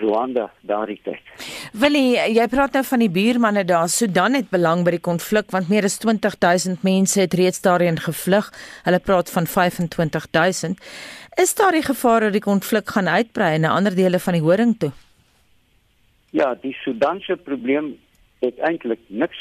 Rwanda 0.00 0.50
daardie 0.60 1.00
tyd. 1.02 1.22
Willie, 1.72 2.14
jy 2.34 2.46
praat 2.50 2.76
nou 2.76 2.84
van 2.84 3.02
die 3.02 3.10
buurmanne 3.10 3.64
daar. 3.64 3.88
Sudan 3.88 4.36
het 4.38 4.50
belang 4.50 4.84
by 4.86 4.94
die 4.96 5.06
konflik 5.10 5.50
want 5.54 5.68
meer 5.72 5.84
as 5.88 5.98
20000 5.98 6.82
mense 6.86 7.20
het 7.20 7.34
reeds 7.34 7.60
daarheen 7.64 7.98
gevlug. 7.98 8.52
Hulle 8.86 8.98
praat 8.98 9.30
van 9.30 9.46
25000. 9.46 10.78
Is 11.42 11.54
daar 11.54 11.72
die 11.72 11.82
gevaar 11.82 12.20
dat 12.20 12.32
die 12.32 12.44
konflik 12.44 12.88
gaan 12.94 13.08
uitbrei 13.08 13.58
na 13.58 13.74
ander 13.74 13.94
dele 13.94 14.18
van 14.18 14.32
die 14.32 14.42
horing 14.42 14.78
toe? 14.78 14.92
Ja, 16.30 16.54
die 16.54 16.76
Sudanse 16.84 17.36
probleem 17.36 17.96
het 18.40 18.58
eintlik 18.58 19.00
niks 19.06 19.38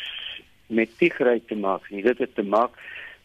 met 0.68 0.98
Tigray 0.98 1.42
te 1.48 1.56
maak 1.56 1.90
nie. 1.90 2.04
Dit 2.04 2.18
het 2.18 2.36
te 2.36 2.44
maak 2.44 2.78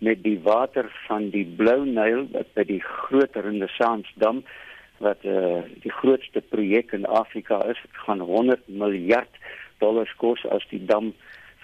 met 0.03 0.23
die 0.23 0.39
water 0.43 0.91
van 1.07 1.31
die 1.31 1.45
Blou 1.47 1.85
Nyl 1.87 2.25
by 2.57 2.65
die 2.67 2.81
groot 2.83 3.37
Renaissansdam 3.39 4.43
wat 5.03 5.23
eh 5.23 5.35
uh, 5.35 5.61
die 5.83 5.93
grootste 5.93 6.43
projek 6.55 6.93
in 6.93 7.07
Afrika 7.07 7.61
is. 7.71 7.79
Dit 7.83 8.03
gaan 8.07 8.21
100 8.21 8.67
miljard 8.67 9.39
dollars 9.79 10.15
kos 10.17 10.43
as 10.47 10.67
die 10.71 10.83
dam 10.87 11.13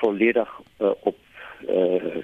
volledig 0.03 0.51
uh, 0.79 0.95
op 1.11 1.19
eh 1.67 1.95
uh, 1.95 2.23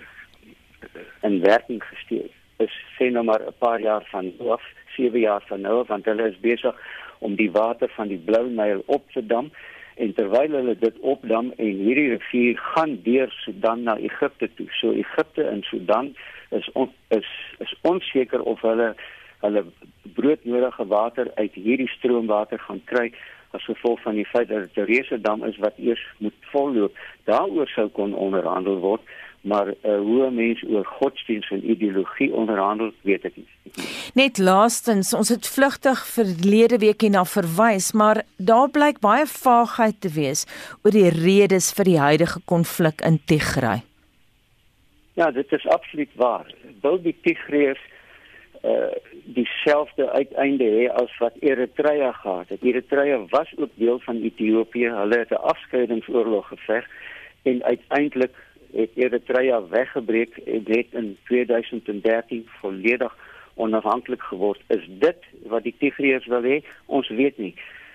in 1.23 1.41
werking 1.41 1.83
gestel 1.83 2.31
is. 2.57 2.75
Sien 2.97 3.13
nou 3.13 3.25
maar 3.25 3.43
'n 3.47 3.59
paar 3.59 3.81
jaar 3.81 4.05
van 4.11 4.33
af, 4.51 4.63
7 4.97 5.21
jaar 5.21 5.43
van 5.47 5.61
nou, 5.61 5.85
want 5.87 6.05
hulle 6.05 6.29
is 6.29 6.41
besig 6.41 6.75
om 7.19 7.35
die 7.35 7.51
water 7.51 7.89
van 7.89 8.09
die 8.09 8.19
Blou 8.19 8.49
Nyl 8.51 8.83
op 8.87 9.11
te 9.11 9.27
dam 9.27 9.51
en 9.95 10.15
terwyl 10.15 10.57
hulle 10.59 10.77
dit 10.79 10.99
opdam 11.01 11.53
en 11.57 11.83
hierdie 11.85 12.09
rivier 12.15 12.59
gaan 12.75 12.97
deur 13.03 13.31
Sudan 13.45 13.83
na 13.83 13.97
Egipte 13.97 14.51
toe. 14.55 14.67
So 14.81 14.93
Egipte 14.93 15.43
en 15.43 15.63
Sudan 15.63 16.15
is 16.51 16.71
on, 16.73 16.91
is 17.09 17.29
is 17.59 17.75
onseker 17.83 18.43
of 18.43 18.61
hulle 18.61 18.95
hulle 19.45 19.65
broodnodige 20.17 20.87
water 20.87 21.31
uit 21.35 21.55
hierdie 21.55 21.89
stroomwater 21.89 22.59
gaan 22.59 22.83
kry 22.91 23.13
as 23.55 23.65
gevolg 23.65 24.01
van 24.03 24.19
die 24.19 24.27
feit 24.27 24.49
dat 24.49 24.67
dit 24.67 24.83
'n 24.83 24.91
reuse 24.91 25.21
dam 25.21 25.45
is 25.45 25.57
wat 25.57 25.79
eers 25.79 26.05
moet 26.19 26.35
volloop. 26.41 26.97
Daaroor 27.25 27.69
sou 27.69 27.89
kon 27.89 28.15
onderhandel 28.15 28.79
word 28.79 29.03
maar 29.45 29.69
uh, 29.69 29.99
hoe 30.01 30.31
mense 30.31 30.67
oor 30.73 30.87
godsdienst 30.99 31.53
en 31.53 31.65
ideologie 31.71 32.31
onderhandel, 32.33 32.93
weet 33.05 33.25
ek 33.29 33.37
nie. 33.37 33.49
Net 34.17 34.39
laastens, 34.39 35.13
ons 35.17 35.29
het 35.29 35.49
vlugtig 35.49 36.01
verlede 36.09 36.79
week 36.81 37.05
hierna 37.05 37.25
verwys, 37.29 37.93
maar 37.93 38.23
daar 38.37 38.71
blyk 38.73 39.03
baie 39.05 39.27
vaagheid 39.29 40.01
te 40.01 40.13
wees 40.17 40.47
oor 40.83 40.97
die 40.97 41.11
redes 41.13 41.73
vir 41.77 41.91
die 41.91 41.99
huidige 42.01 42.41
konflik 42.49 43.05
in 43.05 43.21
Tigray. 43.29 43.83
Ja, 45.15 45.31
dit 45.31 45.53
is 45.53 45.67
absoluut 45.69 46.15
waar. 46.19 46.49
Wil 46.83 47.03
die 47.03 47.17
Tigreërs 47.23 47.83
uh 48.65 48.95
dieselfde 49.25 50.05
uiteinde 50.13 50.67
hê 50.69 50.89
as 50.93 51.13
wat 51.19 51.37
Eritrea 51.41 52.13
gehad 52.13 52.49
het. 52.49 52.63
Eritrea 52.63 53.19
was 53.31 53.49
ook 53.57 53.71
deel 53.75 53.99
van 54.05 54.21
Ethiopië. 54.23 54.91
Hulle 54.91 55.19
het 55.19 55.31
'n 55.31 55.47
afskeidingsoorlog 55.53 56.49
geveg 56.49 56.85
en 57.43 57.65
uiteindelik 57.65 58.37
het 58.75 58.91
Eritrea 58.95 59.63
weggebreek 59.69 60.37
en 60.37 60.65
het 60.67 60.87
in 60.91 61.17
2013 61.25 62.49
volledig 62.61 63.17
onafhanklik 63.55 64.23
geword. 64.23 64.61
Is 64.67 64.89
dit 64.89 65.17
wat 65.47 65.63
die 65.63 65.75
Tigreërs 65.79 66.27
wil 66.27 66.43
hê? 66.43 66.61
Ons 66.87 67.09
weet 67.09 67.39
nie. 67.39 67.55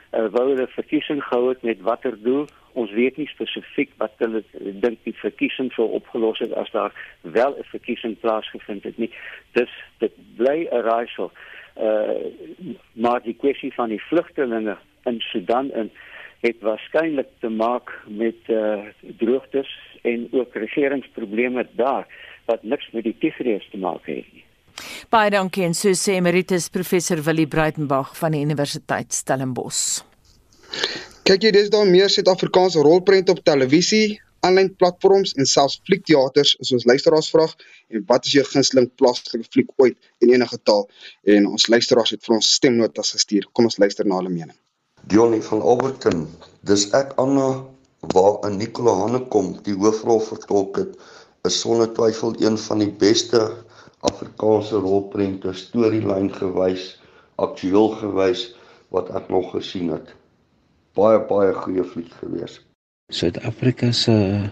Uh, 0.10 0.26
wou 0.34 0.48
hulle 0.50 0.68
verkiesing 0.74 1.22
gehou 1.24 1.50
het 1.50 1.62
met 1.62 1.82
watter 1.86 2.16
doel? 2.24 2.48
Ons 2.74 2.92
weet 2.92 3.18
nie 3.18 3.28
spesifiek 3.30 3.92
wat 4.02 4.16
hulle 4.24 4.42
dink 4.82 5.04
die 5.04 5.14
verkiesing 5.20 5.70
sou 5.76 5.86
opgelos 6.00 6.40
het 6.42 6.54
as 6.58 6.72
daar 6.72 6.94
wel 7.22 7.58
'n 7.58 7.68
verkiesing 7.74 8.20
plaasgevind 8.20 8.84
het 8.84 8.98
nie. 8.98 9.12
Dis 9.54 9.74
dit 9.98 10.14
bly 10.36 10.68
'n 10.72 10.82
raaisel. 10.90 11.32
Uh 11.78 12.26
maar 12.94 13.22
die 13.22 13.36
kwessie 13.36 13.74
van 13.74 13.90
die 13.90 14.02
vlugtelinge 14.02 14.78
in 15.04 15.20
Sudan 15.20 15.72
en 15.72 15.92
het 16.40 16.60
waarskynlik 16.62 17.28
te 17.40 17.50
maak 17.50 17.92
met 18.08 18.40
uh 18.48 18.80
droogtes 19.18 19.70
en 20.04 20.28
ook 20.32 20.54
regeringsprobleme 20.54 21.68
daar 21.80 22.08
wat 22.50 22.64
niks 22.64 22.90
met 22.92 23.04
die 23.04 23.16
Tigrees 23.20 23.66
te 23.72 23.78
maak 23.78 24.06
het 24.10 24.26
nie. 24.34 24.46
Baie 25.12 25.32
dankie 25.34 25.66
en 25.68 25.76
so 25.78 25.92
sê 25.98 26.16
emeritus 26.18 26.70
professor 26.74 27.22
Willie 27.26 27.48
Breitenberg 27.48 28.16
van 28.18 28.36
die 28.36 28.42
Universiteit 28.46 29.14
Stellenbosch. 29.14 30.02
Kyk 31.28 31.46
jy 31.46 31.52
dis 31.54 31.70
daar 31.74 31.86
meer 31.86 32.10
Suid-Afrikaanse 32.10 32.82
rolprente 32.86 33.36
op 33.36 33.44
televisie, 33.46 34.20
aanlyn 34.46 34.72
platforms 34.80 35.36
en 35.36 35.50
selfs 35.50 35.82
fliekteaters 35.88 36.56
soos 36.64 36.86
luisteraars 36.88 37.30
vra 37.34 37.46
en 37.94 38.06
wat 38.08 38.30
is 38.30 38.38
jou 38.38 38.46
gunsteling 38.48 38.88
plaaslike 39.02 39.44
fliek 39.52 39.74
ooit 39.84 39.98
in 40.24 40.32
enige 40.34 40.58
taal 40.64 40.88
en 41.36 41.50
ons 41.50 41.68
luisteraars 41.68 42.16
het 42.16 42.24
vir 42.26 42.38
ons 42.38 42.54
stemnotas 42.60 43.12
gestuur. 43.18 43.50
Kom 43.54 43.68
ons 43.70 43.80
luister 43.84 44.08
na 44.08 44.22
hulle 44.22 44.32
mening. 44.32 44.56
Johnny 45.12 45.42
van 45.44 45.62
Alberton, 45.62 46.26
dis 46.68 46.88
ek 46.96 47.16
Anna 47.22 47.50
waar 48.00 48.40
'n 48.48 48.58
Nicola 48.58 48.94
Hanekom 49.02 49.58
die 49.64 49.76
hoofrol 49.76 50.20
vertolk 50.20 50.78
het, 50.78 50.96
is 51.44 51.60
sonder 51.60 51.92
twyfel 51.94 52.34
een 52.40 52.58
van 52.58 52.80
die 52.80 52.92
beste 52.92 53.42
Afrikaanse 54.00 54.76
rolprente 54.76 55.54
storielyn 55.54 56.32
gewys, 56.34 57.00
aktueel 57.36 57.90
gewys 58.00 58.56
wat 58.90 59.10
ek 59.10 59.30
nog 59.30 59.52
gesien 59.52 59.92
het. 59.92 60.16
Baie 60.96 61.20
baie 61.20 61.54
goeie 61.54 61.84
fliek 61.84 62.12
gewees. 62.22 62.60
Suid-Afrika 63.12 63.92
se 63.92 64.50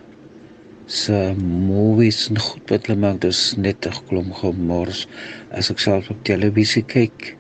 se 0.88 1.36
movies 1.39 2.30
en 2.30 2.39
goed 2.39 2.70
wat 2.72 2.86
hulle 2.88 3.00
maak, 3.00 3.20
dis 3.22 3.56
net 3.58 3.88
'n 3.88 4.06
klomp 4.08 4.34
gemors. 4.34 5.08
As 5.52 5.70
ek 5.70 5.80
self 5.80 6.10
op 6.10 6.24
televisie 6.24 6.84
kyk, 6.84 7.36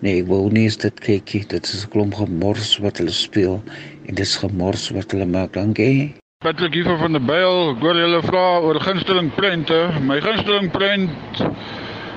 nee, 0.00 0.20
ek 0.22 0.28
wou 0.28 0.48
nie 0.50 0.68
dit 0.68 1.00
kyk 1.00 1.34
nie. 1.34 1.44
Dit 1.48 1.64
is 1.66 1.84
'n 1.84 1.90
klomp 1.90 2.14
gemors 2.14 2.78
wat 2.78 2.98
hulle 2.98 3.14
speel 3.14 3.62
en 4.06 4.14
dis 4.14 4.36
gemors 4.36 4.90
wat 4.90 5.10
hulle 5.10 5.26
maak. 5.26 5.52
Dankie. 5.52 6.14
Patrick 6.38 6.74
hier 6.74 6.84
van 6.84 7.12
der 7.12 7.20
Byl, 7.20 7.70
ek 7.74 7.80
hoor 7.82 7.96
julle 7.98 8.22
vra 8.22 8.60
oor 8.62 8.78
gunsteling 8.80 9.30
prente. 9.34 9.78
My 10.06 10.20
gunsteling 10.20 10.70
prent 10.70 11.10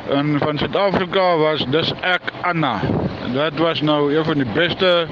en 0.09 0.37
van 0.39 0.57
Suid-Afrika 0.57 1.37
was 1.37 1.65
dis 1.73 1.93
ek 2.01 2.29
Anna. 2.41 2.81
Dit 3.33 3.57
was 3.57 3.81
nou 3.81 4.13
een 4.13 4.25
van 4.25 4.37
die 4.37 4.51
beste 4.53 5.07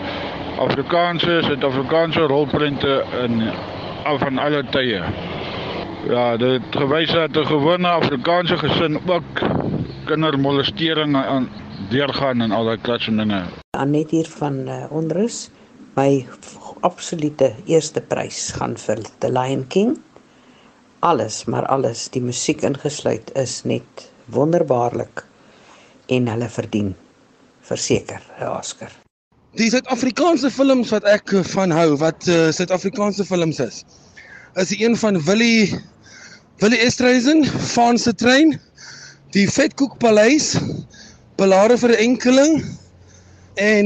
Afrikaanse 0.59 1.39
Suid-Afrikaanse 1.47 2.27
rolprente 2.29 3.03
in 3.23 3.41
al 4.03 4.17
van 4.17 4.37
alle 4.37 4.63
tye. 4.69 5.01
Ja, 6.09 6.37
dit 6.37 6.61
gewys 6.69 7.11
dat 7.11 7.37
'n 7.37 7.45
gewone 7.45 7.87
Afrikaanse 7.87 8.57
gesin 8.57 8.99
ook 9.05 9.41
kindermolestering 10.05 11.15
aan 11.15 11.49
deurgaan 11.89 12.41
en 12.41 12.51
al 12.51 12.69
daai 12.69 12.81
klas 12.81 13.07
van 13.09 13.17
dinge. 13.21 13.39
Anet 13.77 14.11
hier 14.13 14.29
van 14.39 14.61
uh, 14.67 14.85
Onrus. 14.93 15.49
My 15.97 16.27
absolute 16.85 17.51
eerste 17.65 18.01
prys 18.01 18.51
gaan 18.55 18.77
vir 18.77 19.01
The 19.19 19.31
Lion 19.31 19.65
King. 19.67 19.97
Alles, 20.99 21.45
maar 21.45 21.65
alles, 21.65 22.07
die 22.13 22.21
musiek 22.21 22.61
ingesluit 22.67 23.31
is 23.39 23.61
net 23.63 24.09
wonderbaarlik 24.33 25.23
en 26.11 26.27
hulle 26.27 26.49
verdien 26.49 26.95
verseker 27.61 28.21
'n 28.39 28.49
Oscar. 28.51 28.91
Die 29.57 29.69
Suid-Afrikaanse 29.69 30.51
films 30.51 30.91
wat 30.93 31.05
ek 31.09 31.33
van 31.53 31.71
hou, 31.71 31.97
wat 31.97 32.27
uh, 32.27 32.51
Suid-Afrikaanse 32.53 33.25
films 33.25 33.59
is, 33.59 33.83
is 34.55 34.69
die 34.69 34.83
een 34.85 34.97
van 34.97 35.17
Willie 35.25 35.79
Willie 36.59 36.79
Estreisen, 36.83 37.45
Van 37.45 37.97
se 37.97 38.13
trein, 38.13 38.57
die 39.31 39.45
Vetkoekpaleis, 39.47 40.57
Belare 41.39 41.77
vir 41.79 41.93
enkeling 42.03 42.57
en 43.55 43.85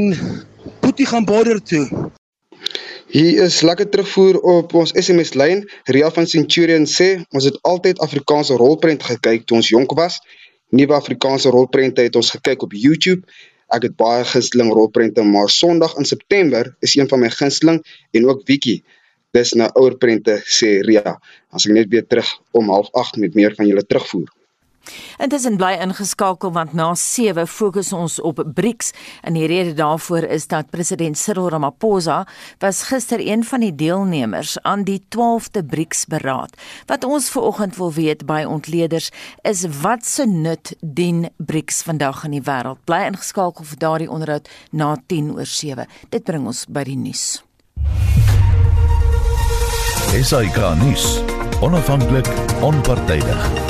Boetie 0.81 1.05
gaan 1.05 1.25
border 1.25 1.59
toe. 1.61 1.83
Hier 3.13 3.43
is 3.43 3.59
lekker 3.61 3.85
terugvoer 3.93 4.39
op 4.41 4.73
ons 4.79 4.93
SMS 4.97 5.35
lyn. 5.37 5.61
Ria 5.85 6.09
van 6.15 6.25
Centurion 6.31 6.87
sê 6.89 7.11
ons 7.29 7.45
het 7.45 7.59
altyd 7.61 8.01
Afrikaanse 8.01 8.57
rolprent 8.57 9.05
gekyk 9.05 9.45
toe 9.45 9.59
ons 9.59 9.69
jonk 9.69 9.93
was. 10.01 10.17
Nuwe 10.73 10.97
Afrikaanse 10.97 11.53
rolprente 11.53 12.01
het 12.01 12.17
ons 12.17 12.33
gekyk 12.33 12.65
op 12.65 12.73
YouTube. 12.73 13.21
Ek 13.69 13.85
het 13.85 13.97
baie 14.01 14.25
gunsteling 14.33 14.73
rolprente, 14.73 15.21
maar 15.21 15.53
Sondag 15.53 15.93
in 16.01 16.09
September 16.09 16.73
is 16.81 16.97
een 16.97 17.11
van 17.11 17.21
my 17.21 17.29
gunsteling 17.29 17.83
en 18.17 18.29
ook 18.33 18.47
Wiki. 18.49 18.79
Dis 19.37 19.53
nou 19.53 19.69
ouer 19.77 20.01
prente 20.01 20.41
sê 20.49 20.79
Ria. 20.81 21.19
As 21.53 21.69
ek 21.69 21.77
net 21.77 21.93
weer 21.93 22.09
terug 22.09 22.33
om 22.49 22.73
08:30 22.81 23.27
met 23.27 23.37
meer 23.37 23.53
van 23.61 23.69
julle 23.69 23.85
terugvoer. 23.85 24.33
Intussen 25.21 25.57
bly 25.57 25.73
ingeskakel 25.81 26.51
want 26.51 26.73
na 26.73 26.93
7 26.95 27.47
fokus 27.47 27.93
ons 27.93 28.19
op 28.21 28.41
BRICS 28.55 28.91
en 29.21 29.37
die 29.37 29.45
rede 29.47 29.73
daarvoor 29.77 30.27
is 30.35 30.47
dat 30.51 30.69
president 30.73 31.17
Cyril 31.17 31.49
Ramaphosa 31.49 32.23
was 32.59 32.83
gister 32.89 33.21
een 33.21 33.43
van 33.43 33.63
die 33.63 33.75
deelnemers 33.75 34.57
aan 34.61 34.83
die 34.83 34.99
12de 35.15 35.63
BRICS 35.69 36.05
beraad. 36.05 36.57
Wat 36.87 37.03
ons 37.03 37.29
veraloggend 37.29 37.77
wil 37.77 37.93
weet 37.93 38.25
by 38.25 38.43
ontleeders 38.47 39.11
is 39.41 39.65
wat 39.81 40.05
se 40.05 40.25
nut 40.25 40.75
dien 40.81 41.29
BRICS 41.37 41.83
vandag 41.87 42.23
in 42.23 42.37
die 42.39 42.43
wêreld. 42.43 42.83
Bly 42.85 43.05
ingeskakel 43.11 43.65
vir 43.65 43.79
daardie 43.79 44.11
onderhoud 44.11 44.49
na 44.71 44.95
10 45.07 45.33
oor 45.37 45.47
7. 45.47 45.87
Dit 46.09 46.27
bring 46.27 46.47
ons 46.47 46.65
by 46.67 46.83
die 46.87 46.97
nuus. 46.99 47.43
SAK 50.13 50.59
nuus. 50.83 51.21
Onafhanklik, 51.63 52.27
onpartydig. 52.61 53.62